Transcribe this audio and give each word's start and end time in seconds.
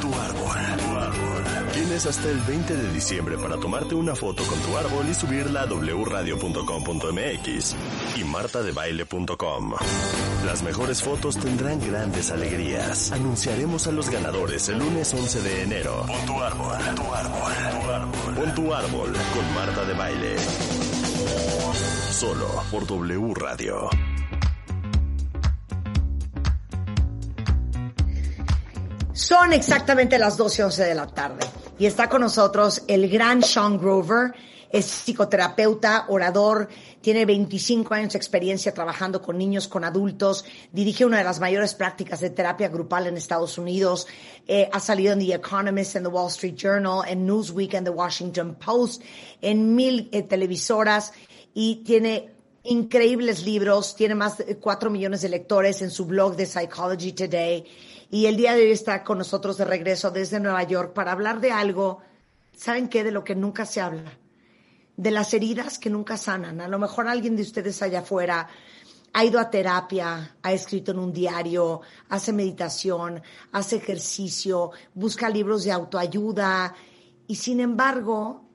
Tu 0.00 0.14
árbol. 0.14 0.58
Tienes 1.72 2.06
hasta 2.06 2.28
el 2.28 2.38
20 2.40 2.76
de 2.76 2.92
diciembre 2.92 3.38
para 3.38 3.56
tomarte 3.56 3.94
una 3.94 4.14
foto 4.14 4.42
con 4.44 4.58
tu 4.60 4.76
árbol 4.76 5.08
y 5.08 5.14
subirla 5.14 5.62
a 5.62 5.66
wradio.com.mx 5.66 7.76
y 8.16 8.24
martadebaile.com. 8.24 9.72
Las 10.44 10.62
mejores 10.62 11.02
fotos 11.02 11.38
tendrán 11.38 11.80
grandes 11.80 12.30
alegrías. 12.30 13.10
Anunciaremos 13.12 13.86
a 13.86 13.92
los 13.92 14.10
ganadores 14.10 14.68
el 14.68 14.78
lunes 14.78 15.14
11 15.14 15.40
de 15.42 15.62
enero. 15.62 16.04
Pon 16.06 16.26
tu 16.26 16.38
árbol, 16.40 16.76
tu 16.94 17.14
árbol, 17.14 17.52
tu 17.70 17.90
árbol. 17.90 18.34
Pon 18.34 18.54
tu 18.54 18.74
árbol 18.74 19.12
con 19.12 19.54
Marta 19.54 19.84
de 19.84 19.94
Baile. 19.94 20.36
Solo 22.10 22.62
por 22.70 22.86
W 22.86 23.34
Radio. 23.34 23.88
Son 29.38 29.52
exactamente 29.52 30.18
las 30.18 30.36
12 30.36 30.62
y 30.62 30.64
11 30.64 30.84
de 30.84 30.94
la 30.96 31.06
tarde. 31.06 31.46
Y 31.78 31.86
está 31.86 32.08
con 32.08 32.22
nosotros 32.22 32.82
el 32.88 33.08
gran 33.08 33.40
Sean 33.40 33.78
Grover. 33.78 34.34
Es 34.68 34.84
psicoterapeuta, 34.86 36.06
orador, 36.08 36.68
tiene 37.00 37.24
25 37.24 37.94
años 37.94 38.14
de 38.14 38.18
experiencia 38.18 38.74
trabajando 38.74 39.22
con 39.22 39.38
niños, 39.38 39.68
con 39.68 39.84
adultos, 39.84 40.44
dirige 40.72 41.04
una 41.04 41.18
de 41.18 41.24
las 41.24 41.38
mayores 41.38 41.74
prácticas 41.74 42.18
de 42.18 42.30
terapia 42.30 42.68
grupal 42.68 43.06
en 43.06 43.16
Estados 43.16 43.56
Unidos, 43.58 44.08
eh, 44.48 44.68
ha 44.72 44.80
salido 44.80 45.12
en 45.12 45.20
The 45.20 45.34
Economist, 45.34 45.94
en 45.94 46.02
The 46.02 46.08
Wall 46.08 46.28
Street 46.30 46.56
Journal, 46.56 47.02
en 47.06 47.24
Newsweek, 47.24 47.74
en 47.74 47.84
The 47.84 47.90
Washington 47.90 48.56
Post, 48.56 49.02
en 49.40 49.76
mil 49.76 50.08
eh, 50.10 50.24
televisoras 50.24 51.12
y 51.54 51.76
tiene 51.84 52.34
increíbles 52.64 53.44
libros, 53.44 53.94
tiene 53.94 54.16
más 54.16 54.38
de 54.38 54.56
4 54.56 54.90
millones 54.90 55.22
de 55.22 55.28
lectores 55.28 55.80
en 55.80 55.90
su 55.90 56.06
blog 56.06 56.34
de 56.34 56.44
Psychology 56.44 57.12
Today 57.12 57.64
y 58.10 58.26
el 58.26 58.36
día 58.36 58.54
de 58.54 58.62
hoy 58.62 58.70
está 58.70 59.04
con 59.04 59.18
nosotros 59.18 59.58
de 59.58 59.64
regreso 59.64 60.10
desde 60.10 60.40
Nueva 60.40 60.62
York 60.62 60.92
para 60.94 61.12
hablar 61.12 61.40
de 61.40 61.52
algo, 61.52 62.00
¿saben 62.56 62.88
qué? 62.88 63.04
De 63.04 63.12
lo 63.12 63.22
que 63.22 63.34
nunca 63.34 63.66
se 63.66 63.80
habla, 63.80 64.18
de 64.96 65.10
las 65.10 65.34
heridas 65.34 65.78
que 65.78 65.90
nunca 65.90 66.16
sanan. 66.16 66.60
A 66.60 66.68
lo 66.68 66.78
mejor 66.78 67.06
alguien 67.06 67.36
de 67.36 67.42
ustedes 67.42 67.82
allá 67.82 68.00
afuera 68.00 68.48
ha 69.12 69.24
ido 69.24 69.38
a 69.38 69.50
terapia, 69.50 70.36
ha 70.42 70.52
escrito 70.52 70.92
en 70.92 70.98
un 70.98 71.12
diario, 71.12 71.82
hace 72.08 72.32
meditación, 72.32 73.22
hace 73.52 73.76
ejercicio, 73.76 74.70
busca 74.94 75.28
libros 75.28 75.64
de 75.64 75.72
autoayuda 75.72 76.74
y 77.26 77.36
sin 77.36 77.60
embargo 77.60 78.48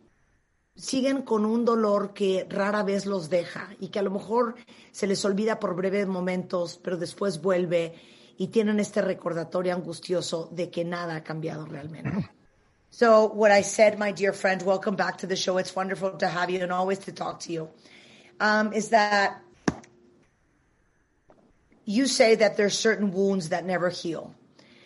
siguen 0.75 1.21
con 1.21 1.45
un 1.45 1.63
dolor 1.63 2.13
que 2.13 2.47
rara 2.49 2.81
vez 2.81 3.05
los 3.05 3.29
deja 3.29 3.69
y 3.79 3.89
que 3.89 3.99
a 3.99 4.03
lo 4.03 4.09
mejor 4.09 4.55
se 4.91 5.05
les 5.05 5.23
olvida 5.25 5.59
por 5.59 5.75
breves 5.75 6.07
momentos, 6.07 6.79
pero 6.83 6.97
después 6.97 7.39
vuelve 7.39 7.93
y 8.37 8.47
tienen 8.47 8.79
este 8.79 9.01
recordatorio 9.01 9.73
angustioso 9.73 10.49
de 10.51 10.69
que 10.69 10.83
nada 10.83 11.15
ha 11.15 11.23
cambiado 11.23 11.65
realmente. 11.65 12.29
So, 12.89 13.25
what 13.25 13.51
I 13.51 13.63
said, 13.63 13.97
my 13.97 14.11
dear 14.11 14.33
friend, 14.33 14.61
welcome 14.61 14.95
back 14.95 15.17
to 15.19 15.27
the 15.27 15.35
show. 15.35 15.57
It's 15.57 15.75
wonderful 15.75 16.11
to 16.17 16.27
have 16.27 16.51
you 16.51 16.61
and 16.61 16.71
always 16.71 16.99
to 16.99 17.11
talk 17.11 17.39
to 17.41 17.51
you. 17.51 17.69
Um, 18.39 18.71
is 18.71 18.89
that 18.89 19.41
you 21.85 22.05
say 22.05 22.35
that 22.35 22.55
there's 22.55 22.77
certain 22.77 23.11
wounds 23.11 23.49
that 23.49 23.65
never 23.65 23.89
heal. 23.89 24.35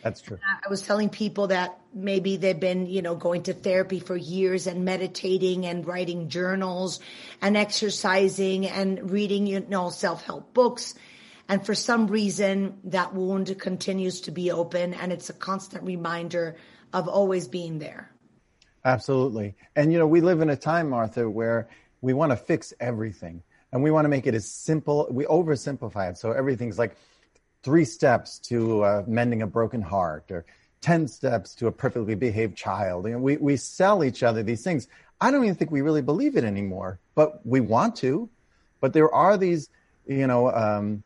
That's 0.03 0.21
true. 0.21 0.37
I 0.41 0.69
was 0.69 0.81
telling 0.81 1.09
people 1.09 1.47
that 1.47 1.77
maybe 1.93 2.37
they've 2.37 2.57
been, 2.57 2.85
you 2.85 3.01
know, 3.01 3.15
going 3.15 3.43
to 3.43 3.53
therapy 3.53 3.99
for 3.99 4.15
years 4.15 4.67
and 4.67 4.85
meditating 4.85 5.65
and 5.65 5.85
writing 5.85 6.29
journals 6.29 7.01
and 7.41 7.57
exercising 7.57 8.67
and 8.67 9.11
reading, 9.11 9.47
you 9.47 9.65
know, 9.67 9.89
self-help 9.89 10.53
books 10.53 10.95
and 11.49 11.65
for 11.65 11.75
some 11.75 12.07
reason, 12.07 12.77
that 12.85 13.13
wound 13.13 13.57
continues 13.59 14.21
to 14.21 14.31
be 14.31 14.51
open 14.51 14.93
and 14.93 15.13
it's 15.13 15.29
a 15.29 15.33
constant 15.33 15.83
reminder 15.83 16.57
of 16.93 17.07
always 17.07 17.47
being 17.47 17.79
there. 17.79 18.11
Absolutely. 18.83 19.55
And, 19.75 19.91
you 19.91 19.99
know, 19.99 20.07
we 20.07 20.21
live 20.21 20.41
in 20.41 20.49
a 20.49 20.55
time, 20.55 20.89
Martha, 20.89 21.29
where 21.29 21.67
we 22.01 22.13
want 22.13 22.31
to 22.31 22.37
fix 22.37 22.73
everything 22.79 23.43
and 23.71 23.83
we 23.83 23.91
want 23.91 24.05
to 24.05 24.09
make 24.09 24.27
it 24.27 24.33
as 24.33 24.49
simple. 24.49 25.07
We 25.09 25.25
oversimplify 25.25 26.11
it. 26.11 26.17
So 26.17 26.31
everything's 26.31 26.79
like 26.79 26.95
three 27.63 27.85
steps 27.85 28.39
to 28.39 28.83
uh, 28.83 29.03
mending 29.07 29.41
a 29.41 29.47
broken 29.47 29.81
heart 29.81 30.31
or 30.31 30.45
10 30.81 31.07
steps 31.07 31.55
to 31.55 31.67
a 31.67 31.71
perfectly 31.71 32.15
behaved 32.15 32.55
child. 32.55 33.05
You 33.05 33.13
know, 33.13 33.19
we, 33.19 33.37
we 33.37 33.57
sell 33.57 34.03
each 34.03 34.23
other 34.23 34.43
these 34.43 34.63
things. 34.63 34.87
I 35.19 35.31
don't 35.31 35.43
even 35.43 35.55
think 35.55 35.71
we 35.71 35.81
really 35.81 36.01
believe 36.01 36.37
it 36.37 36.43
anymore, 36.43 36.99
but 37.15 37.45
we 37.45 37.59
want 37.59 37.95
to. 37.97 38.29
But 38.79 38.93
there 38.93 39.13
are 39.13 39.37
these, 39.37 39.69
you 40.05 40.27
know, 40.27 40.51
um, 40.51 41.03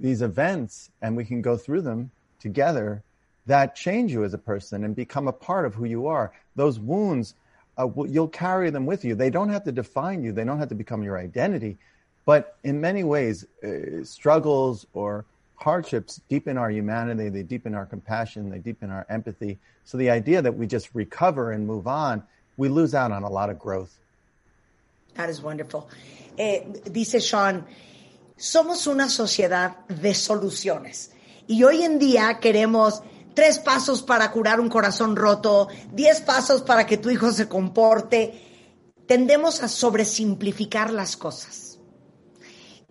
these 0.00 0.22
events 0.22 0.90
and 1.02 1.16
we 1.16 1.24
can 1.24 1.42
go 1.42 1.56
through 1.56 1.82
them 1.82 2.10
together 2.40 3.02
that 3.46 3.74
change 3.74 4.12
you 4.12 4.24
as 4.24 4.34
a 4.34 4.38
person 4.38 4.84
and 4.84 4.94
become 4.94 5.26
a 5.26 5.32
part 5.32 5.64
of 5.64 5.74
who 5.74 5.86
you 5.86 6.06
are. 6.06 6.32
Those 6.54 6.78
wounds, 6.78 7.34
uh, 7.78 7.88
you'll 8.06 8.28
carry 8.28 8.70
them 8.70 8.84
with 8.84 9.04
you. 9.04 9.14
They 9.14 9.30
don't 9.30 9.48
have 9.48 9.64
to 9.64 9.72
define 9.72 10.22
you. 10.22 10.32
They 10.32 10.44
don't 10.44 10.58
have 10.58 10.68
to 10.68 10.74
become 10.74 11.02
your 11.02 11.18
identity. 11.18 11.78
But 12.26 12.56
in 12.62 12.80
many 12.80 13.04
ways, 13.04 13.46
uh, 13.64 14.04
struggles 14.04 14.86
or 14.92 15.24
hardships 15.56 16.20
deepen 16.28 16.58
our 16.58 16.70
humanity. 16.70 17.30
They 17.30 17.42
deepen 17.42 17.74
our 17.74 17.86
compassion. 17.86 18.50
They 18.50 18.58
deepen 18.58 18.90
our 18.90 19.06
empathy. 19.08 19.58
So 19.86 19.96
the 19.96 20.10
idea 20.10 20.42
that 20.42 20.54
we 20.54 20.66
just 20.66 20.90
recover 20.92 21.50
and 21.50 21.66
move 21.66 21.86
on, 21.86 22.22
we 22.58 22.68
lose 22.68 22.94
out 22.94 23.12
on 23.12 23.22
a 23.22 23.30
lot 23.30 23.48
of 23.48 23.58
growth. 23.58 23.98
That 25.14 25.30
is 25.30 25.40
wonderful. 25.40 25.88
Eh, 26.38 26.64
dice 26.92 27.24
Sean, 27.24 27.64
somos 28.38 28.86
una 28.86 29.08
sociedad 29.08 29.84
de 29.88 30.14
soluciones. 30.14 31.10
Y 31.46 31.64
hoy 31.64 31.82
en 31.82 31.98
día 31.98 32.38
queremos 32.40 33.02
tres 33.34 33.58
pasos 33.58 34.02
para 34.02 34.30
curar 34.30 34.60
un 34.60 34.68
corazón 34.68 35.16
roto, 35.16 35.68
diez 35.92 36.20
pasos 36.20 36.62
para 36.62 36.86
que 36.86 36.98
tu 36.98 37.10
hijo 37.10 37.32
se 37.32 37.48
comporte. 37.48 38.42
Tendemos 39.06 39.62
a 39.62 39.68
sobresimplificar 39.68 40.92
las 40.92 41.16
cosas. 41.16 41.78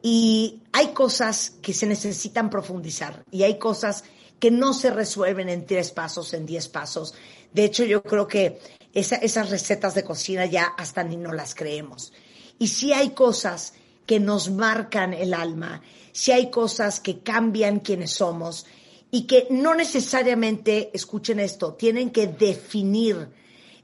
Y 0.02 0.64
hay 0.74 0.88
cosas 0.90 1.54
que 1.62 1.74
se 1.74 1.88
necesitan 1.88 2.50
profundizar 2.50 3.24
y 3.32 3.44
hay 3.44 3.58
cosas 3.58 4.04
que 4.40 4.52
no 4.52 4.74
se 4.74 4.92
resuelven 4.92 5.50
en 5.50 5.66
tres 5.66 5.92
pasos, 5.92 6.34
en 6.34 6.46
diez 6.46 6.68
pasos. 6.68 7.16
De 7.54 7.64
hecho, 7.64 7.84
yo 7.84 8.04
creo 8.04 8.28
que 8.28 8.60
esas 8.94 9.50
recetas 9.50 9.96
de 9.96 10.04
cocina 10.04 10.46
ya 10.46 10.66
hasta 10.78 11.04
ni 11.04 11.18
no 11.18 11.32
las 11.32 11.56
creemos. 11.56 12.14
Y 12.60 12.68
sí 12.68 12.94
hay 12.94 13.12
cosas 13.12 13.74
que 14.08 14.20
nos 14.20 14.50
marcan 14.50 15.14
el 15.14 15.36
alma, 15.36 15.84
si 16.12 16.32
hay 16.32 16.50
cosas 16.50 17.00
que 17.00 17.20
cambian 17.20 17.82
quienes 17.82 18.12
somos 18.12 18.66
y 19.12 19.28
que 19.28 19.48
no 19.52 19.76
necesariamente, 19.76 20.90
escuchen 20.94 21.40
esto, 21.40 21.76
tienen 21.76 22.10
que 22.10 22.26
definir 22.26 23.30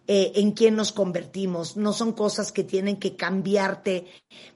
eh, 0.07 0.31
en 0.35 0.51
quién 0.53 0.75
nos 0.75 0.91
convertimos, 0.91 1.78
no 1.78 1.94
son 1.94 2.13
cosas 2.13 2.51
que 2.51 2.63
tienen 2.63 2.97
que 2.97 3.16
cambiarte 3.16 4.07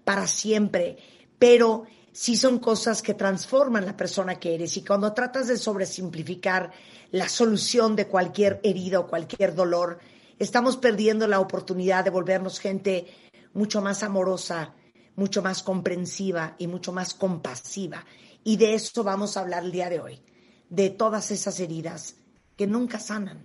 para 0.03 0.25
siempre, 0.25 0.97
pero 1.37 1.85
sí 2.11 2.35
son 2.35 2.59
cosas 2.59 3.01
que 3.01 3.13
transforman 3.13 3.85
la 3.85 3.95
persona 3.95 4.39
que 4.39 4.55
eres. 4.55 4.75
Y 4.77 4.83
cuando 4.83 5.13
tratas 5.13 5.47
de 5.47 5.57
sobresimplificar 5.57 6.71
la 7.11 7.29
solución 7.29 7.95
de 7.95 8.07
cualquier 8.07 8.59
herida 8.63 8.99
o 8.99 9.07
cualquier 9.07 9.53
dolor, 9.53 9.99
estamos 10.39 10.77
perdiendo 10.77 11.27
la 11.27 11.39
oportunidad 11.39 12.03
de 12.03 12.09
volvernos 12.09 12.59
gente 12.59 13.05
mucho 13.53 13.81
más 13.81 14.03
amorosa, 14.03 14.73
mucho 15.17 15.41
más 15.41 15.61
comprensiva 15.63 16.55
y 16.57 16.67
mucho 16.67 16.93
más 16.93 17.13
compasiva. 17.13 18.05
Y 18.43 18.55
de 18.55 18.75
eso 18.75 19.03
vamos 19.03 19.35
a 19.35 19.41
hablar 19.41 19.63
el 19.65 19.71
día 19.71 19.89
de 19.89 19.99
hoy, 19.99 20.21
de 20.69 20.89
todas 20.89 21.31
esas 21.31 21.59
heridas 21.59 22.15
que 22.55 22.67
nunca 22.67 22.99
sanan. 22.99 23.43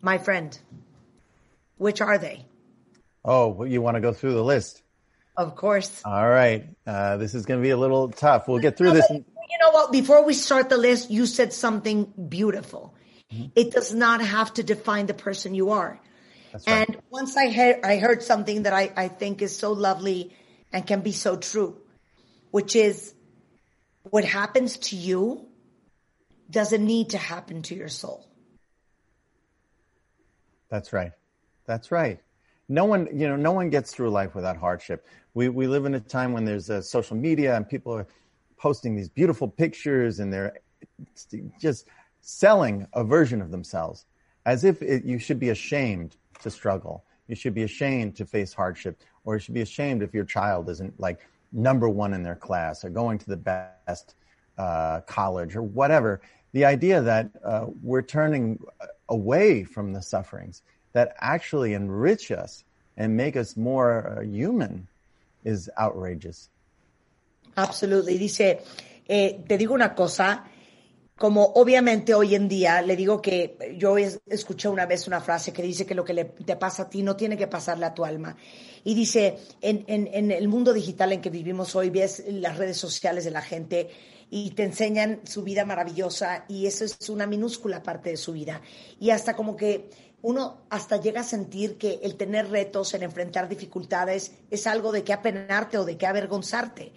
My 0.00 0.18
friend, 0.18 0.58
which 1.78 2.00
are 2.00 2.18
they? 2.18 2.44
Oh, 3.24 3.64
you 3.64 3.80
want 3.80 3.94
to 3.94 4.00
go 4.00 4.12
through 4.12 4.34
the 4.34 4.42
list? 4.42 4.82
Of 5.36 5.54
course. 5.54 6.02
All 6.04 6.28
right. 6.28 6.64
Uh, 6.86 7.18
this 7.18 7.34
is 7.34 7.46
going 7.46 7.60
to 7.60 7.62
be 7.62 7.70
a 7.70 7.76
little 7.76 8.08
tough. 8.08 8.48
We'll 8.48 8.58
get 8.58 8.76
through 8.76 8.92
this. 8.92 9.08
You 9.10 9.58
know 9.60 9.70
what? 9.70 9.92
Before 9.92 10.24
we 10.24 10.34
start 10.34 10.68
the 10.68 10.76
list, 10.76 11.10
you 11.10 11.26
said 11.26 11.52
something 11.52 12.12
beautiful. 12.28 12.94
Mm-hmm. 13.32 13.52
It 13.54 13.70
does 13.70 13.94
not 13.94 14.20
have 14.20 14.52
to 14.54 14.62
define 14.62 15.06
the 15.06 15.14
person 15.14 15.54
you 15.54 15.70
are. 15.70 16.00
And 16.66 16.98
once 17.10 17.36
I 17.36 17.50
heard, 17.50 17.80
I 17.84 17.96
heard 17.96 18.22
something 18.22 18.64
that 18.64 18.72
I, 18.72 18.92
I 18.96 19.08
think 19.08 19.42
is 19.42 19.56
so 19.56 19.72
lovely 19.72 20.34
and 20.72 20.86
can 20.86 21.00
be 21.00 21.12
so 21.12 21.36
true, 21.36 21.76
which 22.50 22.76
is 22.76 23.14
what 24.02 24.24
happens 24.24 24.78
to 24.78 24.96
you 24.96 25.46
doesn't 26.50 26.84
need 26.84 27.10
to 27.10 27.18
happen 27.18 27.62
to 27.62 27.74
your 27.74 27.88
soul. 27.88 28.28
That's 30.68 30.92
right. 30.92 31.12
That's 31.66 31.90
right. 31.90 32.20
No 32.68 32.84
one, 32.84 33.08
you 33.12 33.28
know, 33.28 33.36
no 33.36 33.52
one 33.52 33.70
gets 33.70 33.92
through 33.92 34.10
life 34.10 34.34
without 34.34 34.56
hardship. 34.56 35.06
We, 35.34 35.48
we 35.48 35.66
live 35.66 35.84
in 35.84 35.94
a 35.94 36.00
time 36.00 36.32
when 36.32 36.44
there's 36.44 36.70
uh, 36.70 36.80
social 36.82 37.16
media 37.16 37.56
and 37.56 37.68
people 37.68 37.92
are 37.92 38.06
posting 38.56 38.94
these 38.96 39.08
beautiful 39.08 39.48
pictures 39.48 40.18
and 40.18 40.32
they're 40.32 40.58
just 41.60 41.86
selling 42.20 42.86
a 42.92 43.04
version 43.04 43.42
of 43.42 43.50
themselves 43.50 44.06
as 44.46 44.64
if 44.64 44.82
it, 44.82 45.04
you 45.04 45.18
should 45.18 45.38
be 45.38 45.50
ashamed 45.50 46.16
to 46.42 46.50
struggle. 46.50 47.04
You 47.28 47.34
should 47.34 47.54
be 47.54 47.62
ashamed 47.62 48.16
to 48.16 48.26
face 48.26 48.52
hardship, 48.52 49.00
or 49.24 49.34
you 49.34 49.40
should 49.40 49.54
be 49.54 49.62
ashamed 49.62 50.02
if 50.02 50.12
your 50.12 50.24
child 50.24 50.68
isn't 50.68 50.98
like 51.00 51.20
number 51.52 51.88
one 51.88 52.14
in 52.14 52.22
their 52.22 52.34
class 52.34 52.84
or 52.84 52.90
going 52.90 53.18
to 53.18 53.26
the 53.26 53.36
best 53.36 54.14
uh, 54.58 55.00
college 55.02 55.56
or 55.56 55.62
whatever. 55.62 56.20
The 56.52 56.64
idea 56.64 57.00
that 57.00 57.30
uh, 57.44 57.66
we're 57.82 58.02
turning 58.02 58.62
away 59.08 59.64
from 59.64 59.92
the 59.92 60.02
sufferings 60.02 60.62
that 60.92 61.14
actually 61.18 61.74
enrich 61.74 62.30
us 62.30 62.64
and 62.96 63.16
make 63.16 63.36
us 63.36 63.56
more 63.56 64.18
uh, 64.18 64.22
human 64.22 64.88
is 65.44 65.70
outrageous. 65.78 66.50
Absolutely. 67.56 68.18
Dice, 68.18 68.58
eh, 69.08 69.38
te 69.48 69.58
digo 69.58 69.72
una 69.72 69.94
cosa, 69.94 70.44
como 71.16 71.44
obviamente 71.54 72.14
hoy 72.14 72.34
en 72.34 72.48
día, 72.48 72.82
le 72.82 72.96
digo 72.96 73.20
que 73.20 73.76
yo 73.78 73.96
escuché 73.96 74.68
una 74.68 74.86
vez 74.86 75.06
una 75.06 75.20
frase 75.20 75.52
que 75.52 75.62
dice 75.62 75.86
que 75.86 75.94
lo 75.94 76.04
que 76.04 76.14
le, 76.14 76.24
te 76.24 76.56
pasa 76.56 76.84
a 76.84 76.90
ti 76.90 77.02
no 77.02 77.16
tiene 77.16 77.36
que 77.36 77.46
pasarle 77.46 77.86
a 77.86 77.94
tu 77.94 78.04
alma. 78.04 78.36
Y 78.82 78.94
dice, 78.94 79.38
en, 79.60 79.84
en, 79.86 80.30
el 80.30 80.48
mundo 80.48 80.72
digital 80.72 81.12
en 81.12 81.20
que 81.20 81.30
vivimos 81.30 81.76
hoy, 81.76 81.90
ves 81.90 82.24
las 82.26 82.56
redes 82.56 82.76
sociales 82.76 83.24
de 83.24 83.30
la 83.30 83.42
gente 83.42 83.90
y 84.30 84.50
te 84.52 84.64
enseñan 84.64 85.20
su 85.24 85.42
vida 85.42 85.64
maravillosa 85.64 86.46
y 86.48 86.66
eso 86.66 86.84
es 86.84 87.08
una 87.10 87.26
minúscula 87.26 87.82
parte 87.82 88.10
de 88.10 88.16
su 88.16 88.32
vida. 88.32 88.62
Y 88.98 89.10
hasta 89.10 89.36
como 89.36 89.56
que 89.56 89.90
uno 90.22 90.62
hasta 90.70 90.96
llega 90.96 91.20
a 91.20 91.24
sentir 91.24 91.76
que 91.76 92.00
el 92.02 92.16
tener 92.16 92.48
retos, 92.48 92.94
el 92.94 93.02
enfrentar 93.02 93.48
dificultades, 93.48 94.32
es 94.50 94.66
algo 94.66 94.90
de 94.90 95.04
que 95.04 95.12
apenarte 95.12 95.78
o 95.78 95.84
de 95.84 95.98
que 95.98 96.06
avergonzarte. 96.06 96.92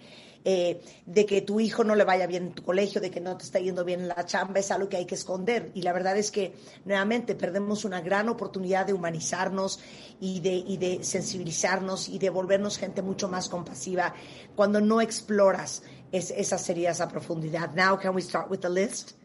Eh, 0.48 0.80
de 1.06 1.26
que 1.26 1.40
tu 1.40 1.58
hijo 1.58 1.82
no 1.82 1.96
le 1.96 2.04
vaya 2.04 2.28
bien 2.28 2.44
en 2.44 2.52
tu 2.52 2.62
colegio, 2.62 3.00
de 3.00 3.10
que 3.10 3.20
no 3.20 3.36
te 3.36 3.42
está 3.42 3.58
yendo 3.58 3.84
bien 3.84 4.02
en 4.02 4.06
la 4.06 4.24
chamba, 4.26 4.60
es 4.60 4.70
algo 4.70 4.88
que 4.88 4.96
hay 4.96 5.04
que 5.04 5.16
esconder. 5.16 5.72
Y 5.74 5.82
la 5.82 5.92
verdad 5.92 6.16
es 6.16 6.30
que 6.30 6.54
nuevamente 6.84 7.34
perdemos 7.34 7.84
una 7.84 8.00
gran 8.00 8.28
oportunidad 8.28 8.86
de 8.86 8.92
humanizarnos 8.92 9.80
y 10.20 10.38
de, 10.38 10.54
y 10.54 10.76
de 10.76 11.02
sensibilizarnos 11.02 12.08
y 12.08 12.20
de 12.20 12.30
volvernos 12.30 12.78
gente 12.78 13.02
mucho 13.02 13.28
más 13.28 13.48
compasiva 13.48 14.14
cuando 14.54 14.80
no 14.80 15.00
exploras 15.00 15.82
es, 16.12 16.30
esa 16.30 16.58
sería 16.58 16.92
esa 16.92 17.08
profundidad. 17.08 17.74
Now, 17.74 17.98
can 17.98 18.14
we 18.14 18.22
start 18.22 18.48
with 18.48 18.60
the 18.60 18.68
list? 18.68 19.16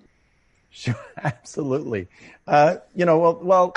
Sure, 0.72 0.96
absolutely. 1.24 2.08
Uh, 2.48 2.78
you 2.96 3.06
know, 3.06 3.20
well, 3.20 3.40
well, 3.44 3.74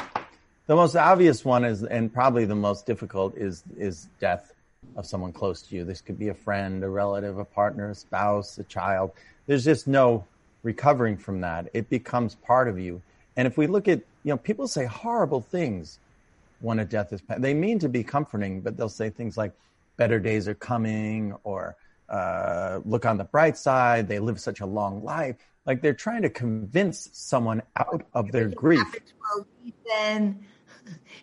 the 0.66 0.74
most 0.74 0.96
obvious 0.96 1.44
one 1.44 1.66
is, 1.66 1.84
and 1.84 2.10
probably 2.10 2.46
the 2.46 2.54
most 2.54 2.86
difficult 2.86 3.36
is, 3.36 3.64
is 3.76 4.08
death 4.18 4.53
of 4.96 5.06
someone 5.06 5.32
close 5.32 5.62
to 5.62 5.76
you. 5.76 5.84
This 5.84 6.00
could 6.00 6.18
be 6.18 6.28
a 6.28 6.34
friend, 6.34 6.82
a 6.84 6.88
relative, 6.88 7.38
a 7.38 7.44
partner, 7.44 7.90
a 7.90 7.94
spouse, 7.94 8.58
a 8.58 8.64
child. 8.64 9.12
There's 9.46 9.64
just 9.64 9.86
no 9.86 10.24
recovering 10.62 11.16
from 11.16 11.40
that. 11.42 11.68
It 11.74 11.88
becomes 11.90 12.34
part 12.36 12.68
of 12.68 12.78
you. 12.78 13.02
And 13.36 13.46
if 13.46 13.56
we 13.56 13.66
look 13.66 13.88
at, 13.88 14.00
you 14.22 14.30
know, 14.30 14.36
people 14.36 14.68
say 14.68 14.84
horrible 14.84 15.40
things 15.40 15.98
when 16.60 16.78
a 16.78 16.84
death 16.84 17.12
is, 17.12 17.20
passed. 17.20 17.42
they 17.42 17.54
mean 17.54 17.78
to 17.80 17.88
be 17.88 18.02
comforting, 18.02 18.60
but 18.60 18.76
they'll 18.76 18.88
say 18.88 19.10
things 19.10 19.36
like, 19.36 19.52
better 19.96 20.18
days 20.18 20.48
are 20.48 20.54
coming 20.54 21.34
or, 21.44 21.76
uh, 22.08 22.80
look 22.84 23.06
on 23.06 23.16
the 23.16 23.24
bright 23.24 23.56
side. 23.56 24.08
They 24.08 24.18
live 24.18 24.40
such 24.40 24.60
a 24.60 24.66
long 24.66 25.04
life. 25.04 25.36
Like 25.66 25.80
they're 25.80 25.94
trying 25.94 26.22
to 26.22 26.30
convince 26.30 27.08
someone 27.12 27.62
out 27.76 28.04
of 28.12 28.30
their 28.30 28.48
grief. 28.48 28.86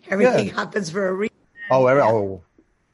Everything 0.08 0.46
yeah. 0.48 0.54
happens 0.54 0.90
for 0.90 1.08
a 1.08 1.12
reason. 1.12 1.36
Oh, 1.70 1.86
every, 1.86 2.02
oh, 2.02 2.42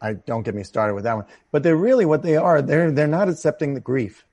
I 0.00 0.14
don't 0.14 0.42
get 0.42 0.54
me 0.54 0.62
started 0.62 0.94
with 0.94 1.04
that 1.04 1.16
one. 1.16 1.26
But 1.50 1.62
they're 1.62 1.76
really 1.76 2.04
what 2.04 2.22
they 2.22 2.36
are. 2.36 2.62
They're 2.62 2.90
they're 2.90 3.06
not 3.06 3.28
accepting 3.28 3.74
the 3.74 3.80
grief. 3.80 4.24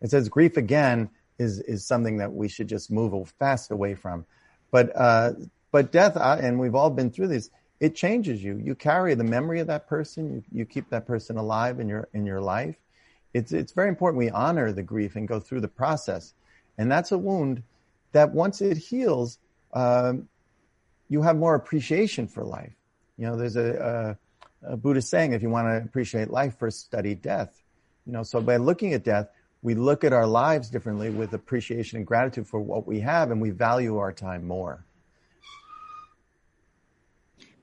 It 0.00 0.10
says 0.10 0.28
grief 0.28 0.56
again 0.56 1.10
is 1.38 1.60
is 1.60 1.84
something 1.84 2.18
that 2.18 2.32
we 2.32 2.48
should 2.48 2.68
just 2.68 2.90
move 2.90 3.32
fast 3.38 3.70
away 3.70 3.94
from. 3.94 4.24
But 4.70 4.92
uh, 4.94 5.32
but 5.72 5.92
death, 5.92 6.16
uh, 6.16 6.38
and 6.40 6.58
we've 6.58 6.74
all 6.74 6.90
been 6.90 7.10
through 7.10 7.28
this. 7.28 7.50
It 7.80 7.94
changes 7.94 8.42
you. 8.42 8.56
You 8.56 8.74
carry 8.74 9.14
the 9.14 9.24
memory 9.24 9.60
of 9.60 9.66
that 9.66 9.86
person. 9.88 10.32
You 10.32 10.42
you 10.52 10.64
keep 10.64 10.88
that 10.90 11.06
person 11.06 11.36
alive 11.36 11.80
in 11.80 11.88
your 11.88 12.08
in 12.14 12.24
your 12.24 12.40
life. 12.40 12.76
It's 13.34 13.52
it's 13.52 13.72
very 13.72 13.88
important 13.88 14.18
we 14.18 14.30
honor 14.30 14.72
the 14.72 14.82
grief 14.82 15.16
and 15.16 15.28
go 15.28 15.40
through 15.40 15.60
the 15.60 15.68
process. 15.68 16.34
And 16.78 16.90
that's 16.90 17.12
a 17.12 17.18
wound 17.18 17.62
that 18.12 18.32
once 18.32 18.60
it 18.60 18.76
heals, 18.76 19.38
um, 19.74 20.28
you 21.08 21.22
have 21.22 21.36
more 21.36 21.54
appreciation 21.54 22.26
for 22.26 22.44
life. 22.44 22.72
You 23.16 23.26
know, 23.26 23.36
there's 23.36 23.56
a, 23.56 23.74
a, 24.10 24.18
Uh, 24.64 24.72
a 24.72 24.76
Buddhist 24.76 25.08
saying, 25.08 25.32
if 25.32 25.42
you 25.42 25.50
want 25.50 25.68
to 25.68 25.76
appreciate 25.84 26.30
life, 26.30 26.58
first 26.58 26.80
study 26.80 27.14
death. 27.14 27.62
You 28.06 28.12
know, 28.12 28.22
so 28.22 28.40
by 28.40 28.56
looking 28.56 28.92
at 28.94 29.04
death, 29.04 29.28
we 29.62 29.74
look 29.74 30.04
at 30.04 30.12
our 30.12 30.26
lives 30.26 30.68
differently 30.68 31.10
with 31.10 31.32
appreciation 31.32 31.96
and 31.96 32.06
gratitude 32.06 32.46
for 32.46 32.60
what 32.60 32.86
we 32.86 33.00
have, 33.00 33.30
and 33.30 33.40
we 33.40 33.50
value 33.50 33.96
our 33.96 34.12
time 34.12 34.46
more. 34.46 34.84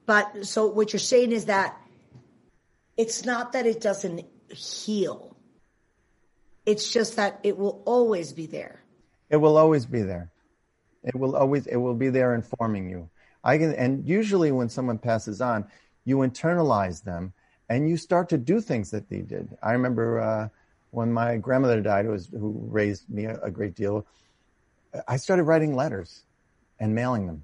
But 0.06 0.45
so 0.48 0.68
what 0.68 0.94
you're 0.94 1.00
saying 1.00 1.31
is 1.31 1.45
that 1.45 1.80
it's 2.98 3.24
not 3.24 3.54
that 3.54 3.65
it 3.65 3.81
doesn't 3.81 4.25
heal. 4.50 5.38
It's 6.65 6.92
just 6.92 7.15
that 7.15 7.39
it 7.44 7.57
will 7.57 7.81
always 7.86 8.33
be 8.33 8.47
there. 8.47 8.81
It 9.30 9.38
will 9.38 9.57
always 9.57 9.86
be 9.86 10.01
there. 10.01 10.31
It 11.04 11.15
will 11.15 11.36
always, 11.36 11.68
it 11.68 11.77
will 11.77 11.95
be 11.95 12.09
there 12.09 12.36
informing 12.36 12.89
you. 12.89 13.09
I 13.44 13.57
can, 13.57 13.74
and 13.74 14.07
usually 14.07 14.51
when 14.51 14.69
someone 14.69 14.97
passes 14.97 15.39
on, 15.42 15.68
you 16.06 16.18
internalize 16.18 17.03
them 17.03 17.33
and 17.69 17.89
you 17.89 17.98
start 17.98 18.30
to 18.30 18.38
do 18.38 18.59
things 18.59 18.92
that 18.92 19.09
they 19.09 19.19
did. 19.19 19.57
I 19.63 19.71
remember, 19.71 20.19
uh, 20.19 20.50
when 20.92 21.12
my 21.12 21.38
grandmother 21.38 21.80
died, 21.81 22.06
who, 22.06 22.12
was, 22.12 22.27
who 22.27 22.68
raised 22.69 23.09
me 23.09 23.25
a, 23.25 23.39
a 23.42 23.51
great 23.51 23.75
deal, 23.75 24.06
I 25.07 25.18
started 25.18 25.44
writing 25.44 25.75
letters 25.75 26.24
and 26.80 26.94
mailing 26.94 27.27
them 27.27 27.44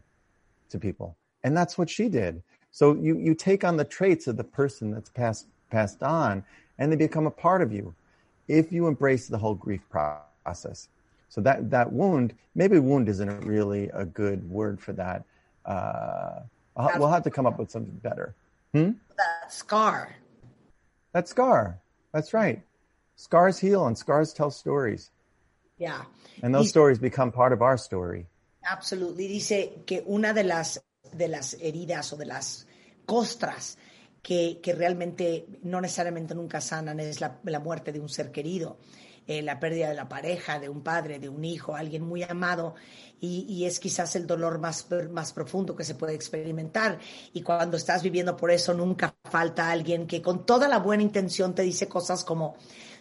to 0.70 0.80
people. 0.80 1.16
And 1.44 1.56
that's 1.56 1.78
what 1.78 1.90
she 1.90 2.10
did. 2.10 2.44
So 2.72 2.94
you, 2.96 3.18
you 3.18 3.34
take 3.34 3.64
on 3.64 3.78
the 3.78 3.86
traits 3.86 4.28
of 4.28 4.36
the 4.36 4.44
person 4.44 4.92
that's 4.92 5.10
passed, 5.10 5.48
passed 5.70 6.04
on 6.04 6.44
and 6.78 6.92
they 6.92 6.98
become 6.98 7.26
a 7.26 7.32
part 7.32 7.62
of 7.62 7.72
you 7.72 7.96
if 8.48 8.72
you 8.72 8.88
embrace 8.88 9.28
the 9.28 9.38
whole 9.38 9.56
grief 9.56 9.82
process. 9.90 10.90
So 11.30 11.42
that, 11.42 11.70
that 11.70 11.92
wound, 11.92 12.34
maybe 12.56 12.80
wound 12.80 13.08
isn't 13.10 13.46
really 13.46 13.90
a 13.94 14.06
good 14.06 14.50
word 14.50 14.80
for 14.80 14.94
that. 14.94 15.24
Uh, 15.66 16.42
we'll 16.98 17.10
have 17.10 17.24
to 17.24 17.32
come 17.32 17.46
up 17.46 17.60
with 17.60 17.72
something 17.72 17.96
better. 18.04 18.34
Hmm? 18.78 18.92
That 19.18 19.52
scar. 19.52 20.16
That 21.14 21.28
scar. 21.28 21.80
That's 22.14 22.34
right. 22.34 22.62
Scars 23.16 23.58
heal 23.58 23.88
and 23.88 23.98
scars 23.98 24.34
tell 24.34 24.52
stories. 24.52 25.10
Yeah. 25.78 26.04
And 26.44 26.54
those 26.54 26.66
Dice, 26.66 26.70
stories 26.70 27.00
become 27.00 27.32
part 27.32 27.54
of 27.54 27.62
our 27.62 27.78
story. 27.78 28.28
Absolutely. 28.64 29.28
Dice 29.28 29.84
que 29.86 30.04
una 30.06 30.34
de 30.34 30.44
las, 30.44 30.80
de 31.12 31.28
las 31.28 31.56
heridas 31.60 32.14
o 32.14 32.18
de 32.18 32.26
las 32.26 32.68
costras 33.06 33.78
que, 34.22 34.60
que 34.62 34.74
realmente 34.74 35.48
no 35.64 35.82
necesariamente 35.82 36.36
nunca 36.36 36.62
sanan 36.62 37.00
es 37.00 37.22
la, 37.22 37.40
la 37.44 37.60
muerte 37.60 37.92
de 37.92 38.00
un 38.00 38.10
ser 38.10 38.32
querido. 38.32 38.78
Eh, 39.28 39.42
la 39.42 39.60
pérdida 39.60 39.90
de 39.90 39.94
la 39.94 40.08
pareja, 40.08 40.58
de 40.58 40.70
un 40.70 40.82
padre, 40.82 41.20
de 41.20 41.28
un 41.28 41.44
hijo, 41.44 41.76
alguien 41.76 42.02
muy 42.02 42.24
amado, 42.24 42.76
y, 43.20 43.46
y, 43.50 43.66
es 43.66 43.78
quizás 43.78 44.16
el 44.16 44.26
dolor 44.26 44.58
más, 44.58 44.88
más 45.12 45.34
profundo 45.34 45.76
que 45.76 45.84
se 45.84 45.96
puede 45.96 46.14
experimentar. 46.14 46.98
Y 47.34 47.42
cuando 47.42 47.76
estás 47.76 48.04
viviendo 48.04 48.38
por 48.38 48.52
eso, 48.52 48.74
nunca 48.74 49.14
falta 49.30 49.70
alguien 49.70 50.08
que 50.08 50.22
con 50.22 50.46
toda 50.46 50.70
la 50.70 50.80
buena 50.80 51.04
intención 51.04 51.54
te 51.54 51.64
dice 51.64 51.90
cosas 51.90 52.24
como, 52.24 52.56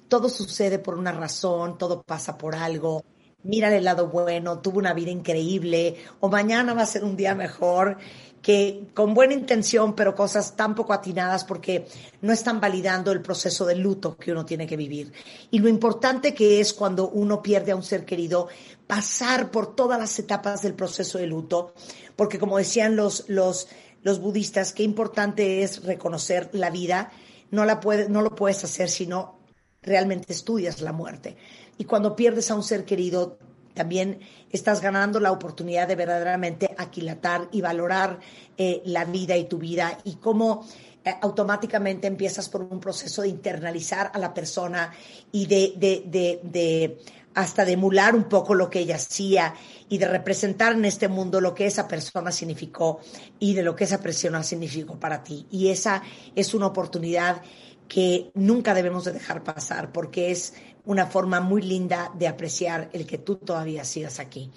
todo 0.09 0.28
sucede 0.28 0.80
por 0.80 0.97
una 0.99 1.12
razón, 1.12 1.78
todo 1.78 2.02
pasa 2.02 2.37
por 2.37 2.56
algo, 2.56 3.04
mira 3.43 3.75
el 3.75 3.85
lado 3.85 4.09
bueno, 4.09 4.59
tuvo 4.61 4.78
una 4.78 4.95
vida 4.95 5.11
increíble, 5.11 5.97
o 6.21 6.28
mañana 6.28 6.75
va 6.75 6.83
a 6.83 6.87
ser 6.87 7.05
un 7.05 7.16
día 7.16 7.35
mejor 7.35 7.99
que 8.47 8.85
con 8.95 9.12
buena 9.12 9.35
intención, 9.35 9.97
pero 9.97 10.14
cosas 10.14 10.55
tan 10.55 10.76
poco 10.76 10.93
atinadas 10.93 11.45
porque 11.45 11.88
no 12.21 12.33
están 12.33 12.61
validando 12.61 13.11
el 13.11 13.21
proceso 13.21 13.66
de 13.66 13.75
luto 13.75 14.16
que 14.16 14.31
uno 14.31 14.45
tiene 14.45 14.69
que 14.69 14.76
vivir. 14.76 15.12
Y 15.50 15.59
lo 15.59 15.69
importante 15.69 16.33
que 16.33 16.61
es 16.61 16.73
cuando 16.73 17.09
uno 17.09 17.43
pierde 17.43 17.73
a 17.73 17.76
un 17.76 17.83
ser 17.83 18.05
querido, 18.05 18.47
pasar 18.87 19.50
por 19.50 19.75
todas 19.75 19.99
las 19.99 20.16
etapas 20.21 20.62
del 20.62 20.75
proceso 20.75 21.19
de 21.19 21.26
luto, 21.26 21.75
porque 22.14 22.38
como 22.38 22.57
decían 22.57 22.95
los, 22.95 23.28
los, 23.28 23.66
los 24.02 24.21
budistas, 24.21 24.73
qué 24.73 24.85
importante 24.85 25.64
es 25.64 25.83
reconocer 25.83 26.50
la 26.52 26.71
vida, 26.71 27.11
no, 27.50 27.64
la 27.64 27.81
puede, 27.81 28.09
no 28.09 28.23
lo 28.23 28.37
puedes 28.37 28.62
hacer 28.62 28.88
si 28.88 29.09
no 29.09 29.40
realmente 29.83 30.33
estudias 30.33 30.81
la 30.83 30.93
muerte. 30.93 31.37
Y 31.78 31.85
cuando 31.85 32.16
pierdes 32.16 32.50
a 32.50 32.54
un 32.54 32.62
ser 32.62 32.85
querido, 32.85 33.38
también 33.75 34.21
estás 34.50 34.80
ganando 34.80 35.21
la 35.21 35.30
oportunidad 35.30 35.87
de 35.87 35.97
verdaderamente 35.97 36.75
aquilatar 36.78 37.49
y 37.52 37.61
valorar 37.61 38.18
eh, 38.56 38.83
la 38.87 39.04
vida 39.04 39.37
y 39.37 39.45
tu 39.45 39.59
vida 39.59 39.99
y 40.02 40.16
cómo 40.16 40.66
eh, 41.04 41.14
automáticamente 41.21 42.06
empiezas 42.06 42.49
por 42.49 42.62
un 42.62 42.80
proceso 42.80 43.23
de 43.23 43.28
internalizar 43.28 44.11
a 44.14 44.18
la 44.18 44.33
persona 44.33 44.92
y 45.30 45.47
de, 45.47 45.75
de, 45.76 46.40
de, 46.42 46.99
hasta 47.35 47.66
de 47.66 47.73
emular 47.73 48.14
un 48.16 48.25
poco 48.25 48.54
lo 48.54 48.71
que 48.71 48.80
ella 48.80 48.97
hacía 48.97 49.54
y 49.90 49.99
de 49.99 50.09
representar 50.09 50.73
en 50.73 50.87
este 50.87 51.06
mundo 51.06 51.40
lo 51.40 51.54
que 51.54 51.66
esa 51.66 51.87
persona 51.87 52.33
significó 52.33 53.00
y 53.38 53.52
de 53.52 53.62
lo 53.62 53.76
que 53.76 53.85
esa 53.85 54.00
persona 54.00 54.42
significó 54.42 54.99
para 54.99 55.23
ti. 55.23 55.47
Y 55.50 55.68
esa 55.68 56.02
es 56.35 56.54
una 56.54 56.66
oportunidad 56.66 57.42
que 57.87 58.30
nunca 58.35 58.75
debemos 58.75 59.04
de 59.04 59.12
dejar 59.12 59.45
pasar 59.45 59.92
porque 59.92 60.30
es 60.30 60.54
una 60.87 61.07
forma 61.07 61.40
muy 61.40 61.62
linda 61.62 62.11
de 62.14 62.28
apreciar 62.28 62.88
el 62.93 63.07
que 63.07 63.19
tú 63.19 63.37
todavía 63.37 63.85
sigas 63.85 64.19
aquí. 64.19 64.50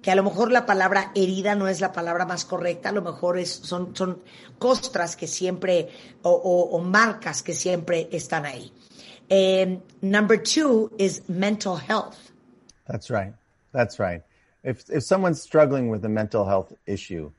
Que 0.00 0.10
a 0.10 0.14
lo 0.14 0.22
mejor 0.22 0.50
la 0.50 0.66
palabra 0.66 1.12
herida 1.14 1.54
no 1.54 1.68
es 1.68 1.80
la 1.80 1.92
palabra 1.92 2.24
más 2.24 2.44
correcta, 2.44 2.88
a 2.88 2.92
lo 2.92 3.02
mejor 3.02 3.38
es, 3.38 3.50
son, 3.50 3.94
son 3.94 4.22
costras 4.58 5.16
que 5.16 5.26
siempre, 5.26 5.88
o, 6.22 6.80
marcas 6.80 7.42
que 7.42 7.52
siempre 7.52 8.08
están 8.10 8.46
ahí. 8.46 8.72
Um, 9.30 9.80
number 10.00 10.36
two 10.36 10.90
is 10.98 11.28
mental 11.28 11.76
health. 11.76 12.16
That's 12.86 13.10
right. 13.10 13.34
That's 13.72 13.98
right. 13.98 14.22
If 14.64 14.84
if 14.90 15.02
someone's 15.04 15.40
struggling 15.40 15.88
with 15.88 16.04
a 16.04 16.08
mental 16.08 16.44
health 16.44 16.72
issue, 16.86 17.32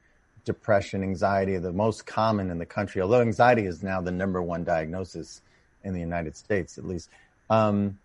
depression, 0.44 1.04
anxiety 1.04 1.56
are 1.56 1.60
the 1.60 1.72
most 1.72 2.06
common 2.06 2.50
in 2.50 2.58
the 2.58 2.66
country. 2.66 3.02
Although 3.02 3.22
anxiety 3.22 3.66
is 3.66 3.84
now 3.84 4.02
the 4.02 4.12
number 4.12 4.42
one 4.42 4.64
diagnosis 4.64 5.42
in 5.84 5.94
the 5.94 6.00
United 6.00 6.36
States, 6.36 6.78
at 6.78 6.86
least. 6.86 7.10
Um, 7.50 8.00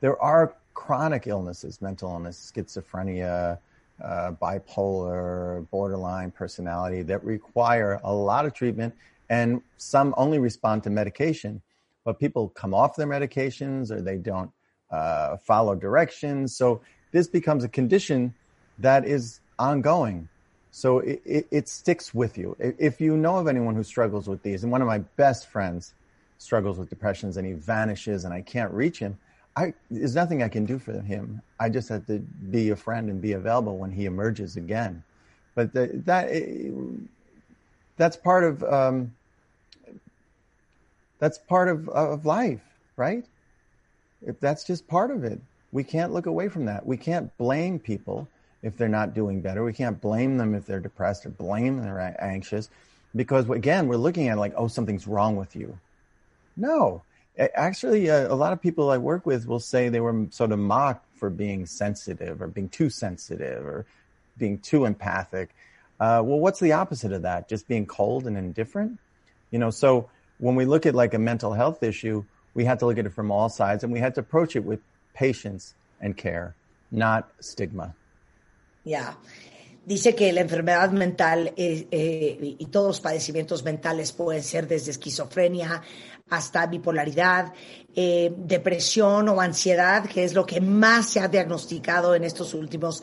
there 0.00 0.20
are 0.20 0.54
chronic 0.74 1.26
illnesses, 1.26 1.82
mental 1.82 2.10
illness, 2.10 2.52
schizophrenia, 2.54 3.58
uh, 4.02 4.32
bipolar, 4.40 5.68
borderline 5.70 6.30
personality 6.30 7.02
that 7.02 7.22
require 7.24 8.00
a 8.04 8.12
lot 8.12 8.46
of 8.46 8.54
treatment, 8.54 8.94
and 9.28 9.60
some 9.76 10.14
only 10.16 10.38
respond 10.38 10.82
to 10.84 10.90
medication. 10.90 11.60
But 12.04 12.18
people 12.18 12.48
come 12.50 12.74
off 12.74 12.96
their 12.96 13.06
medications 13.06 13.90
or 13.90 14.00
they 14.00 14.16
don't 14.16 14.50
uh, 14.90 15.36
follow 15.38 15.74
directions. 15.74 16.56
So 16.56 16.80
this 17.12 17.26
becomes 17.26 17.64
a 17.64 17.68
condition 17.68 18.34
that 18.78 19.04
is 19.04 19.40
ongoing. 19.58 20.28
So 20.70 21.00
it, 21.00 21.20
it, 21.24 21.48
it, 21.50 21.68
sticks 21.68 22.14
with 22.14 22.38
you. 22.38 22.56
If 22.60 23.00
you 23.00 23.16
know 23.16 23.38
of 23.38 23.48
anyone 23.48 23.74
who 23.74 23.82
struggles 23.82 24.28
with 24.28 24.42
these, 24.42 24.62
and 24.62 24.70
one 24.70 24.80
of 24.80 24.86
my 24.86 24.98
best 24.98 25.48
friends 25.48 25.92
struggles 26.38 26.78
with 26.78 26.88
depressions 26.88 27.36
and 27.36 27.46
he 27.46 27.54
vanishes 27.54 28.24
and 28.24 28.32
I 28.32 28.42
can't 28.42 28.72
reach 28.72 28.98
him, 28.98 29.18
I, 29.58 29.74
there's 29.90 30.14
nothing 30.14 30.42
I 30.42 30.48
can 30.48 30.64
do 30.66 30.78
for 30.78 30.92
him. 31.00 31.42
I 31.58 31.68
just 31.68 31.88
have 31.88 32.06
to 32.06 32.20
be 32.20 32.70
a 32.70 32.76
friend 32.76 33.10
and 33.10 33.20
be 33.20 33.32
available 33.32 33.76
when 33.76 33.90
he 33.90 34.04
emerges 34.04 34.56
again. 34.56 35.02
But 35.56 35.72
the, 35.72 35.90
that 36.04 36.30
that's 37.96 38.16
part 38.16 38.44
of 38.44 38.62
um, 38.62 39.12
that's 41.18 41.38
part 41.38 41.68
of 41.68 41.88
of 41.88 42.24
life, 42.24 42.62
right? 42.96 43.24
If 44.24 44.38
that's 44.38 44.62
just 44.62 44.86
part 44.86 45.10
of 45.10 45.24
it, 45.24 45.40
we 45.72 45.82
can't 45.82 46.12
look 46.12 46.26
away 46.26 46.48
from 46.48 46.66
that. 46.66 46.86
We 46.86 46.96
can't 46.96 47.36
blame 47.36 47.80
people 47.80 48.28
if 48.62 48.76
they're 48.76 48.88
not 48.88 49.14
doing 49.14 49.40
better. 49.40 49.64
We 49.64 49.72
can't 49.72 50.00
blame 50.00 50.38
them 50.38 50.54
if 50.54 50.66
they're 50.66 50.78
depressed 50.78 51.26
or 51.26 51.30
blame 51.30 51.78
them 51.78 51.84
they're 51.84 52.16
anxious, 52.20 52.70
because 53.16 53.50
again, 53.50 53.88
we're 53.88 53.96
looking 53.96 54.28
at 54.28 54.38
like, 54.38 54.54
oh, 54.56 54.68
something's 54.68 55.08
wrong 55.08 55.34
with 55.34 55.56
you. 55.56 55.76
No, 56.56 57.02
actually, 57.38 58.10
uh, 58.10 58.32
a 58.32 58.34
lot 58.34 58.52
of 58.52 58.60
people 58.60 58.90
I 58.90 58.98
work 58.98 59.26
with 59.26 59.46
will 59.46 59.60
say 59.60 59.88
they 59.88 60.00
were 60.00 60.26
sort 60.30 60.52
of 60.52 60.58
mocked 60.58 61.06
for 61.16 61.30
being 61.30 61.66
sensitive 61.66 62.42
or 62.42 62.48
being 62.48 62.68
too 62.68 62.90
sensitive 62.90 63.64
or 63.64 63.86
being 64.36 64.58
too 64.58 64.84
empathic. 64.84 65.50
Uh, 66.00 66.22
well, 66.24 66.38
what's 66.38 66.60
the 66.60 66.72
opposite 66.72 67.12
of 67.12 67.22
that? 67.22 67.48
Just 67.48 67.66
being 67.68 67.86
cold 67.86 68.26
and 68.26 68.36
indifferent? 68.36 68.98
You 69.50 69.58
know, 69.58 69.70
so 69.70 70.08
when 70.38 70.54
we 70.54 70.64
look 70.64 70.86
at 70.86 70.94
like 70.94 71.14
a 71.14 71.18
mental 71.18 71.52
health 71.52 71.82
issue, 71.82 72.24
we 72.54 72.64
have 72.64 72.78
to 72.78 72.86
look 72.86 72.98
at 72.98 73.06
it 73.06 73.12
from 73.12 73.30
all 73.30 73.48
sides 73.48 73.84
and 73.84 73.92
we 73.92 74.00
have 74.00 74.14
to 74.14 74.20
approach 74.20 74.56
it 74.56 74.64
with 74.64 74.80
patience 75.14 75.74
and 76.00 76.16
care, 76.16 76.54
not 76.90 77.28
stigma. 77.40 77.94
Yeah. 78.84 79.14
Dice 79.88 80.14
que 80.14 80.30
la 80.34 80.42
enfermedad 80.42 80.90
mental 80.90 81.54
eh, 81.56 81.88
eh, 81.90 82.56
y 82.58 82.66
todos 82.66 82.88
los 82.88 83.00
padecimientos 83.00 83.64
mentales 83.64 84.12
pueden 84.12 84.42
ser 84.42 84.68
desde 84.68 84.90
esquizofrenia 84.90 85.80
hasta 86.28 86.66
bipolaridad, 86.66 87.54
eh, 87.96 88.30
depresión 88.36 89.30
o 89.30 89.40
ansiedad, 89.40 90.04
que 90.04 90.24
es 90.24 90.34
lo 90.34 90.44
que 90.44 90.60
más 90.60 91.08
se 91.08 91.20
ha 91.20 91.28
diagnosticado 91.28 92.14
en 92.14 92.24
estos 92.24 92.52
últimos 92.52 93.02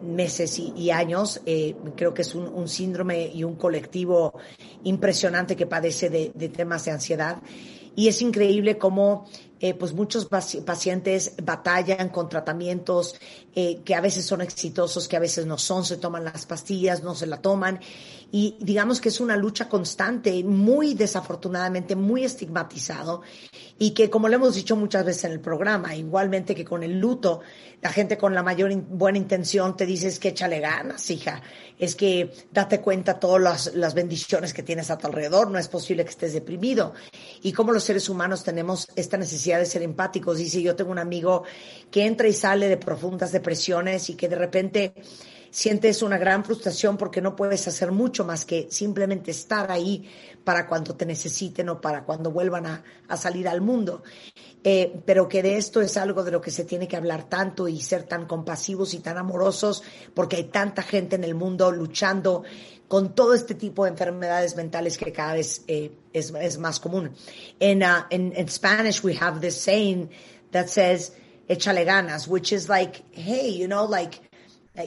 meses 0.00 0.60
y, 0.60 0.92
años. 0.92 1.40
creo 1.96 2.14
que 2.14 2.22
es 2.22 2.36
un, 2.36 2.68
síndrome 2.68 3.26
y 3.34 3.42
un 3.42 3.56
colectivo 3.56 4.38
impresionante 4.84 5.56
que 5.56 5.66
padece 5.66 6.08
de, 6.08 6.30
de 6.32 6.48
temas 6.50 6.84
de 6.84 6.92
ansiedad. 6.92 7.42
Y 7.96 8.06
es 8.06 8.22
increíble 8.22 8.78
cómo 8.78 9.26
eh, 9.58 9.74
pues 9.74 9.94
muchos 9.94 10.26
pacientes 10.26 11.32
batallan 11.42 12.10
con 12.10 12.28
tratamientos 12.28 13.14
eh, 13.54 13.80
que 13.84 13.94
a 13.94 14.02
veces 14.02 14.26
son 14.26 14.42
exitosos, 14.42 15.08
que 15.08 15.16
a 15.16 15.20
veces 15.20 15.46
no 15.46 15.56
son, 15.56 15.84
se 15.84 15.96
toman 15.96 16.24
las 16.24 16.44
pastillas, 16.44 17.02
no 17.02 17.14
se 17.14 17.26
la 17.26 17.40
toman. 17.40 17.80
Y 18.30 18.56
digamos 18.60 19.00
que 19.00 19.08
es 19.08 19.20
una 19.20 19.36
lucha 19.36 19.68
constante, 19.68 20.44
muy 20.44 20.94
desafortunadamente, 20.94 21.96
muy 21.96 22.24
estigmatizado 22.24 23.22
y 23.78 23.92
que 23.92 24.10
como 24.10 24.28
le 24.28 24.36
hemos 24.36 24.54
dicho 24.54 24.76
muchas 24.76 25.04
veces 25.04 25.24
en 25.24 25.32
el 25.32 25.40
programa, 25.40 25.94
igualmente 25.94 26.54
que 26.54 26.64
con 26.64 26.82
el 26.82 26.98
luto, 26.98 27.40
la 27.80 27.90
gente 27.90 28.18
con 28.18 28.34
la 28.34 28.42
mayor 28.42 28.74
buena 28.74 29.18
intención 29.18 29.76
te 29.76 29.86
dice 29.86 30.08
es 30.08 30.18
que 30.18 30.28
échale 30.28 30.60
ganas, 30.60 31.08
hija, 31.10 31.40
es 31.78 31.94
que 31.94 32.32
date 32.50 32.80
cuenta 32.80 33.20
todas 33.20 33.40
las, 33.40 33.74
las, 33.74 33.94
bendiciones 33.94 34.52
que 34.52 34.62
tienes 34.62 34.90
a 34.90 34.98
tu 34.98 35.06
alrededor, 35.06 35.50
no 35.50 35.58
es 35.58 35.68
posible 35.68 36.04
que 36.04 36.10
estés 36.10 36.32
deprimido. 36.32 36.94
Y 37.42 37.52
como 37.52 37.72
los 37.72 37.84
seres 37.84 38.08
humanos 38.08 38.42
tenemos 38.42 38.88
esta 38.96 39.16
necesidad 39.16 39.45
de 39.54 39.66
ser 39.66 39.82
empáticos, 39.82 40.38
dice 40.38 40.60
yo 40.60 40.74
tengo 40.74 40.90
un 40.90 40.98
amigo 40.98 41.44
que 41.90 42.04
entra 42.04 42.28
y 42.28 42.32
sale 42.32 42.68
de 42.68 42.76
profundas 42.76 43.32
depresiones 43.32 44.10
y 44.10 44.14
que 44.14 44.28
de 44.28 44.36
repente 44.36 44.94
sientes 45.56 46.02
una 46.02 46.18
gran 46.18 46.44
frustración 46.44 46.98
porque 46.98 47.22
no 47.22 47.34
puedes 47.34 47.66
hacer 47.66 47.90
mucho 47.90 48.26
más 48.26 48.44
que 48.44 48.66
simplemente 48.70 49.30
estar 49.30 49.70
ahí 49.70 50.06
para 50.44 50.66
cuando 50.66 50.94
te 50.94 51.06
necesiten 51.06 51.70
o 51.70 51.80
para 51.80 52.04
cuando 52.04 52.30
vuelvan 52.30 52.66
a, 52.66 53.16
salir 53.16 53.48
al 53.48 53.62
mundo. 53.62 54.02
Eh, 54.62 55.00
pero 55.06 55.28
que 55.28 55.42
de 55.42 55.56
esto 55.56 55.80
es 55.80 55.96
algo 55.96 56.24
de 56.24 56.32
lo 56.32 56.40
que 56.40 56.50
se 56.50 56.64
tiene 56.64 56.86
que 56.86 56.96
hablar 56.96 57.28
tanto 57.28 57.68
y 57.68 57.80
ser 57.80 58.02
tan 58.02 58.26
compasivos 58.26 58.92
y 58.94 58.98
tan 58.98 59.16
amorosos 59.16 59.82
porque 60.12 60.36
hay 60.36 60.44
tanta 60.44 60.82
gente 60.82 61.16
en 61.16 61.24
el 61.24 61.34
mundo 61.34 61.72
luchando 61.72 62.42
con 62.88 63.14
todo 63.14 63.34
este 63.34 63.54
tipo 63.54 63.84
de 63.84 63.90
enfermedades 63.90 64.56
mentales 64.56 64.96
que 64.96 65.12
cada 65.12 65.34
vez 65.34 65.62
eh, 65.66 65.90
es, 66.12 66.30
es, 66.30 66.58
más 66.58 66.80
común. 66.80 67.12
En 67.60 67.82
uh, 67.82 68.04
in, 68.10 68.48
Spanish 68.48 69.02
we 69.02 69.14
have 69.14 69.40
this 69.40 69.60
saying 69.60 70.08
that 70.52 70.68
says, 70.68 71.12
échale 71.48 71.84
ganas, 71.84 72.28
which 72.28 72.52
is 72.52 72.68
like, 72.68 73.02
hey, 73.12 73.48
you 73.50 73.66
know, 73.66 73.84
like, 73.84 74.20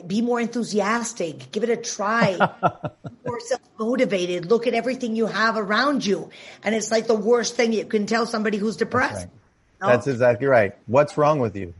be 0.07 0.21
more 0.21 0.39
enthusiastic, 0.39 1.51
give 1.51 1.63
it 1.63 1.69
a 1.69 1.77
try, 1.77 2.37
more 3.25 3.39
self 3.39 3.61
motivated, 3.77 4.45
look 4.45 4.67
at 4.67 4.73
everything 4.73 5.15
you 5.15 5.25
have 5.25 5.57
around 5.57 6.05
you. 6.05 6.29
And 6.63 6.75
it's 6.75 6.91
like 6.91 7.07
the 7.07 7.15
worst 7.15 7.55
thing 7.55 7.73
you 7.73 7.85
can 7.85 8.05
tell 8.05 8.25
somebody 8.25 8.57
who's 8.57 8.77
depressed. 8.77 9.13
That's, 9.13 9.25
right. 9.81 9.87
no? 9.87 9.87
That's 9.87 10.07
exactly 10.07 10.47
right. 10.47 10.73
What's 10.85 11.17
wrong 11.17 11.39
with 11.39 11.55
you? 11.55 11.73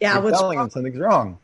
Yeah, 0.00 0.14
You're 0.14 0.22
what's 0.22 0.38
telling 0.38 0.56
wrong? 0.56 0.66
them 0.66 0.70
something's 0.70 0.98
wrong. 0.98 1.38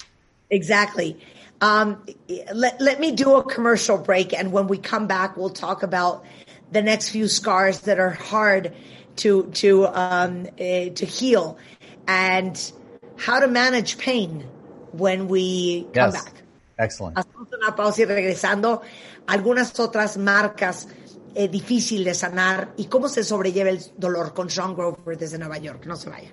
Exactly. 0.50 1.18
Um, 1.64 2.04
let, 2.52 2.78
let 2.78 3.00
me 3.00 3.12
do 3.12 3.36
a 3.36 3.42
commercial 3.42 3.96
break. 3.96 4.34
And 4.34 4.52
when 4.52 4.66
we 4.66 4.76
come 4.76 5.06
back, 5.06 5.38
we'll 5.38 5.56
talk 5.66 5.82
about 5.82 6.22
the 6.70 6.82
next 6.82 7.08
few 7.08 7.26
scars 7.26 7.80
that 7.88 7.98
are 7.98 8.10
hard 8.10 8.74
to, 9.16 9.44
to, 9.62 9.86
um, 9.86 10.46
uh, 10.60 10.92
to 11.00 11.06
heal 11.06 11.56
and 12.06 12.54
how 13.16 13.40
to 13.40 13.46
manage 13.46 13.96
pain 13.96 14.42
when 14.92 15.26
we 15.26 15.84
come 15.94 16.12
yes. 16.12 16.24
back. 16.24 16.34
Excellent. 16.78 17.16
Hacemos 17.16 17.48
una 17.56 17.74
pausa 17.74 18.02
y 18.02 18.04
regresando, 18.04 18.82
algunas 19.26 19.78
otras 19.80 20.18
marcas 20.18 20.86
eh, 21.34 21.48
difíciles 21.48 22.04
de 22.04 22.14
sanar 22.14 22.74
y 22.76 22.86
cómo 22.86 23.08
se 23.08 23.24
sobrelleva 23.24 23.70
el 23.70 23.80
dolor 23.96 24.34
con 24.34 24.50
Sean 24.50 24.74
Grover 24.74 25.16
desde 25.16 25.38
Nueva 25.38 25.56
York. 25.56 25.86
No 25.86 25.96
se 25.96 26.10
vayan. 26.10 26.32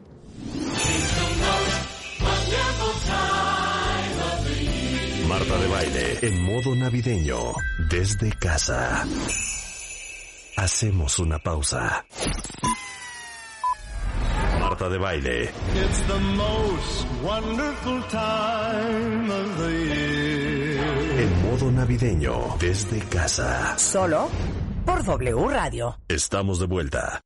Marta 5.28 5.58
de 5.58 5.68
baile 5.68 6.20
en 6.22 6.42
modo 6.44 6.76
navideño 6.76 7.38
desde 7.90 8.32
casa. 8.32 9.06
Hacemos 10.58 11.20
una 11.20 11.40
pausa. 11.40 12.06
Marta 14.60 14.90
de 14.90 14.98
baile. 14.98 15.44
It's 15.44 16.02
the 16.08 16.20
most 16.20 17.08
wonderful 17.24 18.02
time 18.10 19.30
of 19.32 19.58
the 19.58 19.72
year. 19.72 21.22
En 21.22 21.50
modo 21.50 21.72
navideño 21.72 22.58
desde 22.60 23.00
casa. 23.00 23.78
Solo 23.78 24.30
por 24.86 25.04
W 25.04 25.48
Radio. 25.50 25.98
Estamos 26.08 26.60
de 26.60 26.66
vuelta. 26.68 27.22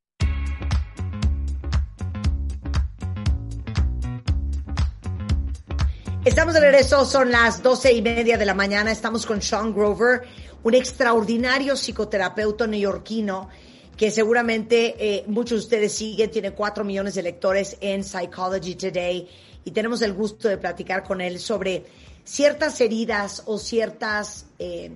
Estamos 6.25 6.55
de 6.55 6.59
regreso, 6.59 7.05
son 7.05 7.31
las 7.31 7.61
doce 7.61 7.93
y 7.93 8.01
media 8.01 8.35
de 8.35 8.47
la 8.47 8.55
mañana. 8.55 8.91
Estamos 8.91 9.27
con 9.27 9.43
Sean 9.43 9.71
Grover, 9.75 10.23
un 10.63 10.73
extraordinario 10.73 11.75
psicoterapeuta 11.75 12.65
neoyorquino 12.65 13.47
que 13.95 14.09
seguramente 14.09 14.95
eh, 14.97 15.23
muchos 15.27 15.59
de 15.59 15.63
ustedes 15.65 15.93
siguen, 15.93 16.31
tiene 16.31 16.49
cuatro 16.49 16.83
millones 16.83 17.13
de 17.13 17.21
lectores 17.21 17.77
en 17.79 18.03
Psychology 18.03 18.73
Today 18.73 19.29
y 19.65 19.69
tenemos 19.69 20.01
el 20.01 20.13
gusto 20.13 20.47
de 20.49 20.57
platicar 20.57 21.03
con 21.03 21.21
él 21.21 21.37
sobre 21.37 21.85
ciertas 22.23 22.81
heridas 22.81 23.43
o 23.45 23.59
ciertas 23.59 24.47
eh, 24.57 24.93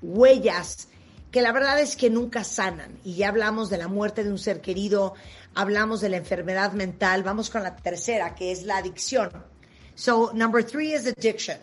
huellas 0.00 0.86
que 1.32 1.42
la 1.42 1.50
verdad 1.50 1.80
es 1.80 1.96
que 1.96 2.08
nunca 2.08 2.44
sanan. 2.44 3.00
Y 3.02 3.16
ya 3.16 3.30
hablamos 3.30 3.68
de 3.68 3.78
la 3.78 3.88
muerte 3.88 4.22
de 4.22 4.30
un 4.30 4.38
ser 4.38 4.60
querido, 4.60 5.14
hablamos 5.56 6.00
de 6.00 6.10
la 6.10 6.18
enfermedad 6.18 6.70
mental, 6.70 7.24
vamos 7.24 7.50
con 7.50 7.64
la 7.64 7.74
tercera, 7.74 8.36
que 8.36 8.52
es 8.52 8.62
la 8.62 8.76
adicción. 8.76 9.57
So 9.98 10.30
number 10.32 10.62
three 10.62 10.92
is 10.92 11.08
addiction. 11.08 11.58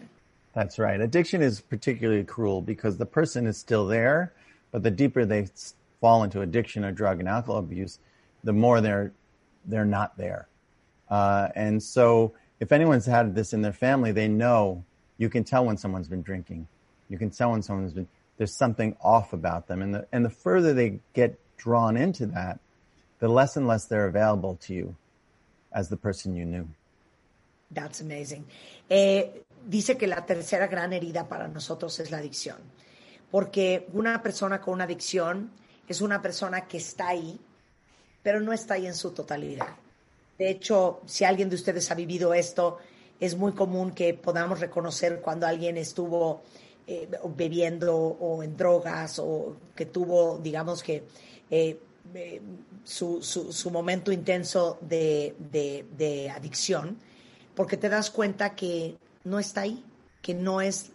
That's 0.54 0.78
right. 0.78 1.00
Addiction 1.00 1.42
is 1.42 1.62
particularly 1.62 2.26
cruel 2.26 2.62
because 2.62 2.98
the 2.98 3.06
person 3.06 3.48
is 3.48 3.58
still 3.58 3.88
there, 3.88 4.34
but 4.74 4.84
the 4.84 4.92
deeper 4.92 5.24
they 5.24 5.48
fall 6.02 6.22
into 6.26 6.42
addiction 6.42 6.84
or 6.84 6.92
drug 6.92 7.22
and 7.22 7.30
alcohol 7.30 7.60
abuse, 7.60 8.00
the 8.44 8.52
more 8.52 8.82
they're 8.82 9.14
they're 9.64 9.86
not 9.86 10.18
there. 10.18 10.50
Uh, 11.10 11.48
and 11.56 11.82
so 11.82 12.34
if 12.60 12.74
anyone's 12.74 13.06
had 13.06 13.34
this 13.36 13.54
in 13.54 13.62
their 13.62 13.72
family, 13.72 14.12
they 14.12 14.28
know 14.28 14.84
you 15.18 15.30
can 15.30 15.46
tell 15.46 15.64
when 15.66 15.78
someone's 15.78 16.10
been 16.10 16.22
drinking. 16.22 16.68
You 17.08 17.18
can 17.18 17.30
tell 17.30 17.52
when 17.52 17.62
someone's 17.62 17.94
been, 17.94 18.08
there's 18.36 18.54
something 18.54 18.98
off 19.02 19.32
about 19.32 19.68
them. 19.68 19.82
And 19.82 19.96
the, 19.96 20.08
and 20.12 20.26
the 20.26 20.30
further 20.30 20.74
they 20.74 21.00
get 21.14 21.40
drawn 21.56 21.96
into 21.96 22.26
that, 22.28 22.60
the 23.20 23.30
less 23.30 23.56
and 23.56 23.66
less 23.66 23.86
they're 23.86 24.08
available 24.08 24.58
to 24.64 24.74
you 24.74 24.96
as 25.72 25.88
the 25.88 25.98
person 25.98 26.36
you 26.36 26.46
knew. 26.46 26.68
That's 27.74 28.02
amazing. 28.02 28.46
Eh, 28.90 29.44
dice 29.66 29.98
que 29.98 30.08
la 30.08 30.26
tercera 30.26 30.68
gran 30.68 30.94
herida 30.94 31.28
para 31.28 31.48
nosotros 31.48 32.00
es 32.00 32.12
la 32.12 32.18
adicción. 32.18 32.58
Porque 33.32 33.88
una 33.94 34.22
persona 34.22 34.62
con 34.62 34.76
una 34.76 34.84
adicción 34.86 35.52
es 35.88 36.02
una 36.02 36.22
persona 36.22 36.68
que 36.68 36.78
está 36.78 37.10
ahí, 37.10 37.40
pero 38.24 38.40
no 38.40 38.54
está 38.54 38.76
ahí 38.76 38.86
en 38.86 38.96
su 38.96 39.12
totalidad. 39.12 39.76
De 40.38 40.50
hecho, 40.50 41.02
si 41.06 41.24
alguien 41.24 41.50
de 41.50 41.56
ustedes 41.56 41.90
ha 41.92 41.96
vivido 41.96 42.34
esto, 42.34 42.78
es 43.20 43.36
muy 43.36 43.54
común 43.54 43.92
que 43.92 44.14
podamos 44.14 44.60
reconocer 44.60 45.22
cuando 45.22 45.48
alguien 45.48 45.78
estuvo 45.78 46.42
eh, 46.88 47.10
bebiendo 47.36 47.96
o 47.96 48.44
en 48.44 48.56
drogas 48.56 49.20
o 49.20 49.56
que 49.76 49.86
tuvo, 49.86 50.38
digamos 50.38 50.84
que, 50.84 51.04
eh, 51.50 51.80
su, 52.84 53.22
su, 53.24 53.52
su, 53.52 53.72
momento 53.72 54.12
intenso 54.12 54.78
de, 54.82 55.36
de, 55.40 56.30
adicción, 56.30 57.00
porque 57.56 57.78
te 57.78 57.90
das 57.90 58.10
cuenta 58.10 58.56
que 58.56 58.98
no 59.24 59.40
está 59.40 59.62
ahí, 59.62 59.84
que 60.22 60.34
no 60.34 60.62
es 60.62 60.92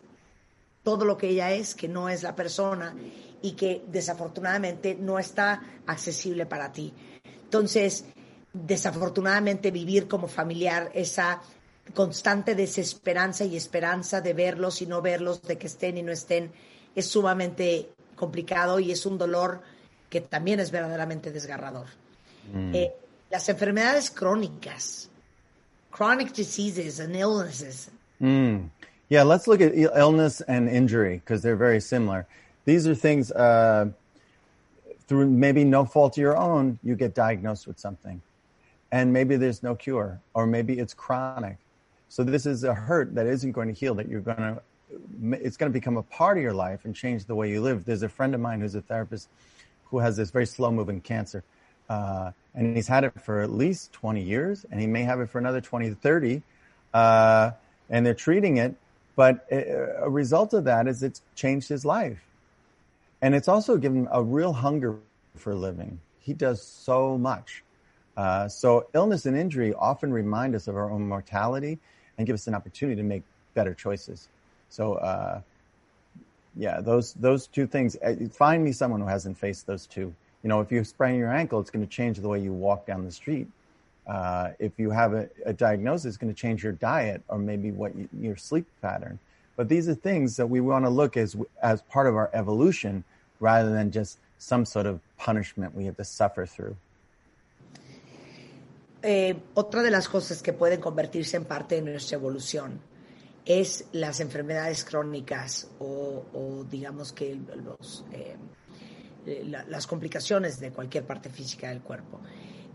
todo 0.82 1.04
lo 1.04 1.16
que 1.16 1.28
ella 1.28 1.52
es, 1.52 1.74
que 1.74 1.88
no 1.88 2.08
es 2.08 2.22
la 2.22 2.34
persona 2.34 2.94
y 3.42 3.52
que 3.52 3.84
desafortunadamente 3.88 4.94
no 4.94 5.18
está 5.18 5.62
accesible 5.86 6.46
para 6.46 6.72
ti. 6.72 6.92
Entonces, 7.44 8.04
desafortunadamente 8.52 9.70
vivir 9.70 10.08
como 10.08 10.28
familiar 10.28 10.90
esa 10.94 11.40
constante 11.94 12.54
desesperanza 12.54 13.44
y 13.44 13.56
esperanza 13.56 14.20
de 14.20 14.32
verlos 14.34 14.80
y 14.82 14.86
no 14.86 15.02
verlos, 15.02 15.42
de 15.42 15.58
que 15.58 15.66
estén 15.66 15.98
y 15.98 16.02
no 16.02 16.12
estén, 16.12 16.52
es 16.94 17.06
sumamente 17.06 17.90
complicado 18.16 18.78
y 18.78 18.92
es 18.92 19.06
un 19.06 19.18
dolor 19.18 19.60
que 20.08 20.20
también 20.20 20.60
es 20.60 20.70
verdaderamente 20.70 21.30
desgarrador. 21.30 21.86
Mm. 22.52 22.74
Eh, 22.74 22.92
las 23.30 23.48
enfermedades 23.48 24.10
crónicas, 24.10 25.09
chronic 25.90 26.32
diseases 26.32 27.00
and 27.00 27.14
illnesses. 27.16 27.90
Mm. 28.20 28.70
Yeah, 29.08 29.24
let's 29.24 29.46
look 29.48 29.60
at 29.60 29.72
illness 29.74 30.40
and 30.42 30.68
injury 30.68 31.16
because 31.16 31.42
they're 31.42 31.56
very 31.56 31.80
similar. 31.80 32.26
These 32.64 32.86
are 32.86 32.94
things 32.94 33.32
uh, 33.32 33.90
through 35.08 35.28
maybe 35.28 35.64
no 35.64 35.84
fault 35.84 36.16
of 36.16 36.20
your 36.20 36.36
own, 36.36 36.78
you 36.84 36.94
get 36.94 37.14
diagnosed 37.14 37.66
with 37.66 37.80
something. 37.80 38.22
And 38.92 39.12
maybe 39.12 39.36
there's 39.36 39.62
no 39.62 39.74
cure, 39.74 40.20
or 40.34 40.46
maybe 40.46 40.78
it's 40.78 40.94
chronic. 40.94 41.56
So 42.08 42.22
this 42.22 42.46
is 42.46 42.62
a 42.62 42.74
hurt 42.74 43.14
that 43.16 43.26
isn't 43.26 43.52
going 43.52 43.66
to 43.68 43.74
heal, 43.74 43.94
that 43.96 44.08
you're 44.08 44.20
going 44.20 44.38
to, 44.38 44.62
it's 45.44 45.56
going 45.56 45.70
to 45.70 45.76
become 45.76 45.96
a 45.96 46.02
part 46.02 46.36
of 46.36 46.42
your 46.44 46.52
life 46.52 46.84
and 46.84 46.94
change 46.94 47.24
the 47.24 47.34
way 47.34 47.50
you 47.50 47.60
live. 47.60 47.84
There's 47.84 48.04
a 48.04 48.08
friend 48.08 48.34
of 48.34 48.40
mine 48.40 48.60
who's 48.60 48.76
a 48.76 48.82
therapist 48.82 49.28
who 49.86 49.98
has 49.98 50.16
this 50.16 50.30
very 50.30 50.46
slow 50.46 50.70
moving 50.70 51.00
cancer. 51.00 51.42
Uh, 51.90 52.30
and 52.54 52.76
he's 52.76 52.88
had 52.88 53.04
it 53.04 53.12
for 53.20 53.40
at 53.40 53.50
least 53.50 53.92
20 53.92 54.22
years, 54.22 54.64
and 54.70 54.80
he 54.80 54.86
may 54.86 55.02
have 55.02 55.20
it 55.20 55.28
for 55.28 55.38
another 55.38 55.60
20 55.60 55.90
to 55.90 55.94
30. 55.96 56.42
Uh, 56.94 57.50
and 57.90 58.06
they're 58.06 58.14
treating 58.14 58.56
it, 58.56 58.74
but 59.16 59.46
a 59.50 60.08
result 60.08 60.54
of 60.54 60.64
that 60.64 60.86
is 60.86 61.02
it's 61.02 61.20
changed 61.34 61.68
his 61.68 61.84
life. 61.84 62.24
And 63.20 63.34
it's 63.34 63.48
also 63.48 63.76
given 63.76 64.08
a 64.10 64.22
real 64.22 64.52
hunger 64.52 64.96
for 65.36 65.54
living. 65.54 66.00
He 66.20 66.32
does 66.32 66.62
so 66.62 67.18
much. 67.18 67.62
Uh, 68.16 68.48
so 68.48 68.86
illness 68.94 69.26
and 69.26 69.36
injury 69.36 69.74
often 69.74 70.12
remind 70.12 70.54
us 70.54 70.68
of 70.68 70.76
our 70.76 70.90
own 70.90 71.08
mortality 71.08 71.78
and 72.16 72.26
give 72.26 72.34
us 72.34 72.46
an 72.46 72.54
opportunity 72.54 72.96
to 72.96 73.06
make 73.06 73.22
better 73.54 73.74
choices. 73.74 74.28
So, 74.68 74.94
uh, 74.94 75.40
yeah, 76.56 76.80
those 76.80 77.14
those 77.14 77.46
two 77.46 77.66
things. 77.66 77.96
Uh, 77.96 78.14
find 78.32 78.62
me 78.62 78.72
someone 78.72 79.00
who 79.00 79.06
hasn't 79.06 79.38
faced 79.38 79.66
those 79.66 79.86
two. 79.86 80.14
You 80.42 80.48
know, 80.48 80.60
if 80.60 80.72
you 80.72 80.82
sprain 80.84 81.18
your 81.18 81.32
ankle, 81.32 81.60
it's 81.60 81.70
going 81.70 81.84
to 81.84 81.90
change 81.90 82.18
the 82.18 82.28
way 82.28 82.40
you 82.40 82.52
walk 82.52 82.86
down 82.86 83.04
the 83.04 83.12
street. 83.12 83.48
Uh, 84.06 84.50
if 84.58 84.72
you 84.78 84.90
have 84.90 85.12
a, 85.12 85.28
a, 85.44 85.52
diagnosis, 85.52 86.06
it's 86.06 86.16
going 86.16 86.32
to 86.32 86.38
change 86.38 86.64
your 86.64 86.72
diet 86.72 87.22
or 87.28 87.38
maybe 87.38 87.70
what 87.70 87.94
you, 87.94 88.08
your 88.18 88.36
sleep 88.36 88.66
pattern. 88.80 89.18
But 89.56 89.68
these 89.68 89.88
are 89.88 89.94
things 89.94 90.36
that 90.36 90.48
we 90.48 90.60
want 90.60 90.84
to 90.86 90.90
look 90.90 91.16
as 91.16 91.36
as 91.62 91.82
part 91.82 92.06
of 92.06 92.16
our 92.16 92.30
evolution, 92.32 93.04
rather 93.40 93.72
than 93.72 93.92
just 93.92 94.18
some 94.38 94.64
sort 94.64 94.86
of 94.86 95.00
punishment 95.18 95.76
we 95.76 95.84
have 95.84 95.96
to 95.98 96.04
suffer 96.04 96.46
through. 96.46 96.76
Eh, 99.02 99.34
otra 99.54 99.82
de 99.82 99.90
las 99.90 100.08
cosas 100.08 100.42
que 100.42 100.52
pueden 100.52 100.80
convertirse 100.80 101.36
en 101.36 101.44
parte 101.44 101.76
de 101.76 101.82
nuestra 101.82 102.16
evolución 102.16 102.80
es 103.46 103.84
las 103.92 104.20
enfermedades 104.20 104.84
crónicas 104.84 105.68
o, 105.78 106.24
o 106.34 106.64
digamos 106.70 107.12
que 107.12 107.38
los, 107.64 108.04
eh, 109.26 109.44
la, 109.46 109.64
las 109.64 109.86
complicaciones 109.86 110.58
de 110.60 110.70
cualquier 110.70 111.04
parte 111.04 111.28
física 111.28 111.68
del 111.68 111.80
cuerpo. 111.80 112.20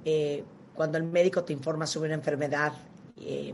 Eh, 0.04 0.44
cuando 0.74 0.98
el 0.98 1.04
médico 1.04 1.44
te 1.44 1.54
informa 1.54 1.88
sobre 1.88 2.10
una 2.10 2.16
enfermedad, 2.16 2.74
eh, 3.20 3.54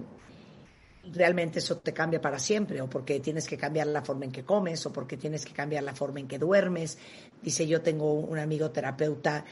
realmente 1.14 1.60
eso 1.60 1.78
te 1.78 1.94
cambia 1.94 2.20
para 2.20 2.38
siempre, 2.38 2.82
o 2.82 2.90
porque 2.90 3.20
tienes 3.20 3.48
que 3.48 3.58
cambiar 3.58 3.88
la 3.88 4.02
forma 4.02 4.26
en 4.26 4.32
que 4.32 4.44
comes, 4.44 4.86
o 4.86 4.92
porque 4.92 5.16
tienes 5.16 5.46
que 5.46 5.54
cambiar 5.54 5.84
la 5.84 5.96
forma 5.96 6.20
en 6.20 6.28
que 6.28 6.38
duermes. 6.38 6.98
Dice, 7.42 7.66
yo 7.66 7.82
tengo 7.82 8.14
un 8.14 8.40
amigo 8.40 8.72
terapeuta 8.72 9.46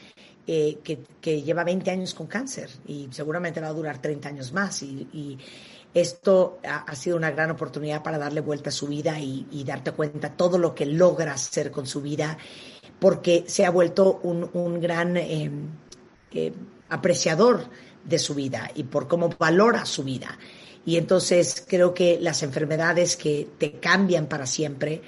que, 0.46 1.42
lleva 1.42 1.64
20 1.64 1.90
años 1.90 2.12
con 2.12 2.26
cáncer 2.26 2.68
y 2.86 3.08
seguramente 3.12 3.60
va 3.60 3.68
a 3.68 3.72
durar 3.72 4.02
30 4.02 4.28
años 4.28 4.52
más. 4.52 4.82
Y, 4.82 5.38
esto 5.92 6.60
ha, 6.64 6.84
ha, 6.84 6.94
sido 6.94 7.16
una 7.16 7.32
gran 7.32 7.50
oportunidad 7.50 8.00
para 8.04 8.16
darle 8.16 8.40
vuelta 8.40 8.70
a 8.70 8.72
su 8.72 8.86
vida 8.86 9.18
y, 9.18 9.48
y, 9.50 9.64
darte 9.64 9.90
cuenta 9.90 10.36
todo 10.36 10.56
lo 10.56 10.72
que 10.72 10.86
logra 10.86 11.32
hacer 11.32 11.72
con 11.72 11.84
su 11.84 12.00
vida, 12.00 12.38
porque 13.00 13.44
se 13.46 13.64
ha 13.64 13.70
vuelto 13.70 14.20
un, 14.22 14.48
un 14.52 14.80
gran 14.80 15.16
eh, 15.16 15.50
eh, 16.32 16.52
apreciador 16.90 17.64
de 18.04 18.18
su 18.18 18.34
vida 18.34 18.70
y 18.74 18.84
por 18.84 19.08
cómo 19.08 19.30
valora 19.38 19.86
su 19.86 20.04
vida. 20.04 20.38
Y 20.84 20.96
entonces 20.96 21.64
creo 21.66 21.92
que 21.94 22.18
las 22.20 22.42
enfermedades 22.42 23.16
que 23.16 23.48
te 23.58 23.72
cambian 23.72 24.26
para 24.26 24.46
siempre 24.46 25.02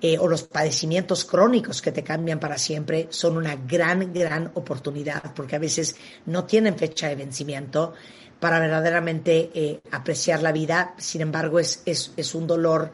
eh, 0.00 0.18
o 0.18 0.28
los 0.28 0.44
padecimientos 0.44 1.24
crónicos 1.24 1.82
que 1.82 1.92
te 1.92 2.02
cambian 2.02 2.40
para 2.40 2.56
siempre 2.56 3.08
son 3.10 3.36
una 3.36 3.56
gran, 3.56 4.12
gran 4.12 4.50
oportunidad 4.54 5.34
porque 5.34 5.56
a 5.56 5.58
veces 5.58 5.96
no 6.26 6.44
tienen 6.44 6.76
fecha 6.76 7.08
de 7.08 7.16
vencimiento 7.16 7.94
para 8.38 8.58
verdaderamente 8.58 9.82
apreciar 9.90 10.42
la 10.42 10.52
vida. 10.52 10.94
Sin 10.96 11.20
embargo, 11.20 11.58
es, 11.58 11.82
es, 11.84 12.12
es, 12.16 12.34
un 12.34 12.46
dolor 12.46 12.90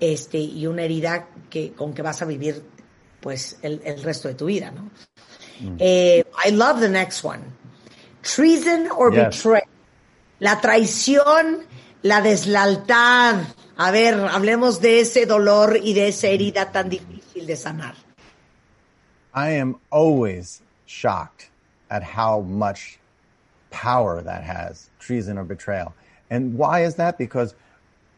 este, 0.00 0.38
y 0.38 0.66
una 0.66 0.84
herida 0.84 1.28
que, 1.50 1.72
con 1.72 1.92
que 1.92 2.00
vas 2.00 2.22
a 2.22 2.24
vivir 2.24 2.62
pues 3.20 3.58
el, 3.62 3.80
el 3.84 4.02
resto 4.02 4.28
de 4.28 4.34
tu 4.34 4.46
vida. 4.46 4.70
¿no? 4.70 4.90
Mm. 5.60 5.76
Eh, 5.78 6.24
I 6.44 6.50
love 6.50 6.80
the 6.80 6.88
next 6.88 7.24
one. 7.24 7.42
Treason 8.22 8.88
or 8.90 9.12
yes. 9.12 9.36
betrayal. 9.36 9.68
La 10.40 10.60
traición, 10.60 11.64
la 12.02 12.20
deslealtad. 12.20 13.44
A 13.76 13.90
ver, 13.90 14.14
hablemos 14.14 14.80
de 14.80 15.00
ese 15.00 15.26
dolor 15.26 15.78
y 15.82 15.94
de 15.94 16.08
esa 16.08 16.28
herida 16.28 16.70
tan 16.72 16.88
difícil 16.90 17.46
de 17.46 17.56
sanar. 17.56 17.94
I 19.34 19.50
am 19.50 19.76
always 19.90 20.62
shocked 20.86 21.50
at 21.90 22.02
how 22.02 22.40
much 22.40 22.98
power 23.70 24.22
that 24.22 24.42
has, 24.42 24.90
treason 24.98 25.38
or 25.38 25.44
betrayal. 25.44 25.94
And 26.30 26.56
why 26.56 26.84
is 26.84 26.96
that? 26.96 27.18
Because 27.18 27.54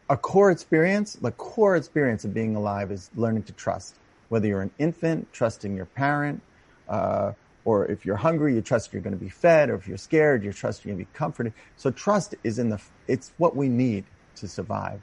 a 0.09 0.17
core 0.17 0.51
experience, 0.51 1.13
the 1.13 1.31
core 1.31 1.75
experience 1.75 2.25
of 2.25 2.33
being 2.33 2.55
alive 2.55 2.91
is 2.91 3.09
learning 3.15 3.43
to 3.43 3.53
trust. 3.53 3.95
Whether 4.31 4.47
you're 4.47 4.61
an 4.61 4.71
infant, 4.79 5.33
trusting 5.33 5.75
your 5.75 5.87
parent, 5.87 6.41
uh, 6.87 7.33
or 7.65 7.85
if 7.87 8.05
you're 8.05 8.15
hungry, 8.15 8.55
you 8.55 8.61
trust 8.61 8.93
you're 8.93 9.01
going 9.01 9.13
to 9.13 9.19
be 9.19 9.27
fed, 9.27 9.69
or 9.69 9.75
if 9.75 9.89
you're 9.89 9.97
scared, 9.97 10.41
you 10.45 10.53
trust 10.53 10.85
you're 10.85 10.95
going 10.95 11.05
to 11.05 11.11
be 11.11 11.17
comforted. 11.17 11.51
So 11.75 11.91
trust 11.91 12.35
is 12.41 12.57
in 12.57 12.69
the, 12.69 12.79
it's 13.09 13.33
what 13.37 13.57
we 13.57 13.67
need 13.67 14.05
to 14.37 14.47
survive. 14.47 15.01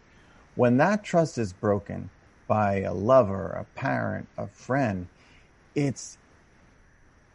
When 0.55 0.79
that 0.79 1.05
trust 1.05 1.37
is 1.37 1.53
broken 1.53 2.09
by 2.47 2.81
a 2.81 2.95
lover, 2.95 3.51
a 3.51 3.65
parent, 3.79 4.29
a 4.39 4.47
friend, 4.47 5.09
it's, 5.75 6.17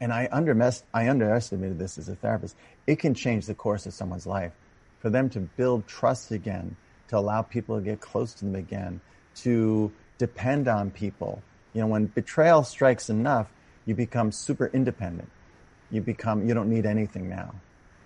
and 0.01 0.12
I, 0.12 0.27
I 0.32 1.08
underestimated 1.10 1.77
this 1.77 1.99
as 1.99 2.10
a 2.10 2.15
therapist, 2.15 2.56
it 2.88 2.97
can 2.97 3.13
change 3.13 3.45
the 3.45 3.53
course 3.53 3.86
of 3.86 3.93
someone's 3.93 4.25
life. 4.25 4.53
For 4.97 5.12
them 5.12 5.29
to 5.29 5.41
build 5.41 5.86
trust 5.86 6.32
again, 6.32 6.75
to 7.10 7.19
allow 7.19 7.43
people 7.43 7.77
to 7.77 7.84
get 7.84 8.01
close 8.01 8.34
to 8.34 8.45
them 8.45 8.56
again, 8.56 8.99
to 9.36 9.91
depend 10.17 10.67
on 10.67 10.89
people. 10.89 11.43
You 11.73 11.81
know, 11.81 11.88
when 11.88 12.05
betrayal 12.07 12.63
strikes 12.63 13.09
enough, 13.09 13.47
you 13.86 13.95
become 13.95 14.31
super 14.31 14.67
independent. 14.73 15.29
You 15.91 16.01
become, 16.01 16.47
you 16.47 16.53
don't 16.53 16.69
need 16.69 16.86
anything 16.86 17.29
now. 17.29 17.53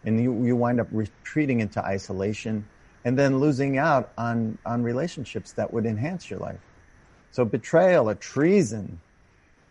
And 0.05 0.21
you, 0.21 0.43
you 0.43 0.55
wind 0.55 0.79
up 0.79 0.87
retreating 0.91 1.59
into 1.59 1.83
isolation 1.83 2.65
and 3.05 3.17
then 3.17 3.39
losing 3.39 3.77
out 3.77 4.11
on, 4.17 4.57
on 4.65 4.83
relationships 4.83 5.53
that 5.53 5.71
would 5.73 5.85
enhance 5.85 6.29
your 6.29 6.39
life. 6.39 6.59
So 7.31 7.45
betrayal 7.45 8.09
or 8.09 8.15
treason, 8.15 8.99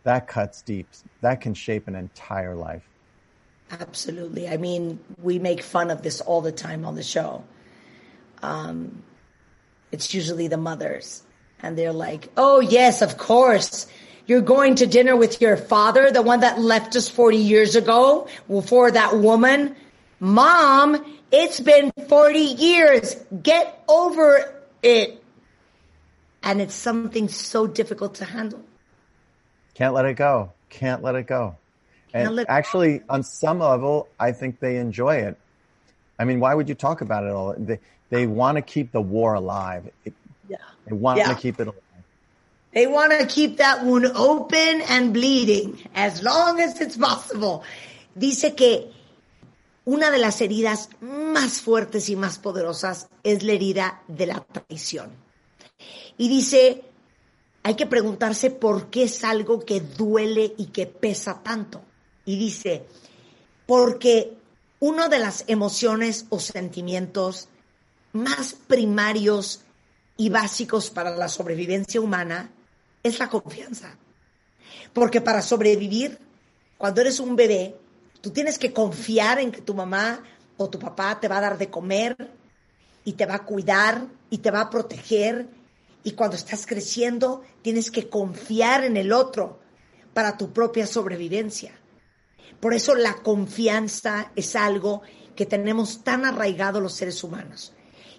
that 0.04 0.28
cuts 0.28 0.62
deep. 0.62 0.88
That 1.20 1.40
can 1.40 1.54
shape 1.54 1.88
an 1.88 1.96
entire 1.96 2.54
life. 2.54 2.88
Absolutely. 3.70 4.48
I 4.48 4.56
mean, 4.56 5.00
we 5.20 5.38
make 5.38 5.62
fun 5.62 5.90
of 5.90 6.02
this 6.02 6.20
all 6.20 6.40
the 6.40 6.52
time 6.52 6.84
on 6.84 6.94
the 6.94 7.02
show. 7.02 7.42
Um, 8.42 9.02
it's 9.90 10.14
usually 10.14 10.46
the 10.46 10.56
mothers, 10.56 11.22
and 11.62 11.76
they're 11.76 11.92
like, 11.92 12.28
"Oh 12.36 12.60
yes, 12.60 13.02
of 13.02 13.16
course." 13.18 13.86
You're 14.28 14.40
going 14.40 14.74
to 14.76 14.86
dinner 14.86 15.14
with 15.14 15.40
your 15.40 15.56
father, 15.56 16.10
the 16.10 16.20
one 16.20 16.40
that 16.40 16.58
left 16.58 16.96
us 16.96 17.08
40 17.08 17.36
years 17.36 17.76
ago 17.76 18.26
for 18.64 18.90
that 18.90 19.18
woman. 19.18 19.76
Mom, 20.18 21.16
it's 21.30 21.60
been 21.60 21.92
40 22.08 22.38
years. 22.38 23.14
Get 23.42 23.84
over 23.88 24.52
it. 24.82 25.22
And 26.42 26.60
it's 26.60 26.74
something 26.74 27.28
so 27.28 27.68
difficult 27.68 28.16
to 28.16 28.24
handle. 28.24 28.64
Can't 29.74 29.94
let 29.94 30.06
it 30.06 30.14
go. 30.14 30.52
Can't 30.70 31.02
let 31.02 31.14
it 31.14 31.26
go. 31.26 31.56
Can't 32.12 32.38
And 32.38 32.46
actually, 32.48 33.02
on 33.08 33.22
some 33.22 33.60
level, 33.60 34.08
I 34.18 34.32
think 34.32 34.58
they 34.58 34.76
enjoy 34.76 35.16
it. 35.16 35.38
I 36.18 36.24
mean, 36.24 36.40
why 36.40 36.54
would 36.54 36.68
you 36.68 36.74
talk 36.74 37.00
about 37.00 37.24
it 37.24 37.30
all? 37.30 37.54
They, 37.56 37.78
they 38.10 38.26
want 38.26 38.56
to 38.56 38.62
keep 38.62 38.92
the 38.92 39.00
war 39.00 39.34
alive. 39.34 39.90
It, 40.04 40.14
Yeah. 40.48 40.58
they 40.86 40.94
want 40.94 41.18
Yeah. 41.18 41.28
to 41.28 41.34
keep 41.36 41.60
it 41.60 41.68
alive. 41.68 41.82
They 42.72 42.86
want 42.86 43.12
to 43.18 43.26
keep 43.26 43.56
that 43.58 43.84
wound 43.84 44.06
open 44.14 44.82
and 44.88 45.12
bleeding 45.12 45.78
as 45.94 46.22
long 46.22 46.60
as 46.60 46.80
it's 46.80 46.96
possible. 46.98 47.62
Dice 48.14 48.54
que 48.54 48.92
una 49.86 50.10
de 50.10 50.18
las 50.18 50.40
heridas 50.40 50.90
más 51.00 51.60
fuertes 51.60 52.08
y 52.10 52.16
más 52.16 52.38
poderosas 52.38 53.08
es 53.22 53.42
la 53.42 53.52
herida 53.52 54.02
de 54.08 54.26
la 54.26 54.40
traición. 54.40 55.10
Y 56.18 56.28
dice, 56.28 56.82
hay 57.62 57.74
que 57.76 57.86
preguntarse 57.86 58.50
por 58.50 58.90
qué 58.90 59.04
es 59.04 59.24
algo 59.24 59.60
que 59.64 59.80
duele 59.80 60.54
y 60.58 60.66
que 60.66 60.86
pesa 60.86 61.42
tanto. 61.42 61.82
Y 62.24 62.36
dice, 62.38 62.84
porque 63.66 64.36
una 64.80 65.08
de 65.08 65.18
las 65.18 65.44
emociones 65.46 66.26
o 66.28 66.40
sentimientos 66.40 67.48
más 68.12 68.54
primarios 68.54 69.60
y 70.16 70.28
básicos 70.28 70.90
para 70.90 71.14
la 71.14 71.28
sobrevivencia 71.28 72.00
humana 72.00 72.50
es 73.02 73.18
la 73.18 73.28
confianza. 73.28 73.96
Porque 74.92 75.20
para 75.20 75.42
sobrevivir, 75.42 76.18
cuando 76.78 77.00
eres 77.00 77.20
un 77.20 77.36
bebé, 77.36 77.76
tú 78.20 78.30
tienes 78.30 78.58
que 78.58 78.72
confiar 78.72 79.38
en 79.38 79.52
que 79.52 79.60
tu 79.60 79.74
mamá 79.74 80.22
o 80.56 80.70
tu 80.70 80.78
papá 80.78 81.20
te 81.20 81.28
va 81.28 81.38
a 81.38 81.42
dar 81.42 81.58
de 81.58 81.70
comer 81.70 82.16
y 83.04 83.12
te 83.12 83.26
va 83.26 83.36
a 83.36 83.44
cuidar 83.44 84.06
y 84.30 84.38
te 84.38 84.50
va 84.50 84.62
a 84.62 84.70
proteger. 84.70 85.48
Y 86.02 86.12
cuando 86.12 86.36
estás 86.36 86.66
creciendo, 86.66 87.42
tienes 87.62 87.90
que 87.90 88.08
confiar 88.08 88.84
en 88.84 88.96
el 88.96 89.12
otro 89.12 89.60
para 90.14 90.36
tu 90.36 90.52
propia 90.52 90.86
sobrevivencia. 90.86 91.72
Por 92.60 92.72
eso 92.72 92.94
la 92.94 93.14
confianza 93.14 94.32
es 94.34 94.56
algo 94.56 95.02
que 95.34 95.46
tenemos 95.46 96.02
tan 96.02 96.24
arraigado 96.24 96.80
los 96.80 96.94
seres 96.94 97.22
humanos. 97.22 97.74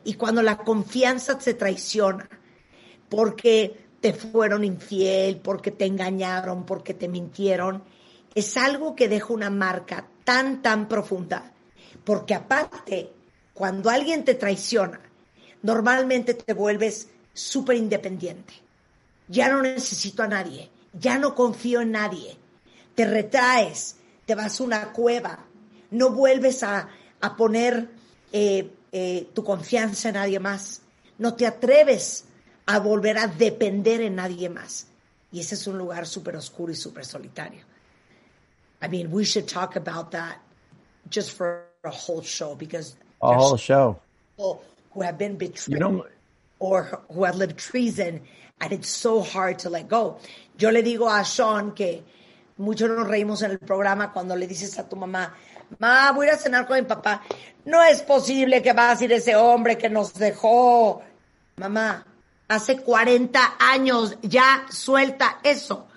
Y 0.08 0.14
cuando 0.14 0.42
la 0.42 0.56
confianza 0.56 1.38
se 1.38 1.54
traiciona, 1.54 2.30
porque 3.10 3.78
te 4.00 4.14
fueron 4.14 4.64
infiel, 4.64 5.36
porque 5.36 5.70
te 5.70 5.86
engañaron, 5.86 6.66
porque 6.66 6.94
te 6.94 7.10
mintieron, 7.10 7.84
es 8.34 8.56
algo 8.56 8.96
que 8.96 9.10
deja 9.10 9.34
una 9.34 9.50
marca 9.50 10.08
tan, 10.24 10.62
tan 10.62 10.88
profunda. 10.88 11.52
Porque 12.06 12.34
aparte, 12.34 13.12
cuando 13.54 13.90
alguien 13.90 14.24
te 14.24 14.36
traiciona, 14.36 15.02
normalmente 15.62 16.36
te 16.36 16.54
vuelves 16.54 17.10
súper 17.34 17.76
independiente. 17.76 18.54
Ya 19.28 19.50
no 19.50 19.62
necesito 19.62 20.24
a 20.24 20.30
nadie, 20.30 20.70
ya 20.94 21.18
no 21.18 21.36
confío 21.36 21.82
en 21.82 21.92
nadie. 21.92 22.38
Te 22.96 23.06
retraes, 23.06 23.98
te 24.26 24.36
vas 24.36 24.58
a 24.58 24.64
una 24.64 24.94
cueva, 24.94 25.40
no 25.92 26.12
vuelves 26.12 26.64
a, 26.64 26.88
a 27.20 27.36
poner 27.36 27.90
eh, 28.32 28.72
eh, 28.98 29.30
tu 29.34 29.44
confianza 29.44 30.10
en 30.10 30.16
nadie 30.16 30.40
más. 30.40 30.82
No 31.20 31.34
te 31.36 31.46
atreves 31.46 32.26
a 32.66 32.80
volver 32.80 33.18
a 33.18 33.28
depender 33.28 34.02
en 34.02 34.16
nadie 34.16 34.50
más. 34.50 34.88
Y 35.32 35.40
ese 35.40 35.56
es 35.56 35.68
un 35.68 35.78
lugar 35.78 36.06
súper 36.06 36.36
oscuro 36.36 36.72
y 36.72 36.76
súper 36.76 37.06
solitario. 37.06 37.62
I 38.82 38.88
mean, 38.88 39.12
we 39.12 39.24
should 39.24 39.48
talk 39.48 39.76
about 39.76 40.12
that 40.12 40.38
just 41.10 41.32
for 41.32 41.66
a 41.84 41.90
whole 41.92 42.22
show 42.22 42.56
because 42.56 42.96
A 43.22 43.34
whole 43.36 43.58
show. 43.58 44.00
people 44.36 44.64
who 44.94 45.02
have 45.02 45.18
been 45.18 45.38
betrayed 45.38 45.80
You 45.82 46.06
or 46.60 47.02
who 47.10 47.24
have 47.24 47.36
lived 47.36 47.58
treason 47.58 48.22
and 48.60 48.72
it's 48.72 48.90
so 48.90 49.22
hard 49.22 49.60
to 49.60 49.70
let 49.70 49.88
go. 49.88 50.18
Yo 50.58 50.70
le 50.72 50.82
digo 50.82 51.08
a 51.10 51.24
Sean 51.24 51.74
que 51.74 52.04
mucho 52.58 52.88
nos 52.88 53.08
reímos 53.08 53.42
en 53.44 53.52
el 53.52 53.60
programa 53.60 54.12
cuando 54.12 54.36
le 54.36 54.48
dices 54.48 54.78
a 54.80 54.88
tu 54.88 54.96
mamá, 54.96 55.34
ma, 55.80 56.12
voy 56.12 56.28
a 56.28 56.34
ir 56.34 56.40
cenar 56.40 56.68
con 56.68 56.78
mi 56.78 56.86
papá. 56.86 57.22
No 57.66 57.84
es 57.84 58.02
posible 58.02 58.62
que 58.62 58.74
va 58.74 58.90
a 58.90 58.92
decir 58.94 59.12
ese 59.12 59.36
hombre 59.36 59.78
que 59.78 59.90
nos 59.90 60.14
dejó. 60.14 61.02
Mamá, 61.58 62.06
hace 62.48 62.78
40 62.78 63.58
años 63.60 64.18
ya 64.22 64.66
suelta 64.70 65.40
eso. 65.44 65.88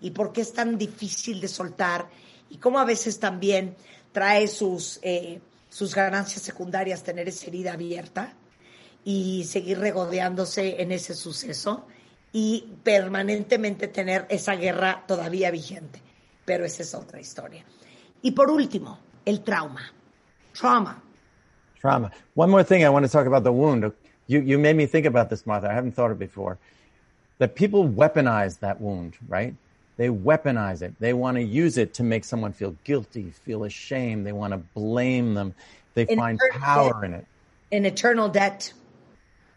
¿Y 0.00 0.10
por 0.10 0.32
qué 0.32 0.40
es 0.40 0.52
tan 0.52 0.76
difícil 0.76 1.40
de 1.40 1.48
soltar? 1.48 2.08
Y 2.50 2.58
cómo 2.58 2.78
a 2.78 2.84
veces 2.84 3.18
también 3.20 3.76
trae 4.10 4.48
sus, 4.48 4.98
eh, 5.02 5.40
sus 5.68 5.94
ganancias 5.94 6.42
secundarias 6.42 7.02
tener 7.02 7.28
esa 7.28 7.46
herida 7.46 7.74
abierta 7.74 8.34
y 9.04 9.44
seguir 9.44 9.78
regodeándose 9.78 10.82
en 10.82 10.92
ese 10.92 11.14
suceso 11.14 11.86
y 12.32 12.64
permanentemente 12.82 13.88
tener 13.88 14.26
esa 14.28 14.54
guerra 14.54 15.04
todavía 15.06 15.50
vigente. 15.50 16.00
Pero 16.44 16.64
esa 16.64 16.82
es 16.82 16.94
otra 16.94 17.20
historia. 17.20 17.64
Y 18.22 18.32
por 18.32 18.50
último, 18.50 18.98
el 19.26 19.38
trauma. 19.38 19.80
Trauma. 20.54 21.00
Trauma. 21.80 22.10
One 22.34 22.50
more 22.50 22.62
thing 22.62 22.84
I 22.84 22.90
want 22.90 23.04
to 23.04 23.10
talk 23.10 23.26
about 23.26 23.44
the 23.44 23.52
wound. 23.52 23.90
You, 24.26 24.40
you 24.40 24.58
made 24.58 24.76
me 24.76 24.86
think 24.86 25.06
about 25.06 25.30
this, 25.30 25.46
Martha. 25.46 25.68
I 25.68 25.72
haven't 25.74 25.92
thought 25.92 26.10
of 26.10 26.16
it 26.18 26.26
before. 26.26 26.58
That 27.38 27.54
people 27.54 27.88
weaponize 27.88 28.60
that 28.60 28.80
wound, 28.80 29.14
right? 29.28 29.54
They 29.96 30.08
weaponize 30.08 30.82
it. 30.82 30.94
They 31.00 31.12
want 31.12 31.36
to 31.36 31.42
use 31.42 31.76
it 31.78 31.94
to 31.94 32.02
make 32.02 32.24
someone 32.24 32.52
feel 32.52 32.76
guilty, 32.84 33.32
feel 33.44 33.64
ashamed. 33.64 34.26
They 34.26 34.32
want 34.32 34.52
to 34.52 34.58
blame 34.58 35.34
them. 35.34 35.54
They 35.94 36.06
And 36.06 36.18
find 36.18 36.40
power 36.52 36.92
them. 36.94 37.04
in 37.04 37.14
it 37.14 37.26
An 37.72 37.84
eternal 37.84 38.28
debt. 38.28 38.72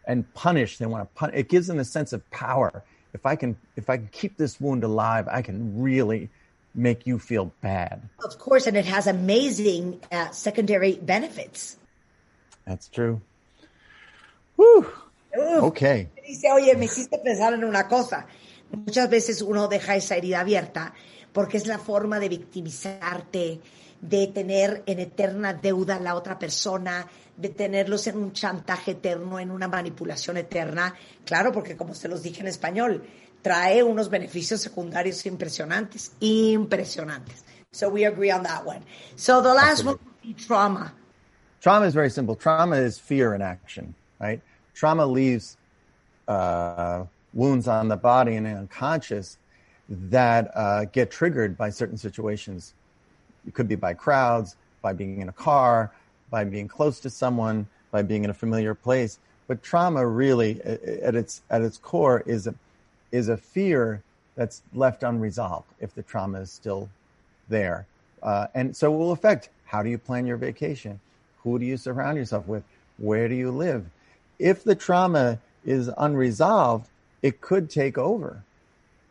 and 0.06 0.32
punish. 0.34 0.78
They 0.78 0.86
want 0.86 1.02
to 1.08 1.14
punish. 1.18 1.36
It 1.36 1.48
gives 1.48 1.66
them 1.68 1.78
a 1.78 1.84
sense 1.84 2.12
of 2.12 2.28
power. 2.30 2.82
If 3.14 3.24
I 3.24 3.36
can, 3.36 3.56
if 3.76 3.88
I 3.88 3.96
can 3.96 4.08
keep 4.12 4.36
this 4.36 4.60
wound 4.60 4.84
alive, 4.84 5.26
I 5.30 5.42
can 5.42 5.80
really 5.80 6.28
make 6.76 7.06
you 7.06 7.18
feel 7.18 7.52
bad. 7.62 8.02
Of 8.24 8.38
course, 8.38 8.66
and 8.66 8.76
it 8.76 8.84
has 8.84 9.06
amazing 9.06 10.00
uh, 10.12 10.30
secondary 10.30 10.98
benefits. 11.02 11.76
That's 12.66 12.88
true. 12.88 13.20
Uf. 14.58 14.86
Okay. 15.36 16.08
Dice, 16.26 16.50
oye, 16.52 16.74
me 16.76 16.86
hiciste 16.86 17.18
pensar 17.18 17.54
en 17.54 17.64
una 17.64 17.88
cosa. 17.88 18.26
Muchas 18.70 19.08
veces 19.08 19.42
uno 19.42 19.68
deja 19.68 19.96
esa 19.96 20.16
herida 20.16 20.40
abierta 20.40 20.92
porque 21.32 21.58
es 21.58 21.66
la 21.66 21.78
forma 21.78 22.18
de 22.18 22.30
victimizarte, 22.30 23.60
de 24.00 24.26
tener 24.28 24.82
en 24.86 25.00
eterna 25.00 25.52
deuda 25.52 25.96
a 25.96 26.00
la 26.00 26.14
otra 26.14 26.38
persona, 26.38 27.06
de 27.36 27.50
tenerlos 27.50 28.06
en 28.06 28.16
un 28.16 28.32
chantaje 28.32 28.92
eterno, 28.92 29.38
en 29.38 29.50
una 29.50 29.68
manipulación 29.68 30.38
eterna. 30.38 30.94
Claro, 31.26 31.52
porque 31.52 31.76
como 31.76 31.94
se 31.94 32.08
los 32.08 32.22
dije 32.22 32.40
en 32.40 32.48
español, 32.48 33.06
trae 33.42 33.82
unos 33.82 34.08
beneficios 34.08 34.60
secundarios 34.60 35.24
impresionantes, 35.26 36.12
impresionantes. 36.20 37.44
So 37.72 37.88
we 37.88 38.04
agree 38.04 38.30
on 38.30 38.42
that 38.44 38.64
one. 38.64 38.82
So 39.16 39.40
the 39.40 39.54
last 39.54 39.84
one 39.84 39.98
would 40.02 40.22
be 40.22 40.32
trauma. 40.32 40.92
Trauma 41.60 41.86
is 41.86 41.94
very 41.94 42.10
simple. 42.10 42.36
Trauma 42.36 42.76
is 42.76 42.98
fear 42.98 43.34
in 43.34 43.42
action, 43.42 43.94
right? 44.20 44.40
Trauma 44.74 45.06
leaves 45.06 45.56
uh, 46.28 47.04
wounds 47.32 47.68
on 47.68 47.88
the 47.88 47.96
body 47.96 48.34
and 48.36 48.46
unconscious 48.46 49.38
that 49.88 50.50
uh, 50.54 50.84
get 50.86 51.10
triggered 51.10 51.56
by 51.56 51.70
certain 51.70 51.96
situations. 51.96 52.74
It 53.46 53.54
could 53.54 53.68
be 53.68 53.76
by 53.76 53.94
crowds, 53.94 54.56
by 54.82 54.92
being 54.92 55.20
in 55.20 55.28
a 55.28 55.32
car, 55.32 55.92
by 56.30 56.44
being 56.44 56.68
close 56.68 57.00
to 57.00 57.10
someone, 57.10 57.66
by 57.90 58.02
being 58.02 58.24
in 58.24 58.30
a 58.30 58.34
familiar 58.34 58.74
place. 58.74 59.18
But 59.46 59.62
trauma 59.62 60.06
really, 60.06 60.60
at 60.62 61.14
its 61.14 61.42
at 61.50 61.62
its 61.62 61.78
core, 61.78 62.22
is 62.26 62.46
a 62.46 62.54
is 63.12 63.28
a 63.28 63.36
fear 63.36 64.02
that's 64.34 64.62
left 64.74 65.02
unresolved 65.02 65.68
if 65.80 65.94
the 65.94 66.02
trauma 66.02 66.40
is 66.40 66.50
still 66.50 66.88
there. 67.48 67.86
Uh, 68.22 68.46
and 68.54 68.76
so 68.76 68.92
it 68.92 68.96
will 68.96 69.12
affect 69.12 69.48
how 69.64 69.82
do 69.82 69.90
you 69.90 69.98
plan 69.98 70.26
your 70.26 70.36
vacation? 70.36 71.00
Who 71.42 71.58
do 71.58 71.64
you 71.64 71.76
surround 71.76 72.18
yourself 72.18 72.46
with? 72.46 72.62
Where 72.98 73.28
do 73.28 73.34
you 73.34 73.50
live? 73.50 73.86
If 74.38 74.64
the 74.64 74.74
trauma 74.74 75.38
is 75.64 75.90
unresolved, 75.96 76.88
it 77.22 77.40
could 77.40 77.70
take 77.70 77.98
over, 77.98 78.42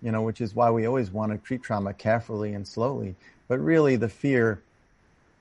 you 0.01 0.12
know, 0.12 0.21
which 0.21 0.41
is 0.41 0.55
why 0.55 0.69
we 0.71 0.86
always 0.86 1.12
want 1.12 1.31
to 1.31 1.38
treat 1.38 1.63
trauma 1.63 1.93
carefully 1.93 2.53
and 2.53 2.67
slowly. 2.67 3.15
But 3.47 3.60
really, 3.60 3.95
the 3.95 4.10
fear 4.10 4.62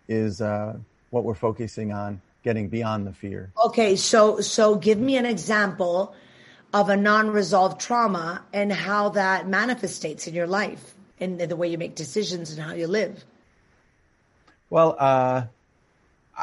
is 0.09 0.41
uh, 0.41 0.77
what 1.11 1.25
we're 1.25 1.35
focusing 1.35 1.93
on, 1.93 2.21
getting 2.43 2.69
beyond 2.69 3.07
the 3.07 3.13
fear. 3.13 3.51
Okay, 3.65 3.97
so 3.97 4.41
so 4.41 4.75
give 4.75 4.99
me 4.99 5.17
an 5.17 5.27
example 5.27 6.15
of 6.75 6.89
a 6.89 6.97
non-resolved 6.97 7.81
trauma 7.81 8.43
and 8.53 8.73
how 8.73 9.11
that 9.11 9.47
manifestates 9.47 10.27
in 10.27 10.35
your 10.35 10.49
life 10.49 10.95
and 11.21 11.39
the 11.39 11.55
way 11.55 11.69
you 11.69 11.79
make 11.79 11.95
decisions 11.95 12.51
and 12.51 12.61
how 12.61 12.75
you 12.75 12.89
live. 12.89 13.25
Well, 14.71 14.97
uh, 14.99 15.45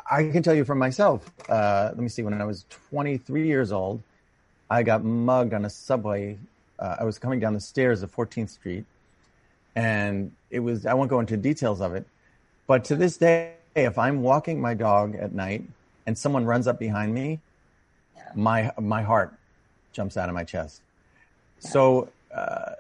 I 0.10 0.24
can 0.30 0.42
tell 0.42 0.54
you 0.54 0.64
from 0.64 0.80
myself. 0.80 1.30
Uh, 1.50 1.90
let 1.90 2.00
me 2.00 2.08
see. 2.08 2.24
When 2.24 2.34
I 2.34 2.46
was 2.46 2.66
23 2.90 3.46
years 3.46 3.74
old, 3.74 4.02
I 4.70 4.84
got 4.84 5.04
mugged 5.04 5.54
on 5.54 5.66
a 5.66 5.70
subway. 5.70 6.40
Uh, 6.80 6.96
I 7.02 7.04
was 7.04 7.20
coming 7.20 7.42
down 7.42 7.54
the 7.54 7.60
stairs 7.60 8.02
of 8.02 8.16
14th 8.16 8.52
Street, 8.52 8.86
and 9.76 10.32
it 10.50 10.62
was. 10.62 10.86
I 10.86 10.94
won't 10.94 11.10
go 11.10 11.20
into 11.20 11.36
details 11.36 11.82
of 11.82 11.94
it, 11.94 12.08
but 12.68 12.86
to 12.86 12.96
this 12.96 13.18
day, 13.18 13.56
if 13.76 13.98
I'm 13.98 14.22
walking 14.22 14.62
my 14.62 14.76
dog 14.76 15.16
at 15.16 15.34
night 15.34 15.64
and 16.08 16.18
someone 16.18 16.46
runs 16.46 16.68
up 16.68 16.80
behind 16.80 17.14
me, 17.14 17.40
my 18.34 18.72
my 18.80 19.02
heart 19.02 19.34
jumps 19.92 20.18
out 20.18 20.30
of 20.30 20.36
my 20.36 20.44
chest. 20.44 20.82
So 21.60 22.10
uh, 22.34 22.74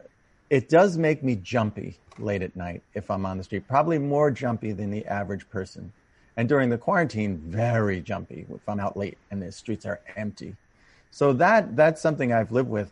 it 0.49 0.69
does 0.69 0.97
make 0.97 1.23
me 1.23 1.35
jumpy 1.35 1.97
late 2.17 2.41
at 2.41 2.55
night 2.55 2.81
if 2.93 3.09
I'm 3.09 3.25
on 3.25 3.37
the 3.37 3.43
street. 3.43 3.67
Probably 3.67 3.97
more 3.97 4.31
jumpy 4.31 4.71
than 4.71 4.91
the 4.91 5.05
average 5.05 5.49
person. 5.49 5.91
And 6.37 6.47
during 6.47 6.69
the 6.69 6.77
quarantine, 6.77 7.37
very 7.45 8.01
jumpy 8.01 8.45
if 8.49 8.67
I'm 8.67 8.79
out 8.79 8.97
late 8.97 9.17
and 9.29 9.41
the 9.41 9.51
streets 9.51 9.85
are 9.85 9.99
empty. 10.15 10.55
So 11.11 11.33
that 11.33 11.75
that's 11.75 12.01
something 12.01 12.31
I've 12.31 12.51
lived 12.51 12.69
with, 12.69 12.91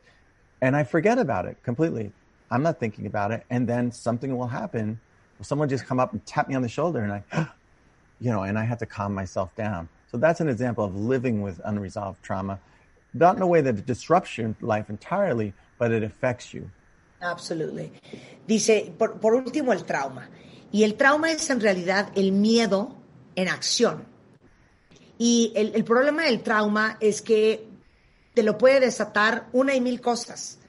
and 0.61 0.75
I 0.75 0.83
forget 0.83 1.17
about 1.17 1.45
it 1.45 1.57
completely. 1.63 2.11
I'm 2.51 2.63
not 2.63 2.79
thinking 2.79 3.05
about 3.05 3.31
it, 3.31 3.45
and 3.49 3.67
then 3.67 3.91
something 3.91 4.37
will 4.37 4.47
happen. 4.47 4.99
Someone 5.41 5.69
just 5.69 5.85
come 5.85 6.01
up 6.01 6.11
and 6.11 6.25
tap 6.25 6.49
me 6.49 6.55
on 6.55 6.61
the 6.61 6.67
shoulder, 6.69 6.99
and 6.99 7.13
I, 7.13 7.23
you 8.19 8.29
know, 8.29 8.43
and 8.43 8.59
I 8.59 8.65
have 8.65 8.79
to 8.79 8.85
calm 8.85 9.13
myself 9.13 9.55
down. 9.55 9.87
So 10.11 10.17
that's 10.17 10.41
an 10.41 10.49
example 10.49 10.83
of 10.83 10.95
living 10.95 11.41
with 11.41 11.61
unresolved 11.63 12.21
trauma, 12.21 12.59
not 13.13 13.35
in 13.35 13.41
a 13.41 13.47
way 13.47 13.61
that 13.61 13.85
disrupts 13.85 14.37
your 14.37 14.55
life 14.61 14.89
entirely, 14.89 15.53
but 15.77 15.91
it 15.91 16.03
affects 16.03 16.53
you. 16.53 16.69
Absolutely. 17.21 17.91
Dice, 18.47 18.91
por, 18.97 19.19
por 19.19 19.33
último, 19.35 19.73
el 19.73 19.83
trauma. 19.83 20.29
Y 20.71 20.83
el 20.83 20.95
trauma 20.95 21.31
es 21.31 21.49
en 21.49 21.59
realidad 21.59 22.09
el 22.15 22.31
miedo 22.31 22.95
en 23.35 23.47
acción. 23.47 24.05
Y 25.17 25.51
el, 25.55 25.73
el 25.75 25.83
problema 25.83 26.23
del 26.23 26.41
trauma 26.41 26.97
es 26.99 27.21
que 27.21 27.67
te 28.33 28.43
lo 28.43 28.57
puede 28.57 28.79
desatar 28.79 29.47
una 29.51 29.75
y 29.75 29.81
mil 29.81 29.99
cosas. 29.99 30.59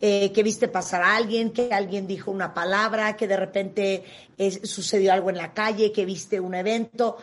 Eh, 0.00 0.32
que 0.32 0.42
viste 0.42 0.68
pasar 0.68 1.02
a 1.02 1.16
alguien, 1.16 1.50
que 1.50 1.72
alguien 1.72 2.06
dijo 2.06 2.30
una 2.30 2.52
palabra, 2.52 3.16
que 3.16 3.26
de 3.26 3.36
repente 3.36 4.04
eh, 4.36 4.66
sucedió 4.66 5.12
algo 5.12 5.30
en 5.30 5.38
la 5.38 5.54
calle, 5.54 5.92
que 5.92 6.04
viste 6.04 6.40
un 6.40 6.54
evento. 6.54 7.16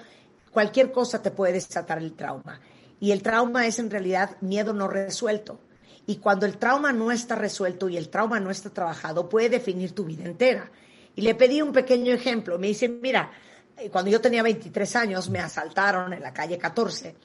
Cualquier 0.50 0.92
cosa 0.92 1.22
te 1.22 1.30
puede 1.30 1.54
desatar 1.54 2.00
el 2.00 2.14
trauma. 2.14 2.60
Y 3.02 3.12
el 3.12 3.24
trauma 3.24 3.66
es 3.66 3.80
en 3.80 3.90
realidad 3.90 4.38
miedo 4.42 4.74
no 4.74 4.88
resuelto. 4.88 5.60
Y 6.06 6.18
cuando 6.18 6.46
el 6.46 6.58
trauma 6.58 6.94
no 6.94 7.12
está 7.12 7.36
resuelto 7.36 7.90
y 7.90 7.98
el 7.98 8.10
trauma 8.10 8.40
no 8.40 8.52
está 8.52 8.70
trabajado, 8.70 9.28
puede 9.28 9.50
definir 9.50 9.94
tu 9.94 10.06
vida 10.06 10.24
entera. 10.24 10.72
Y 11.16 11.22
le 11.22 11.34
pedí 11.34 11.64
un 11.64 11.74
pequeño 11.74 12.14
ejemplo. 12.14 12.60
Me 12.60 12.68
dice, 12.68 12.88
mira, 12.88 13.32
eh, 13.78 13.90
cuando 13.90 14.12
yo 14.12 14.22
tenía 14.22 14.44
23 14.44 14.96
años 14.96 15.30
me 15.32 15.40
asaltaron 15.40 16.14
en 16.14 16.22
la 16.22 16.32
calle 16.32 16.60
14 16.60 17.16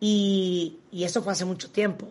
y, 0.00 0.78
y 0.90 1.04
eso 1.04 1.22
fue 1.22 1.34
hace 1.34 1.44
mucho 1.44 1.70
tiempo. 1.70 2.08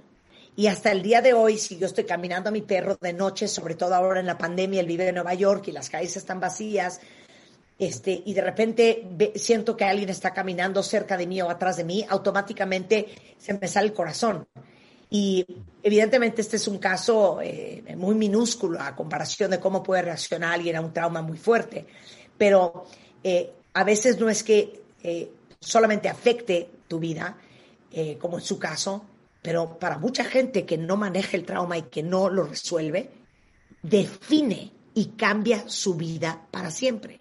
Y 0.56 0.68
hasta 0.68 0.92
el 0.92 1.02
día 1.02 1.22
de 1.24 1.34
hoy, 1.34 1.58
si 1.58 1.80
yo 1.80 1.88
estoy 1.88 2.04
caminando 2.04 2.50
a 2.50 2.52
mi 2.52 2.62
perro 2.62 2.96
de 3.02 3.12
noche, 3.12 3.48
sobre 3.48 3.74
todo 3.74 3.96
ahora 3.96 4.20
en 4.20 4.28
la 4.28 4.38
pandemia, 4.38 4.82
él 4.82 4.88
vive 4.88 5.08
en 5.08 5.16
Nueva 5.16 5.34
York 5.34 5.68
y 5.68 5.72
las 5.72 5.90
calles 5.90 6.16
están 6.16 6.40
vacías, 6.40 7.02
este, 7.78 8.22
y 8.26 8.34
de 8.34 8.42
repente 8.42 9.08
siento 9.36 9.76
que 9.76 9.86
alguien 9.86 10.10
está 10.10 10.34
caminando 10.34 10.84
cerca 10.84 11.18
de 11.18 11.28
mí 11.28 11.42
o 11.42 11.50
atrás 11.50 11.78
de 11.78 11.84
mí, 11.84 12.06
automáticamente 12.08 13.08
se 13.38 13.54
me 13.54 13.68
sale 13.68 13.88
el 13.88 13.94
corazón. 13.94 14.48
Y 15.10 15.46
evidentemente 15.84 16.42
este 16.42 16.58
es 16.58 16.68
un 16.68 16.80
caso 16.80 17.40
eh, 17.42 17.84
muy 17.96 18.16
minúsculo 18.16 18.82
a 18.82 18.96
comparación 18.96 19.52
de 19.52 19.60
cómo 19.60 19.84
puede 19.84 20.02
reaccionar 20.02 20.54
alguien 20.54 20.76
a 20.76 20.82
un 20.82 20.92
trauma 20.92 21.22
muy 21.22 21.38
fuerte. 21.38 21.86
Pero 22.38 22.86
eh, 23.24 23.52
a 23.74 23.84
veces 23.84 24.20
no 24.20 24.30
es 24.30 24.44
que 24.44 24.82
eh, 25.04 25.32
solamente 25.60 26.10
afecte 26.10 26.70
tu 26.88 27.00
vida, 27.00 27.38
como 28.20 28.40
en 28.40 28.44
su 28.44 28.58
caso, 28.58 29.06
pero 29.40 29.78
para 29.78 30.00
mucha 30.00 30.24
gente 30.24 30.66
que 30.66 30.80
no 30.80 30.98
maneja 30.98 31.38
el 31.38 31.46
trauma 31.46 31.78
y 31.78 31.84
que 31.84 32.02
no 32.02 32.28
lo 32.28 32.44
resuelve, 32.44 33.12
define 33.84 34.72
y 34.96 35.10
cambia 35.10 35.70
su 35.70 35.94
vida 35.94 36.48
para 36.50 36.72
siempre. 36.72 37.20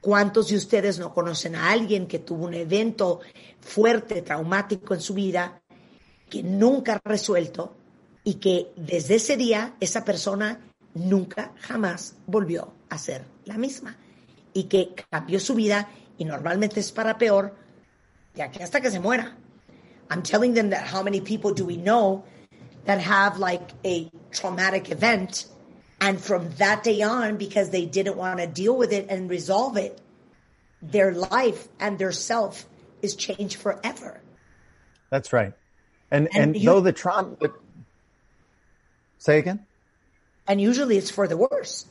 ¿Cuántos 0.00 0.48
de 0.48 0.56
ustedes 0.56 0.98
no 0.98 1.12
conocen 1.12 1.56
a 1.56 1.70
alguien 1.70 2.06
que 2.06 2.20
tuvo 2.20 2.46
un 2.46 2.54
evento 2.54 3.20
fuerte, 3.60 4.22
traumático 4.22 4.94
en 4.94 5.00
su 5.00 5.14
vida, 5.14 5.60
que 6.30 6.42
nunca 6.42 6.94
ha 6.94 7.00
resuelto 7.08 7.76
y 8.22 8.34
que 8.34 8.72
desde 8.76 9.16
ese 9.16 9.36
día 9.36 9.74
esa 9.80 10.04
persona 10.04 10.60
nunca 10.94 11.52
jamás 11.60 12.16
volvió 12.26 12.72
a 12.88 12.98
ser 12.98 13.24
la 13.44 13.58
misma 13.58 13.96
y 14.52 14.64
que 14.64 14.94
cambió 15.10 15.40
su 15.40 15.54
vida 15.54 15.88
y 16.16 16.24
normalmente 16.24 16.80
es 16.80 16.92
para 16.92 17.18
peor 17.18 17.54
de 18.34 18.42
aquí 18.42 18.62
hasta 18.62 18.80
que 18.80 18.90
se 18.90 19.00
muera? 19.00 19.36
I'm 20.10 20.22
telling 20.22 20.54
them 20.54 20.70
that 20.70 20.86
how 20.92 21.02
many 21.02 21.20
people 21.20 21.52
do 21.52 21.66
we 21.66 21.76
know 21.76 22.24
that 22.86 23.00
have 23.00 23.38
like 23.38 23.74
a 23.84 24.10
traumatic 24.30 24.90
event 24.90 25.46
and 26.00 26.20
from 26.20 26.50
that 26.58 26.82
day 26.84 27.02
on 27.02 27.36
because 27.36 27.70
they 27.70 27.84
didn't 27.86 28.16
want 28.16 28.38
to 28.40 28.46
deal 28.46 28.76
with 28.76 28.92
it 28.92 29.06
and 29.08 29.28
resolve 29.30 29.76
it 29.76 30.00
their 30.80 31.12
life 31.12 31.66
and 31.80 31.98
their 31.98 32.12
self 32.12 32.66
is 33.02 33.14
changed 33.16 33.56
forever 33.56 34.20
That's 35.10 35.32
right. 35.32 35.52
And 36.10 36.28
And 36.34 36.44
and, 36.54 36.56
you- 36.56 36.66
though 36.70 36.80
the 36.80 36.92
trauma, 36.92 37.36
say 39.18 39.38
again. 39.38 39.66
and 40.46 40.60
usually 40.60 40.96
it's 40.96 41.10
for 41.10 41.26
the 41.28 41.36
worse 41.36 41.86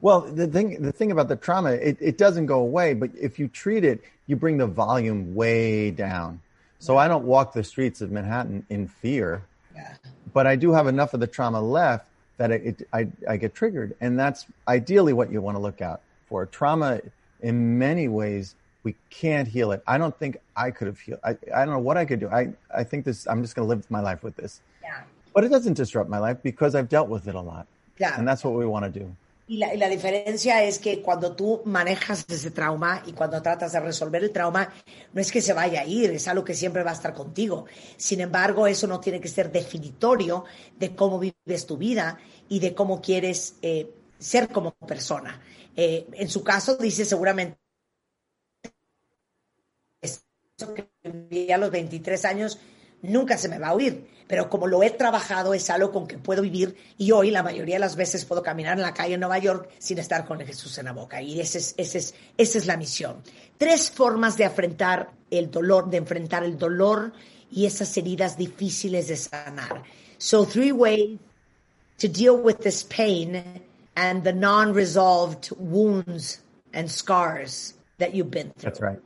Well, 0.00 0.20
the 0.22 0.46
thing 0.46 0.80
the 0.82 0.92
thing 0.92 1.10
about 1.12 1.28
the 1.28 1.36
trauma, 1.36 1.72
it, 1.72 1.98
it 2.00 2.18
doesn't 2.18 2.46
go 2.46 2.60
away, 2.60 2.94
but 2.94 3.10
if 3.20 3.38
you 3.38 3.48
treat 3.48 3.84
it, 3.84 4.02
you 4.26 4.36
bring 4.36 4.58
the 4.58 4.66
volume 4.66 5.34
way 5.34 5.90
down. 5.90 6.40
So 6.78 6.96
I 6.96 7.08
don't 7.08 7.24
walk 7.24 7.52
the 7.52 7.64
streets 7.64 8.00
of 8.00 8.12
Manhattan 8.12 8.64
in 8.70 8.86
fear, 8.86 9.42
Yeah. 9.74 9.94
but 10.32 10.46
I 10.46 10.54
do 10.54 10.72
have 10.72 10.86
enough 10.86 11.14
of 11.14 11.20
the 11.20 11.26
trauma 11.26 11.60
left 11.60 12.06
that 12.38 12.50
it, 12.50 12.62
it 12.80 12.88
I, 12.92 13.08
I 13.28 13.36
get 13.36 13.54
triggered, 13.54 13.94
and 14.00 14.18
that's 14.18 14.46
ideally 14.66 15.12
what 15.12 15.30
you 15.30 15.40
want 15.42 15.56
to 15.56 15.60
look 15.60 15.80
out 15.82 16.00
for. 16.26 16.46
Trauma, 16.46 17.00
in 17.42 17.78
many 17.78 18.08
ways, 18.08 18.54
we 18.84 18.94
can't 19.10 19.46
heal 19.46 19.72
it. 19.72 19.82
I 19.86 19.98
don't 19.98 20.16
think 20.18 20.38
I 20.56 20.70
could 20.70 20.86
have 20.86 20.98
healed. 20.98 21.20
I, 21.22 21.30
I 21.54 21.64
don't 21.64 21.74
know 21.74 21.78
what 21.80 21.96
I 21.96 22.04
could 22.04 22.20
do. 22.20 22.28
I 22.28 22.52
I 22.74 22.84
think 22.84 23.04
this. 23.04 23.26
I'm 23.28 23.42
just 23.42 23.54
going 23.54 23.66
to 23.66 23.68
live 23.68 23.88
my 23.90 24.00
life 24.00 24.22
with 24.22 24.36
this, 24.36 24.60
Yeah. 24.82 25.02
but 25.34 25.44
it 25.44 25.50
doesn't 25.50 25.74
disrupt 25.74 26.08
my 26.08 26.18
life 26.18 26.38
because 26.42 26.74
I've 26.74 26.88
dealt 26.88 27.08
with 27.08 27.28
it 27.28 27.34
a 27.34 27.40
lot, 27.40 27.66
Yeah. 27.98 28.16
and 28.18 28.26
that's 28.26 28.42
what 28.44 28.54
we 28.54 28.64
want 28.66 28.84
to 28.92 29.00
do. 29.00 29.14
Y 29.48 29.56
la, 29.56 29.74
y 29.74 29.78
la 29.78 29.88
diferencia 29.88 30.62
es 30.62 30.78
que 30.78 31.00
cuando 31.00 31.34
tú 31.34 31.62
manejas 31.64 32.26
ese 32.28 32.50
trauma 32.50 33.02
y 33.06 33.12
cuando 33.12 33.40
tratas 33.40 33.72
de 33.72 33.80
resolver 33.80 34.22
el 34.22 34.30
trauma, 34.30 34.70
no 35.14 35.20
es 35.22 35.32
que 35.32 35.40
se 35.40 35.54
vaya 35.54 35.80
a 35.80 35.86
ir, 35.86 36.10
es 36.10 36.28
algo 36.28 36.44
que 36.44 36.52
siempre 36.52 36.82
va 36.82 36.90
a 36.90 36.94
estar 36.94 37.14
contigo. 37.14 37.64
Sin 37.96 38.20
embargo, 38.20 38.66
eso 38.66 38.86
no 38.86 39.00
tiene 39.00 39.20
que 39.20 39.28
ser 39.28 39.50
definitorio 39.50 40.44
de 40.78 40.94
cómo 40.94 41.18
vives 41.18 41.66
tu 41.66 41.78
vida 41.78 42.18
y 42.50 42.60
de 42.60 42.74
cómo 42.74 43.00
quieres 43.00 43.56
eh, 43.62 43.90
ser 44.18 44.48
como 44.50 44.72
persona. 44.72 45.40
Eh, 45.74 46.06
en 46.12 46.28
su 46.28 46.44
caso, 46.44 46.76
dice 46.76 47.06
seguramente 47.06 47.58
que 51.30 51.54
a 51.54 51.56
los 51.56 51.70
23 51.70 52.24
años 52.26 52.58
nunca 53.02 53.38
se 53.38 53.48
me 53.48 53.58
va 53.58 53.68
a 53.68 53.74
oír, 53.74 54.08
pero 54.26 54.48
como 54.48 54.66
lo 54.66 54.82
he 54.82 54.90
trabajado 54.90 55.54
es 55.54 55.70
algo 55.70 55.90
con 55.90 56.06
que 56.06 56.18
puedo 56.18 56.42
vivir 56.42 56.76
y 56.98 57.12
hoy 57.12 57.30
la 57.30 57.42
mayoría 57.42 57.76
de 57.76 57.80
las 57.80 57.96
veces 57.96 58.24
puedo 58.24 58.42
caminar 58.42 58.76
en 58.76 58.82
la 58.82 58.94
calle 58.94 59.14
en 59.14 59.20
Nueva 59.20 59.38
York 59.38 59.70
sin 59.78 59.98
estar 59.98 60.26
con 60.26 60.40
el 60.40 60.46
Jesús 60.46 60.76
en 60.78 60.86
la 60.86 60.92
boca 60.92 61.22
y 61.22 61.40
ese 61.40 61.58
es, 61.58 61.74
ese 61.76 61.98
es, 61.98 62.14
esa 62.36 62.58
es 62.58 62.66
la 62.66 62.76
misión. 62.76 63.22
Tres 63.56 63.90
formas 63.90 64.36
de 64.36 64.44
enfrentar 64.44 65.10
el 65.30 65.50
dolor, 65.50 65.88
de 65.88 65.96
enfrentar 65.96 66.44
el 66.44 66.58
dolor 66.58 67.12
y 67.50 67.66
esas 67.66 67.96
heridas 67.96 68.36
difíciles 68.36 69.08
de 69.08 69.16
sanar. 69.16 69.82
So 70.18 70.44
three 70.44 70.72
ways 70.72 71.18
to 71.98 72.08
deal 72.08 72.36
with 72.36 72.58
this 72.58 72.84
pain 72.84 73.42
and 73.96 74.22
the 74.22 74.32
non-resolved 74.32 75.50
wounds 75.58 76.40
and 76.72 76.90
scars 76.90 77.74
that 77.98 78.14
you've 78.14 78.30
been 78.30 78.50
through. 78.50 78.70
That's 78.70 78.80
right. 78.80 78.98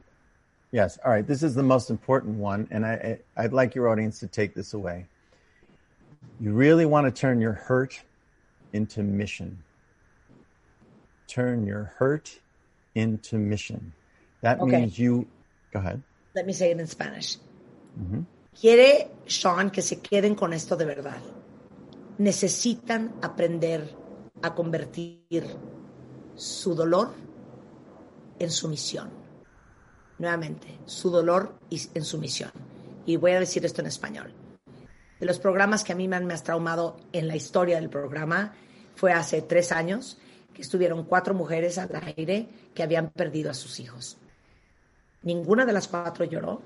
Yes. 0.73 0.99
All 1.05 1.13
right. 1.13 1.27
This 1.27 1.43
is 1.43 1.55
the 1.55 1.63
most 1.63 1.91
important 1.91 2.39
one, 2.39 2.67
and 2.71 2.85
I, 2.85 3.19
I 3.37 3.45
I'd 3.45 3.53
like 3.53 3.75
your 3.75 3.89
audience 3.89 4.21
to 4.21 4.27
take 4.27 4.55
this 4.55 4.73
away. 4.73 5.07
You 6.41 6.53
really 6.55 6.87
want 6.87 7.05
to 7.07 7.13
turn 7.13 7.41
your 7.41 7.53
hurt 7.53 8.01
into 8.73 9.03
mission. 9.03 9.63
Turn 11.29 11.67
your 11.67 11.93
hurt 11.99 12.41
into 12.95 13.37
mission. 13.37 13.93
That 14.41 14.61
Okay. 14.61 14.81
means 14.81 14.99
you. 14.99 15.29
Go 15.73 15.81
ahead. 15.81 16.03
Let 16.35 16.47
me 16.47 16.53
say 16.55 16.71
it 16.71 16.81
in 16.81 16.87
Spanish. 16.87 17.37
Mm-hmm. 18.01 18.23
Quiere 18.59 19.11
Sean 19.27 19.71
que 19.71 19.83
se 19.83 19.97
queden 19.97 20.35
con 20.35 20.53
esto 20.53 20.77
de 20.77 20.87
verdad. 20.87 21.21
Necesitan 22.19 23.13
aprender 23.23 23.89
a 24.43 24.55
convertir 24.55 25.45
su 26.35 26.75
dolor 26.75 27.11
en 28.39 28.51
su 28.51 28.69
misión. 28.69 29.11
Nuevamente, 30.23 30.69
su 30.87 31.11
dolor 31.11 31.59
y- 31.69 31.83
en 31.95 32.05
su 32.05 32.17
misión. 32.17 32.53
Y 33.07 33.17
voy 33.17 33.33
a 33.33 33.41
decir 33.41 33.65
esto 33.67 33.81
en 33.81 33.89
español. 33.89 34.33
De 35.19 35.27
los 35.27 35.41
programas 35.41 35.83
que 35.83 35.91
a 35.93 35.97
mí 35.97 36.07
me 36.07 36.15
han 36.15 36.27
más 36.29 36.45
traumado 36.45 36.97
en 37.13 37.27
la 37.27 37.35
historia 37.35 37.75
del 37.75 37.91
programa 37.91 38.55
fue 38.95 39.13
hace 39.13 39.43
tres 39.43 39.73
años 39.73 40.19
que 40.55 40.63
estuvieron 40.63 41.07
cuatro 41.07 41.35
mujeres 41.35 41.77
al 41.77 41.91
aire 42.17 42.49
que 42.73 42.85
habían 42.85 43.11
perdido 43.11 43.51
a 43.51 43.55
sus 43.55 43.81
hijos. 43.81 44.17
Ninguna 45.23 45.67
de 45.67 45.73
las 45.73 45.89
cuatro 45.89 46.25
lloró 46.25 46.63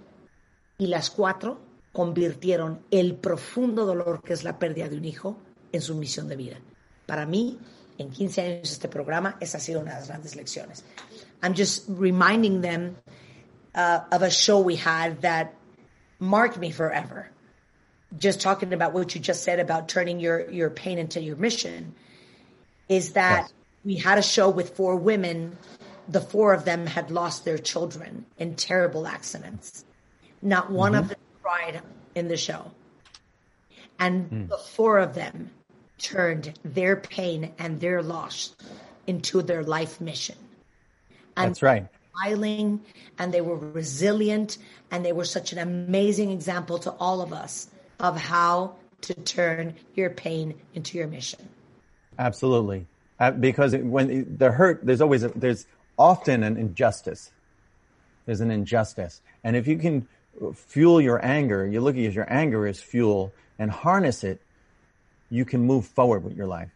y 0.76 0.88
las 0.88 1.08
cuatro 1.08 1.58
convirtieron 1.94 2.82
el 2.90 3.14
profundo 3.14 3.86
dolor 3.86 4.22
que 4.22 4.34
es 4.34 4.44
la 4.44 4.58
pérdida 4.58 4.90
de 4.90 4.98
un 4.98 5.04
hijo 5.06 5.38
en 5.72 5.80
su 5.80 5.94
misión 5.94 6.28
de 6.28 6.36
vida. 6.36 6.58
Para 7.06 7.24
mí, 7.24 7.58
en 7.96 8.10
15 8.10 8.40
años 8.42 8.70
este 8.70 8.88
programa, 8.88 9.38
esa 9.40 9.56
ha 9.56 9.60
sido 9.62 9.80
una 9.80 9.94
de 9.94 10.00
las 10.00 10.08
grandes 10.08 10.36
lecciones. 10.36 10.84
I'm 11.42 11.54
just 11.56 11.88
reminding 11.88 12.60
them 12.60 12.96
uh, 13.76 14.00
of 14.10 14.22
a 14.22 14.30
show 14.30 14.58
we 14.60 14.76
had 14.76 15.22
that 15.22 15.54
marked 16.18 16.58
me 16.58 16.70
forever. 16.70 17.30
Just 18.18 18.40
talking 18.40 18.72
about 18.72 18.94
what 18.94 19.14
you 19.14 19.20
just 19.20 19.44
said 19.44 19.60
about 19.60 19.88
turning 19.88 20.18
your, 20.18 20.50
your 20.50 20.70
pain 20.70 20.98
into 20.98 21.20
your 21.20 21.36
mission 21.36 21.94
is 22.88 23.12
that 23.12 23.42
yes. 23.42 23.52
we 23.84 23.96
had 23.96 24.16
a 24.16 24.22
show 24.22 24.48
with 24.48 24.76
four 24.76 24.96
women. 24.96 25.58
The 26.08 26.20
four 26.20 26.54
of 26.54 26.64
them 26.64 26.86
had 26.86 27.10
lost 27.10 27.44
their 27.44 27.58
children 27.58 28.24
in 28.38 28.54
terrible 28.54 29.06
accidents. 29.06 29.84
Not 30.40 30.70
one 30.70 30.92
mm-hmm. 30.92 31.02
of 31.02 31.08
them 31.08 31.18
cried 31.42 31.82
in 32.14 32.28
the 32.28 32.36
show. 32.36 32.70
And 33.98 34.30
mm. 34.30 34.48
the 34.48 34.58
four 34.58 34.98
of 34.98 35.14
them 35.14 35.50
turned 35.98 36.58
their 36.64 36.96
pain 36.96 37.52
and 37.58 37.80
their 37.80 38.02
loss 38.02 38.54
into 39.06 39.42
their 39.42 39.62
life 39.62 40.00
mission. 40.00 40.36
And 41.36 41.50
That's 41.50 41.62
right. 41.62 41.86
Smiling 42.16 42.80
and 43.18 43.32
they 43.32 43.40
were 43.40 43.56
resilient 43.56 44.58
and 44.90 45.04
they 45.04 45.12
were 45.12 45.24
such 45.24 45.52
an 45.52 45.58
amazing 45.58 46.30
example 46.30 46.78
to 46.78 46.90
all 46.92 47.20
of 47.20 47.32
us 47.32 47.68
of 48.00 48.16
how 48.16 48.76
to 49.02 49.14
turn 49.14 49.74
your 49.94 50.10
pain 50.10 50.54
into 50.74 50.98
your 50.98 51.06
mission. 51.06 51.48
Absolutely. 52.18 52.86
Uh, 53.18 53.30
because 53.30 53.74
when 53.76 54.36
the 54.38 54.50
hurt, 54.50 54.80
there's 54.84 55.00
always, 55.00 55.22
a, 55.22 55.28
there's 55.28 55.66
often 55.98 56.42
an 56.42 56.56
injustice. 56.56 57.30
There's 58.26 58.40
an 58.40 58.50
injustice. 58.50 59.20
And 59.44 59.56
if 59.56 59.66
you 59.66 59.78
can 59.78 60.08
fuel 60.54 61.00
your 61.00 61.24
anger, 61.24 61.66
you 61.66 61.80
look 61.80 61.96
at 61.96 62.12
your 62.12 62.30
anger 62.32 62.66
as 62.66 62.80
fuel 62.80 63.32
and 63.58 63.70
harness 63.70 64.24
it, 64.24 64.40
you 65.30 65.44
can 65.44 65.62
move 65.62 65.86
forward 65.86 66.24
with 66.24 66.36
your 66.36 66.46
life. 66.46 66.70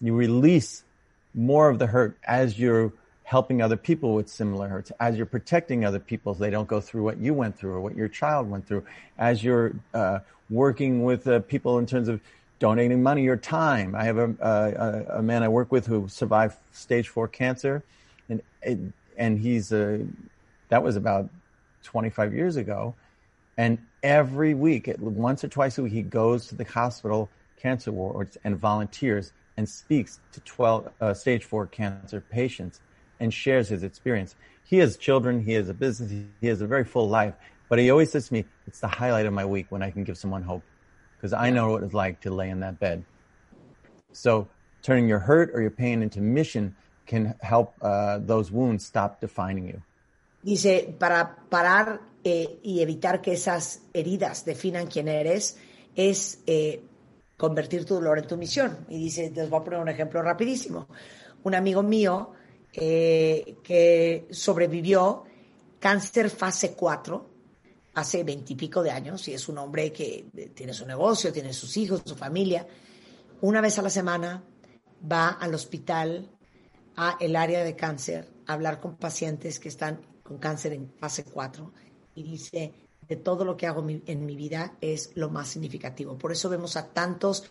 You 0.00 0.14
release 0.14 0.82
more 1.34 1.68
of 1.68 1.78
the 1.78 1.86
hurt 1.86 2.16
as 2.26 2.58
you're 2.58 2.92
helping 3.24 3.62
other 3.62 3.76
people 3.76 4.14
with 4.14 4.28
similar 4.28 4.68
hurts, 4.68 4.92
as 5.00 5.16
you're 5.16 5.26
protecting 5.26 5.84
other 5.84 5.98
people 5.98 6.34
so 6.34 6.40
they 6.40 6.50
don't 6.50 6.68
go 6.68 6.80
through 6.80 7.02
what 7.02 7.18
you 7.18 7.34
went 7.34 7.58
through 7.58 7.72
or 7.72 7.80
what 7.80 7.96
your 7.96 8.08
child 8.08 8.48
went 8.48 8.66
through, 8.68 8.84
as 9.18 9.42
you're 9.42 9.72
uh, 9.94 10.18
working 10.50 11.04
with 11.04 11.26
uh, 11.26 11.40
people 11.40 11.78
in 11.78 11.86
terms 11.86 12.08
of 12.08 12.20
donating 12.58 13.02
money 13.02 13.26
or 13.26 13.36
time. 13.36 13.94
I 13.94 14.04
have 14.04 14.18
a, 14.18 14.34
a, 14.40 15.18
a, 15.18 15.22
man 15.22 15.42
I 15.42 15.48
work 15.48 15.72
with 15.72 15.86
who 15.86 16.06
survived 16.06 16.56
stage 16.72 17.08
four 17.08 17.26
cancer, 17.26 17.82
and 18.28 18.92
and 19.16 19.38
he's 19.38 19.72
a, 19.72 20.06
that 20.68 20.82
was 20.82 20.96
about 20.96 21.28
25 21.82 22.34
years 22.34 22.56
ago, 22.56 22.94
and 23.56 23.78
every 24.02 24.52
week, 24.52 24.94
once 24.98 25.42
or 25.42 25.48
twice 25.48 25.78
a 25.78 25.82
week, 25.82 25.92
he 25.92 26.02
goes 26.02 26.46
to 26.48 26.54
the 26.54 26.64
hospital 26.64 27.30
cancer 27.58 27.90
wards 27.90 28.36
and 28.44 28.58
volunteers 28.58 29.32
and 29.56 29.66
speaks 29.66 30.20
to 30.32 30.40
12 30.40 30.90
uh, 31.00 31.14
stage 31.14 31.44
four 31.44 31.66
cancer 31.66 32.20
patients 32.20 32.80
and 33.20 33.32
shares 33.32 33.68
his 33.68 33.82
experience. 33.82 34.34
He 34.64 34.78
has 34.78 34.96
children, 34.96 35.44
he 35.44 35.52
has 35.52 35.68
a 35.68 35.74
business, 35.74 36.10
he 36.40 36.46
has 36.46 36.60
a 36.60 36.66
very 36.66 36.84
full 36.84 37.08
life, 37.08 37.34
but 37.68 37.78
he 37.78 37.90
always 37.90 38.10
says 38.10 38.28
to 38.28 38.34
me, 38.34 38.44
it's 38.66 38.80
the 38.80 38.88
highlight 38.88 39.26
of 39.26 39.32
my 39.32 39.44
week 39.44 39.66
when 39.70 39.82
I 39.82 39.90
can 39.90 40.04
give 40.04 40.16
someone 40.16 40.42
hope 40.42 40.62
because 41.16 41.32
I 41.32 41.50
know 41.50 41.72
what 41.72 41.82
it's 41.82 41.94
like 41.94 42.20
to 42.22 42.30
lay 42.30 42.50
in 42.50 42.60
that 42.60 42.78
bed. 42.78 43.04
So 44.12 44.48
turning 44.82 45.08
your 45.08 45.18
hurt 45.18 45.50
or 45.54 45.60
your 45.60 45.70
pain 45.70 46.02
into 46.02 46.20
mission 46.20 46.76
can 47.06 47.34
help 47.40 47.74
uh, 47.82 48.18
those 48.18 48.50
wounds 48.50 48.84
stop 48.84 49.20
defining 49.20 49.66
you. 49.66 49.82
Dice, 50.42 50.94
para 50.98 51.36
parar 51.48 52.00
eh, 52.22 52.58
y 52.62 52.80
evitar 52.80 53.22
que 53.22 53.32
esas 53.32 53.80
heridas 53.94 54.44
definan 54.44 54.88
quién 54.88 55.08
eres, 55.08 55.56
es 55.96 56.42
eh, 56.46 56.82
convertir 57.38 57.86
tu 57.86 57.94
dolor 57.94 58.18
en 58.18 58.26
tu 58.26 58.36
misión. 58.36 58.84
Y 58.90 58.98
dice, 58.98 59.32
les 59.34 59.48
voy 59.48 59.60
a 59.60 59.64
poner 59.64 59.80
un 59.80 59.88
ejemplo 59.88 60.20
rapidísimo. 60.22 60.88
Un 61.44 61.54
amigo 61.54 61.82
mío 61.82 62.33
eh, 62.76 63.56
que 63.62 64.26
sobrevivió 64.30 65.24
cáncer 65.78 66.30
fase 66.30 66.72
4 66.72 67.30
hace 67.94 68.24
veintipico 68.24 68.82
de 68.82 68.90
años 68.90 69.28
y 69.28 69.34
es 69.34 69.48
un 69.48 69.58
hombre 69.58 69.92
que 69.92 70.26
tiene 70.54 70.72
su 70.72 70.84
negocio, 70.84 71.32
tiene 71.32 71.52
sus 71.52 71.76
hijos, 71.76 72.02
su 72.04 72.16
familia. 72.16 72.66
Una 73.40 73.60
vez 73.60 73.78
a 73.78 73.82
la 73.82 73.90
semana 73.90 74.42
va 75.10 75.28
al 75.28 75.54
hospital, 75.54 76.28
a 76.96 77.16
el 77.20 77.36
área 77.36 77.62
de 77.62 77.76
cáncer, 77.76 78.28
a 78.46 78.54
hablar 78.54 78.80
con 78.80 78.96
pacientes 78.96 79.60
que 79.60 79.68
están 79.68 80.00
con 80.22 80.38
cáncer 80.38 80.72
en 80.72 80.90
fase 80.98 81.24
4 81.24 81.72
y 82.16 82.22
dice, 82.22 82.72
de 83.08 83.16
todo 83.16 83.44
lo 83.44 83.56
que 83.56 83.66
hago 83.66 83.86
en 83.88 84.26
mi 84.26 84.36
vida 84.36 84.76
es 84.80 85.10
lo 85.14 85.30
más 85.30 85.48
significativo. 85.48 86.16
Por 86.16 86.32
eso 86.32 86.48
vemos 86.48 86.76
a 86.76 86.92
tantos 86.92 87.50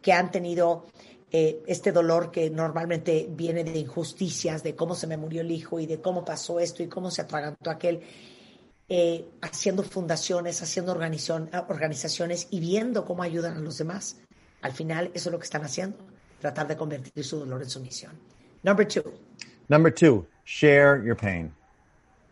que 0.00 0.12
han 0.12 0.30
tenido 0.30 0.86
eh, 1.36 1.64
este 1.66 1.90
dolor 1.90 2.30
que 2.30 2.48
normalmente 2.48 3.26
viene 3.28 3.64
de 3.64 3.76
injusticias, 3.76 4.62
de 4.62 4.76
cómo 4.76 4.94
se 4.94 5.08
me 5.08 5.16
murió 5.16 5.40
el 5.40 5.50
hijo 5.50 5.80
y 5.80 5.86
de 5.86 6.00
cómo 6.00 6.24
pasó 6.24 6.60
esto 6.60 6.84
y 6.84 6.86
cómo 6.86 7.10
se 7.10 7.22
atragantó 7.22 7.70
aquel, 7.70 8.02
eh, 8.88 9.24
haciendo 9.42 9.82
fundaciones, 9.82 10.62
haciendo 10.62 10.92
organizaciones 10.92 12.46
y 12.52 12.60
viendo 12.60 13.04
cómo 13.04 13.24
ayudan 13.24 13.56
a 13.56 13.58
los 13.58 13.78
demás. 13.78 14.20
Al 14.62 14.70
final, 14.70 15.10
eso 15.12 15.28
es 15.28 15.32
lo 15.32 15.40
que 15.40 15.46
están 15.46 15.64
haciendo, 15.64 15.96
tratar 16.38 16.68
de 16.68 16.76
convertir 16.76 17.24
su 17.24 17.40
dolor 17.40 17.64
en 17.64 17.68
su 17.68 17.80
misión. 17.80 18.12
Number 18.62 18.86
two. 18.86 19.02
Number 19.68 19.92
two, 19.92 20.24
share 20.44 21.02
your 21.04 21.16
pain. 21.16 21.52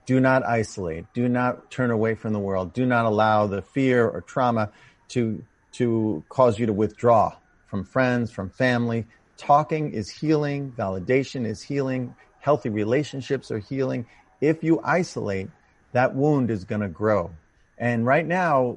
Do 0.07 0.21
not 0.21 0.45
isolate. 0.47 1.07
Do 1.13 1.29
not 1.29 1.73
turn 1.73 1.91
away 1.91 2.15
from 2.15 2.35
the 2.35 2.39
world. 2.39 2.73
Do 2.73 2.87
not 2.87 3.05
allow 3.05 3.49
the 3.49 3.63
fear 3.63 4.09
or 4.09 4.23
trauma 4.23 4.71
to, 5.09 5.43
to 5.73 6.23
cause 6.29 6.57
you 6.61 6.67
to 6.67 6.73
withdraw 6.73 7.33
from 7.73 7.85
friends, 7.85 8.31
from 8.31 8.51
family. 8.51 9.07
Talking 9.39 9.93
is 9.93 10.11
healing. 10.11 10.75
Validation 10.77 11.47
is 11.47 11.63
healing. 11.63 12.15
Healthy 12.41 12.69
relationships 12.69 13.51
are 13.51 13.61
healing. 13.61 14.05
If 14.43 14.63
you 14.63 14.83
isolate, 14.85 15.49
that 15.93 16.15
wound 16.15 16.51
is 16.51 16.65
going 16.65 16.83
to 16.83 16.89
grow. 16.89 17.31
And 17.79 18.05
right 18.05 18.27
now, 18.27 18.77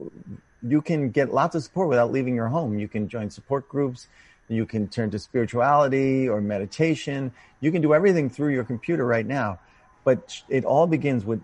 you 0.63 0.81
can 0.81 1.09
get 1.09 1.33
lots 1.33 1.55
of 1.55 1.63
support 1.63 1.89
without 1.89 2.13
leaving 2.13 2.35
your 2.35 2.47
home. 2.47 2.79
You 2.79 2.87
can 2.87 3.09
join 3.09 3.29
support 3.29 3.67
groups. 3.67 4.07
You 4.47 4.65
can 4.65 4.87
turn 4.87 5.11
to 5.11 5.19
spirituality 5.19 6.29
or 6.29 6.39
meditation. 6.39 7.33
You 7.59 7.73
can 7.73 7.81
do 7.81 7.93
everything 7.93 8.29
through 8.29 8.53
your 8.53 8.63
computer 8.63 9.05
right 9.05 9.27
now. 9.27 9.59
But 10.05 10.41
it 10.47 10.63
all 10.63 10.87
begins 10.87 11.25
with 11.25 11.41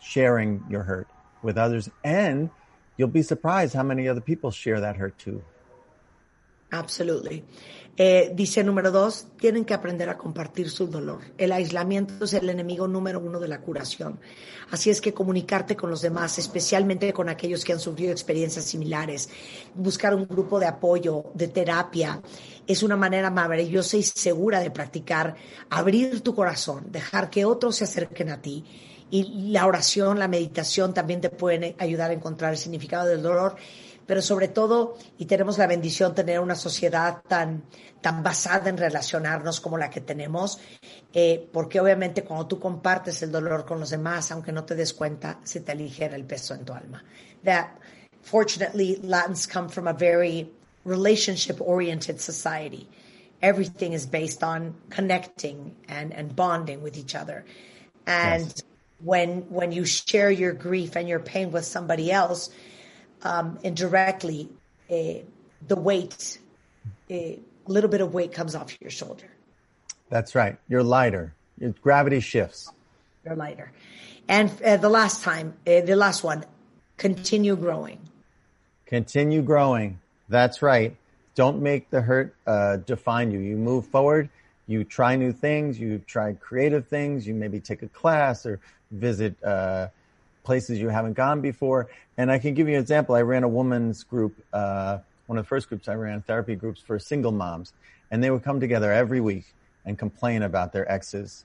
sharing 0.00 0.64
your 0.70 0.84
hurt 0.84 1.08
with 1.42 1.58
others. 1.58 1.90
And 2.02 2.48
you'll 2.96 3.08
be 3.08 3.20
surprised 3.20 3.74
how 3.74 3.82
many 3.82 4.08
other 4.08 4.22
people 4.22 4.50
share 4.50 4.80
that 4.80 4.96
hurt 4.96 5.18
too. 5.18 5.42
Absolutely. 6.78 7.44
Eh, 7.98 8.32
dice 8.34 8.62
número 8.62 8.90
dos, 8.90 9.28
tienen 9.38 9.64
que 9.64 9.72
aprender 9.72 10.10
a 10.10 10.18
compartir 10.18 10.68
su 10.68 10.86
dolor. 10.86 11.20
El 11.38 11.50
aislamiento 11.50 12.26
es 12.26 12.34
el 12.34 12.50
enemigo 12.50 12.86
número 12.86 13.18
uno 13.20 13.40
de 13.40 13.48
la 13.48 13.62
curación. 13.62 14.20
Así 14.70 14.90
es 14.90 15.00
que 15.00 15.14
comunicarte 15.14 15.76
con 15.76 15.88
los 15.88 16.02
demás, 16.02 16.38
especialmente 16.38 17.10
con 17.14 17.30
aquellos 17.30 17.64
que 17.64 17.72
han 17.72 17.80
sufrido 17.80 18.12
experiencias 18.12 18.66
similares, 18.66 19.30
buscar 19.74 20.14
un 20.14 20.26
grupo 20.26 20.60
de 20.60 20.66
apoyo, 20.66 21.24
de 21.32 21.48
terapia, 21.48 22.20
es 22.66 22.82
una 22.82 22.96
manera 22.96 23.30
maravillosa 23.30 23.96
y 23.96 24.02
segura 24.02 24.60
de 24.60 24.70
practicar, 24.70 25.34
abrir 25.70 26.20
tu 26.20 26.34
corazón, 26.34 26.88
dejar 26.90 27.30
que 27.30 27.46
otros 27.46 27.76
se 27.76 27.84
acerquen 27.84 28.28
a 28.28 28.42
ti. 28.42 28.62
Y 29.08 29.50
la 29.52 29.66
oración, 29.66 30.18
la 30.18 30.28
meditación 30.28 30.92
también 30.92 31.22
te 31.22 31.30
pueden 31.30 31.76
ayudar 31.78 32.10
a 32.10 32.14
encontrar 32.14 32.52
el 32.52 32.58
significado 32.58 33.06
del 33.06 33.22
dolor 33.22 33.56
pero 34.06 34.22
sobre 34.22 34.48
todo, 34.48 34.96
y 35.18 35.26
tenemos 35.26 35.58
la 35.58 35.66
bendición 35.66 36.10
de 36.10 36.22
tener 36.22 36.40
una 36.40 36.54
sociedad 36.54 37.22
tan, 37.26 37.64
tan 38.00 38.22
basada 38.22 38.70
en 38.70 38.76
relacionarnos 38.76 39.60
como 39.60 39.76
la 39.76 39.90
que 39.90 40.00
tenemos, 40.00 40.58
eh, 41.12 41.48
porque 41.52 41.80
obviamente 41.80 42.22
cuando 42.22 42.46
tú 42.46 42.60
compartes 42.60 43.22
el 43.22 43.32
dolor 43.32 43.64
con 43.64 43.80
los 43.80 43.90
demás, 43.90 44.30
aunque 44.30 44.52
no 44.52 44.64
te 44.64 44.76
des 44.76 44.94
cuenta, 44.94 45.40
se 45.42 45.60
te 45.60 45.72
aligera 45.72 46.14
el 46.14 46.24
peso 46.24 46.54
en 46.54 46.64
tu 46.64 46.72
alma. 46.72 47.04
That, 47.44 47.70
fortunately, 48.22 49.00
Latins 49.02 49.46
come 49.46 49.68
from 49.68 49.88
a 49.88 49.92
very 49.92 50.50
relationship-oriented 50.84 52.20
society. 52.20 52.88
Everything 53.42 53.92
is 53.92 54.06
based 54.06 54.42
on 54.42 54.74
connecting 54.88 55.74
and, 55.88 56.12
and 56.14 56.34
bonding 56.34 56.80
with 56.80 56.96
each 56.96 57.14
other. 57.14 57.44
And 58.06 58.44
yes. 58.44 58.62
when, 59.02 59.42
when 59.50 59.72
you 59.72 59.84
share 59.84 60.30
your 60.30 60.52
grief 60.52 60.96
and 60.96 61.08
your 61.08 61.18
pain 61.18 61.50
with 61.50 61.64
somebody 61.64 62.12
else, 62.12 62.50
um, 63.22 63.58
indirectly, 63.62 64.48
uh, 64.90 64.94
the 65.66 65.76
weight, 65.76 66.38
a 67.10 67.38
little 67.66 67.90
bit 67.90 68.00
of 68.00 68.14
weight 68.14 68.32
comes 68.32 68.54
off 68.54 68.76
your 68.80 68.90
shoulder. 68.90 69.26
That's 70.08 70.34
right. 70.34 70.58
You're 70.68 70.82
lighter. 70.82 71.34
Your 71.58 71.70
gravity 71.82 72.20
shifts. 72.20 72.70
You're 73.24 73.36
lighter. 73.36 73.72
And 74.28 74.50
uh, 74.62 74.76
the 74.76 74.88
last 74.88 75.22
time, 75.22 75.54
uh, 75.66 75.80
the 75.80 75.96
last 75.96 76.22
one, 76.22 76.44
continue 76.96 77.56
growing. 77.56 77.98
Continue 78.86 79.42
growing. 79.42 80.00
That's 80.28 80.62
right. 80.62 80.96
Don't 81.34 81.60
make 81.60 81.90
the 81.90 82.00
hurt 82.00 82.34
uh, 82.46 82.76
define 82.78 83.30
you. 83.30 83.40
You 83.40 83.56
move 83.56 83.86
forward 83.86 84.30
you 84.66 84.84
try 84.84 85.16
new 85.16 85.32
things, 85.32 85.78
you 85.78 85.98
try 86.06 86.32
creative 86.34 86.88
things, 86.88 87.26
you 87.26 87.34
maybe 87.34 87.60
take 87.60 87.82
a 87.82 87.88
class 87.88 88.44
or 88.44 88.60
visit 88.90 89.42
uh, 89.44 89.88
places 90.46 90.80
you 90.80 90.88
haven't 90.88 91.12
gone 91.12 91.42
before. 91.42 91.88
And 92.16 92.30
I 92.30 92.38
can 92.38 92.54
give 92.54 92.68
you 92.68 92.74
an 92.74 92.80
example. 92.80 93.14
I 93.14 93.22
ran 93.22 93.42
a 93.42 93.48
women's 93.48 94.04
group, 94.04 94.42
uh, 94.52 94.98
one 95.26 95.36
of 95.38 95.44
the 95.44 95.48
first 95.48 95.68
groups 95.68 95.88
I 95.88 95.94
ran, 95.94 96.22
therapy 96.22 96.54
groups 96.54 96.80
for 96.80 96.98
single 96.98 97.32
moms, 97.32 97.74
and 98.10 98.22
they 98.22 98.30
would 98.30 98.44
come 98.44 98.60
together 98.60 98.90
every 98.90 99.20
week 99.20 99.44
and 99.84 99.98
complain 99.98 100.42
about 100.42 100.72
their 100.72 100.90
exes 100.90 101.44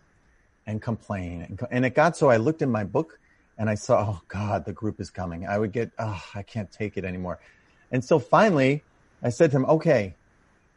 and 0.66 0.82
complain. 0.82 1.41
And, 1.41 1.60
and 1.72 1.86
it 1.86 1.95
got 1.95 2.16
so 2.16 2.30
I 2.30 2.38
looked 2.38 2.62
in 2.62 2.72
my 2.72 2.86
book 2.86 3.20
and 3.58 3.70
I 3.70 3.76
saw, 3.76 4.12
oh 4.12 4.22
God, 4.28 4.66
the 4.66 4.72
group 4.72 5.02
is 5.02 5.10
coming. 5.10 5.45
I 5.45 5.58
would 5.58 5.72
get, 5.72 5.91
oh, 5.99 6.24
I 6.34 6.43
can't 6.43 6.72
take 6.72 6.97
it 6.97 7.04
anymore. 7.04 7.39
And 7.91 8.06
so 8.06 8.20
finally, 8.20 8.84
I 9.22 9.30
said 9.30 9.52
to 9.52 9.58
him, 9.58 9.66
okay, 9.66 10.16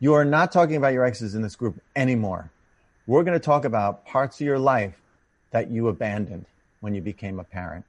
you 0.01 0.15
are 0.15 0.25
not 0.25 0.51
talking 0.53 0.77
about 0.77 0.93
your 0.93 1.05
exes 1.05 1.35
in 1.35 1.43
this 1.43 1.57
group 1.57 1.81
anymore. 1.95 2.51
We're 3.07 3.23
going 3.23 3.39
to 3.39 3.45
talk 3.45 3.65
about 3.65 4.05
parts 4.07 4.41
of 4.41 4.47
your 4.47 4.59
life 4.59 4.95
that 5.51 5.71
you 5.71 5.89
abandoned 5.89 6.47
when 6.81 6.95
you 6.95 7.01
became 7.01 7.39
a 7.39 7.45
parent, 7.45 7.85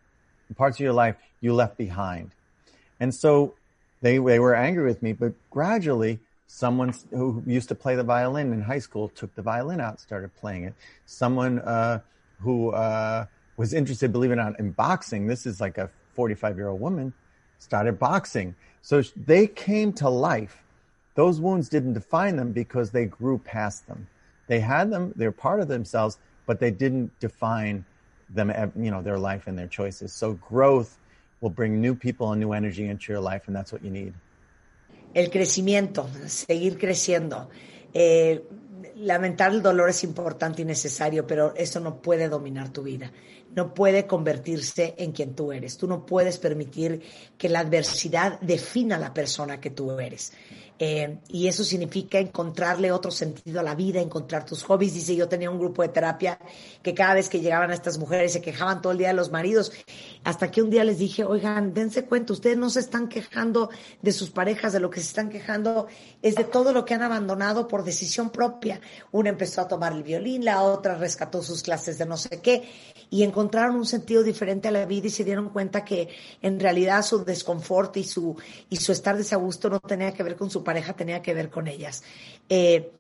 parts 0.53 0.77
of 0.77 0.83
your 0.83 0.93
life 0.93 1.15
you 1.41 1.53
left 1.53 1.77
behind. 1.77 2.31
And 2.99 3.13
so 3.13 3.55
they, 4.01 4.17
they 4.17 4.39
were 4.39 4.55
angry 4.55 4.85
with 4.85 5.01
me, 5.01 5.13
but 5.13 5.33
gradually 5.49 6.19
someone 6.47 6.93
who 7.09 7.43
used 7.47 7.69
to 7.69 7.75
play 7.75 7.95
the 7.95 8.03
violin 8.03 8.53
in 8.53 8.61
high 8.61 8.79
school 8.79 9.09
took 9.09 9.33
the 9.35 9.41
violin 9.41 9.81
out, 9.81 9.99
started 9.99 10.33
playing 10.35 10.63
it. 10.63 10.73
Someone, 11.05 11.59
uh, 11.59 11.99
who, 12.39 12.69
uh, 12.69 13.25
was 13.57 13.73
interested, 13.73 14.11
believe 14.11 14.31
it 14.31 14.33
or 14.33 14.37
not, 14.37 14.59
in 14.59 14.71
boxing. 14.71 15.27
This 15.27 15.45
is 15.45 15.61
like 15.61 15.77
a 15.77 15.89
45 16.13 16.57
year 16.57 16.67
old 16.67 16.81
woman 16.81 17.13
started 17.59 17.99
boxing. 17.99 18.55
So 18.81 19.01
they 19.15 19.47
came 19.47 19.93
to 19.93 20.09
life. 20.09 20.63
Those 21.15 21.39
wounds 21.39 21.69
didn't 21.69 21.93
define 21.93 22.35
them 22.35 22.51
because 22.51 22.91
they 22.91 23.05
grew 23.05 23.37
past 23.39 23.87
them. 23.87 24.07
They 24.47 24.59
had 24.59 24.91
them, 24.91 25.13
they're 25.15 25.31
part 25.31 25.59
of 25.59 25.67
themselves, 25.67 26.17
but 26.45 26.59
they 26.59 26.71
didn't 26.71 27.19
define 27.19 27.85
them, 28.29 28.51
you 28.75 28.91
know, 28.91 29.01
their 29.01 29.17
life 29.17 29.47
and 29.47 29.57
their 29.57 29.67
choices. 29.67 30.13
So 30.13 30.33
growth 30.33 30.97
will 31.41 31.49
bring 31.49 31.81
new 31.81 31.95
people 31.95 32.31
and 32.31 32.39
new 32.39 32.53
energy 32.53 32.87
into 32.87 33.11
your 33.11 33.21
life, 33.21 33.43
and 33.47 33.55
that's 33.55 33.71
what 33.71 33.83
you 33.83 33.91
need. 33.91 34.13
El 35.13 35.29
crecimiento, 35.29 36.07
seguir 36.27 36.77
creciendo. 36.77 37.49
Eh, 37.93 38.43
lamentar 38.97 39.51
el 39.51 39.61
dolor 39.61 39.89
es 39.89 40.03
importante 40.03 40.61
y 40.61 40.65
necesario, 40.65 41.25
pero 41.25 41.53
eso 41.55 41.79
no 41.79 42.01
puede 42.01 42.27
dominar 42.29 42.69
tu 42.69 42.83
vida. 42.83 43.11
No 43.55 43.73
puede 43.73 44.05
convertirse 44.05 44.95
en 44.97 45.11
quien 45.11 45.33
tú 45.33 45.51
eres. 45.51 45.77
Tú 45.77 45.87
no 45.87 46.05
puedes 46.05 46.37
permitir 46.37 47.01
que 47.37 47.49
la 47.49 47.59
adversidad 47.61 48.39
defina 48.41 48.97
la 48.97 49.13
persona 49.13 49.59
que 49.59 49.71
tú 49.71 49.99
eres. 49.99 50.33
Eh, 50.77 51.19
y 51.29 51.47
eso 51.47 51.63
significa 51.63 52.19
encontrarle 52.19 52.91
otro 52.91 53.09
sentido 53.09 53.61
a 53.61 53.63
la 53.63 53.75
vida, 53.75 54.01
encontrar 54.01 54.45
tus 54.45 54.63
hobbies. 54.63 54.93
Dice, 54.93 55.15
yo 55.15 55.29
tenía 55.29 55.49
un 55.49 55.57
grupo 55.57 55.81
de 55.81 55.87
terapia 55.87 56.37
que 56.81 56.93
cada 56.93 57.13
vez 57.13 57.29
que 57.29 57.39
llegaban 57.39 57.71
a 57.71 57.73
estas 57.73 57.97
mujeres 57.97 58.33
se 58.33 58.41
quejaban 58.41 58.81
todo 58.81 58.91
el 58.91 58.97
día 58.97 59.07
de 59.09 59.13
los 59.13 59.31
maridos, 59.31 59.71
hasta 60.25 60.51
que 60.51 60.61
un 60.61 60.69
día 60.69 60.83
les 60.83 60.97
dije, 60.97 61.23
oigan, 61.23 61.73
dense 61.73 62.03
cuenta, 62.03 62.33
ustedes 62.33 62.57
no 62.57 62.69
se 62.69 62.81
están 62.81 63.07
quejando 63.07 63.69
de 64.01 64.11
sus 64.11 64.31
parejas, 64.31 64.73
de 64.73 64.81
lo 64.81 64.89
que 64.89 64.99
se 64.99 65.07
están 65.07 65.29
quejando 65.29 65.87
es 66.21 66.35
de 66.35 66.43
todo 66.43 66.73
lo 66.73 66.83
que 66.83 66.93
han 66.93 67.03
abandonado 67.03 67.67
por 67.69 67.85
decisión 67.85 68.29
propia. 68.29 68.81
Una 69.11 69.29
empezó 69.29 69.61
a 69.61 69.67
tomar 69.69 69.93
el 69.93 70.03
violín, 70.03 70.43
la 70.43 70.61
otra 70.61 70.95
rescató 70.95 71.41
sus 71.41 71.63
clases 71.63 71.97
de 71.97 72.05
no 72.05 72.17
sé 72.17 72.41
qué, 72.41 72.69
y 73.09 73.23
encontraron 73.45 73.75
un 73.75 73.85
sentido 73.85 74.23
diferente 74.23 74.67
a 74.67 74.71
la 74.71 74.85
vida 74.85 75.05
y 75.05 75.11
se 75.11 75.23
dieron 75.23 75.49
cuenta 75.49 75.85
que 75.85 76.09
en 76.41 76.59
realidad 76.59 77.03
su 77.03 77.23
desconfort 77.23 77.95
y 77.97 78.03
su, 78.03 78.35
y 78.71 78.77
su 78.77 78.91
estar 78.91 79.15
desagusto 79.15 79.69
no 79.69 79.79
tenía 79.79 80.13
que 80.13 80.23
ver 80.23 80.35
con 80.35 80.49
su 80.49 80.63
pareja 80.63 80.93
tenía 80.93 81.21
que 81.21 81.35
ver 81.35 81.51
con 81.51 81.67
ellas. 81.67 82.03
Eh, 82.49 82.91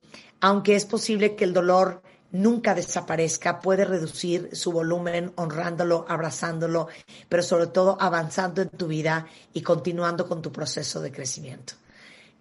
aunque 0.41 0.75
es 0.75 0.85
posible 0.85 1.35
que 1.35 1.45
el 1.45 1.53
dolor 1.53 2.03
nunca 2.31 2.75
desaparezca, 2.75 3.59
puede 3.59 3.85
reducir 3.85 4.49
su 4.53 4.71
volumen 4.71 5.31
honrándolo, 5.35 6.05
abrazándolo, 6.07 6.89
pero 7.27 7.41
sobre 7.41 7.67
todo 7.67 7.97
avanzando 7.99 8.61
en 8.61 8.69
tu 8.69 8.85
vida 8.85 9.25
y 9.51 9.61
continuando 9.61 10.27
con 10.27 10.43
tu 10.43 10.51
proceso 10.51 11.01
de 11.01 11.11
crecimiento. 11.11 11.73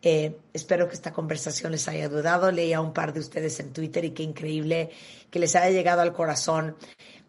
Eh, 0.07 0.37
espero 0.53 0.87
que 0.87 0.95
esta 0.95 1.15
conversación 1.15 1.73
les 1.73 1.89
haya 1.89 2.05
ayudado. 2.05 2.53
Leí 2.53 2.75
a 2.75 2.83
un 2.83 2.93
par 2.93 3.15
de 3.15 3.21
ustedes 3.21 3.59
en 3.61 3.73
Twitter 3.73 4.05
y 4.05 4.11
qué 4.11 4.23
increíble 4.23 4.91
que 5.31 5.39
les 5.39 5.57
haya 5.57 5.71
llegado 5.71 6.03
al 6.03 6.13
corazón 6.13 6.77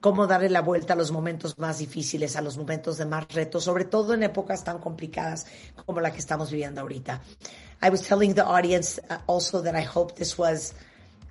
cómo 0.02 0.28
darle 0.28 0.50
la 0.50 0.62
vuelta 0.62 0.93
a 0.93 0.96
los 0.96 1.12
momentos 1.12 1.58
más 1.58 1.80
difíciles, 1.80 2.36
a 2.36 2.41
los 2.41 2.58
momentos 2.58 2.98
de 2.98 3.06
más 3.06 3.28
retos, 3.34 3.64
sobre 3.64 3.86
todo 3.86 4.14
en 4.14 4.24
épocas 4.24 4.64
tan 4.64 4.80
complicadas 4.80 5.46
como 5.86 6.00
la 6.02 6.12
que 6.12 6.20
estamos 6.20 6.52
viviendo 6.52 6.82
ahorita. 6.82 7.22
I 7.82 7.89
was 7.89 8.02
telling 8.02 8.34
the 8.34 8.43
audience 8.43 9.00
uh, 9.10 9.18
also 9.28 9.62
that 9.62 9.76
I 9.76 9.84
hope 9.84 10.16
this 10.16 10.38
was 10.38 10.74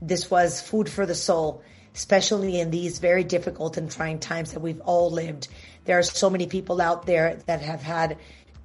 this 0.00 0.30
was 0.30 0.60
food 0.60 0.88
for 0.88 1.06
the 1.06 1.14
soul, 1.14 1.62
especially 1.94 2.60
in 2.60 2.70
these 2.70 2.98
very 2.98 3.24
difficult 3.24 3.76
and 3.76 3.90
trying 3.90 4.18
times 4.18 4.52
that 4.52 4.60
we've 4.60 4.82
all 4.84 5.10
lived. 5.10 5.48
There 5.84 5.98
are 5.98 6.02
so 6.02 6.28
many 6.28 6.46
people 6.46 6.80
out 6.80 7.06
there 7.06 7.38
that 7.46 7.62
have 7.62 7.82
had 7.82 8.18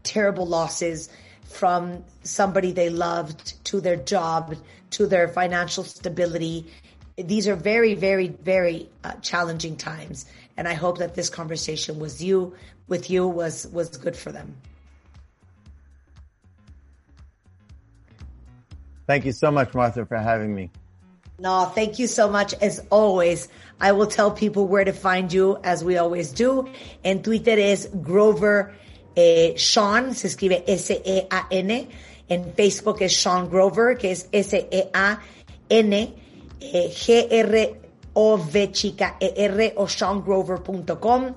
terrible 0.03 0.45
losses 0.45 1.09
from 1.43 2.03
somebody 2.23 2.71
they 2.71 2.89
loved 2.89 3.63
to 3.65 3.81
their 3.81 3.95
job 3.95 4.55
to 4.91 5.07
their 5.07 5.27
financial 5.27 5.83
stability. 5.83 6.65
These 7.27 7.47
are 7.47 7.55
very, 7.55 7.95
very, 7.95 8.29
very 8.29 8.89
uh, 9.03 9.13
challenging 9.21 9.75
times, 9.75 10.25
and 10.57 10.67
I 10.67 10.73
hope 10.73 10.99
that 10.99 11.15
this 11.15 11.29
conversation 11.29 11.99
was 11.99 12.23
you 12.23 12.53
with 12.87 13.09
you 13.09 13.27
was 13.27 13.67
was 13.67 13.89
good 13.97 14.15
for 14.15 14.31
them. 14.31 14.55
Thank 19.07 19.25
you 19.25 19.31
so 19.31 19.51
much, 19.51 19.73
Martha, 19.73 20.05
for 20.05 20.17
having 20.17 20.53
me. 20.53 20.69
No, 21.39 21.65
thank 21.73 21.99
you 21.99 22.07
so 22.07 22.29
much. 22.29 22.53
As 22.55 22.85
always, 22.89 23.47
I 23.79 23.91
will 23.93 24.07
tell 24.07 24.29
people 24.29 24.67
where 24.67 24.83
to 24.83 24.91
find 24.91 25.31
you, 25.31 25.57
as 25.63 25.83
we 25.83 25.97
always 25.97 26.31
do. 26.31 26.69
En 27.03 27.23
Twitter 27.23 27.57
es 27.57 27.87
Grover 28.01 28.73
eh, 29.15 29.53
Sean, 29.57 30.13
se 30.13 30.27
escribe 30.27 30.63
S-E-A-N. 30.67 31.87
En 32.29 32.53
Facebook 32.53 33.01
es 33.01 33.11
Sean 33.13 33.49
Grover, 33.49 33.95
que 33.95 34.11
es 34.11 34.27
S-E-A-N, 34.31 36.13
eh, 36.59 36.89
G-R-O-V 36.89 38.71
chica 38.71 39.17
o 39.75 39.87
seangrover.com. 39.87 41.35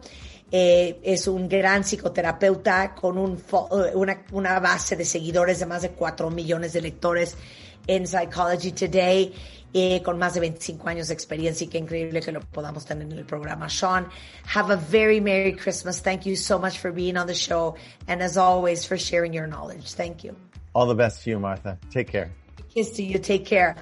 Eh, 0.55 1.01
es 1.03 1.29
un 1.29 1.49
gran 1.49 1.83
psicoterapeuta 1.83 2.95
con 2.95 3.17
un, 3.17 3.39
eh, 3.39 3.93
una, 3.95 4.23
una, 4.33 4.61
base 4.61 4.97
de 4.97 5.05
seguidores 5.07 5.61
de 5.61 5.67
más 5.67 5.81
de 5.81 5.93
4 5.93 6.31
millones 6.31 6.75
de 6.75 6.83
lectores 6.83 7.39
en 7.87 8.07
Psychology 8.07 8.73
Today, 8.73 9.33
eh, 9.73 10.03
con 10.03 10.19
más 10.19 10.35
de 10.35 10.41
25 10.41 10.87
años 10.89 11.09
de 11.09 11.15
experiencia 11.15 11.65
y 11.65 11.69
qué 11.69 11.79
increíble 11.79 12.21
que 12.21 12.33
lo 12.33 12.41
podamos 12.41 12.85
tener 12.85 13.11
en 13.11 13.19
el 13.19 13.25
programa. 13.25 13.71
Sean, 13.71 14.07
have 14.55 14.71
a 14.71 14.77
very 14.77 15.21
Merry 15.21 15.55
Christmas. 15.55 16.03
Thank 16.03 16.27
you 16.27 16.37
so 16.37 16.59
much 16.59 16.79
for 16.79 16.93
being 16.93 17.17
on 17.17 17.27
the 17.27 17.35
show 17.35 17.75
and 18.07 18.23
as 18.23 18.37
always 18.37 18.87
for 18.87 18.99
sharing 18.99 19.33
your 19.33 19.47
knowledge. 19.47 19.95
Thank 19.95 20.23
you. 20.23 20.37
All 20.75 20.87
the 20.87 20.95
best 20.95 21.25
to 21.25 21.31
you, 21.31 21.39
Martha. 21.39 21.79
Take 21.91 22.09
care. 22.09 22.31
Kiss 22.73 22.93
to 22.93 23.03
you. 23.03 23.19
Take 23.19 23.45
care. 23.45 23.75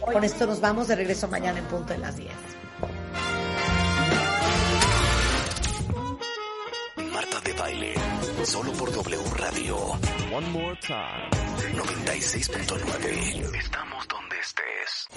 Con 0.00 0.24
esto 0.24 0.46
nos 0.46 0.60
vamos 0.60 0.88
de 0.88 0.96
regreso 0.96 1.28
mañana 1.28 1.58
en 1.58 1.64
punto 1.66 1.92
de 1.92 1.98
las 1.98 2.16
10. 2.16 2.30
baile. 7.58 7.94
Solo 8.44 8.72
por 8.72 8.92
W 8.92 9.22
Radio. 9.36 9.76
One 10.32 10.48
more 10.50 10.76
time. 10.80 11.30
96.9. 11.74 13.56
Estamos 13.56 14.08
donde 14.08 14.36
estés. 14.38 15.08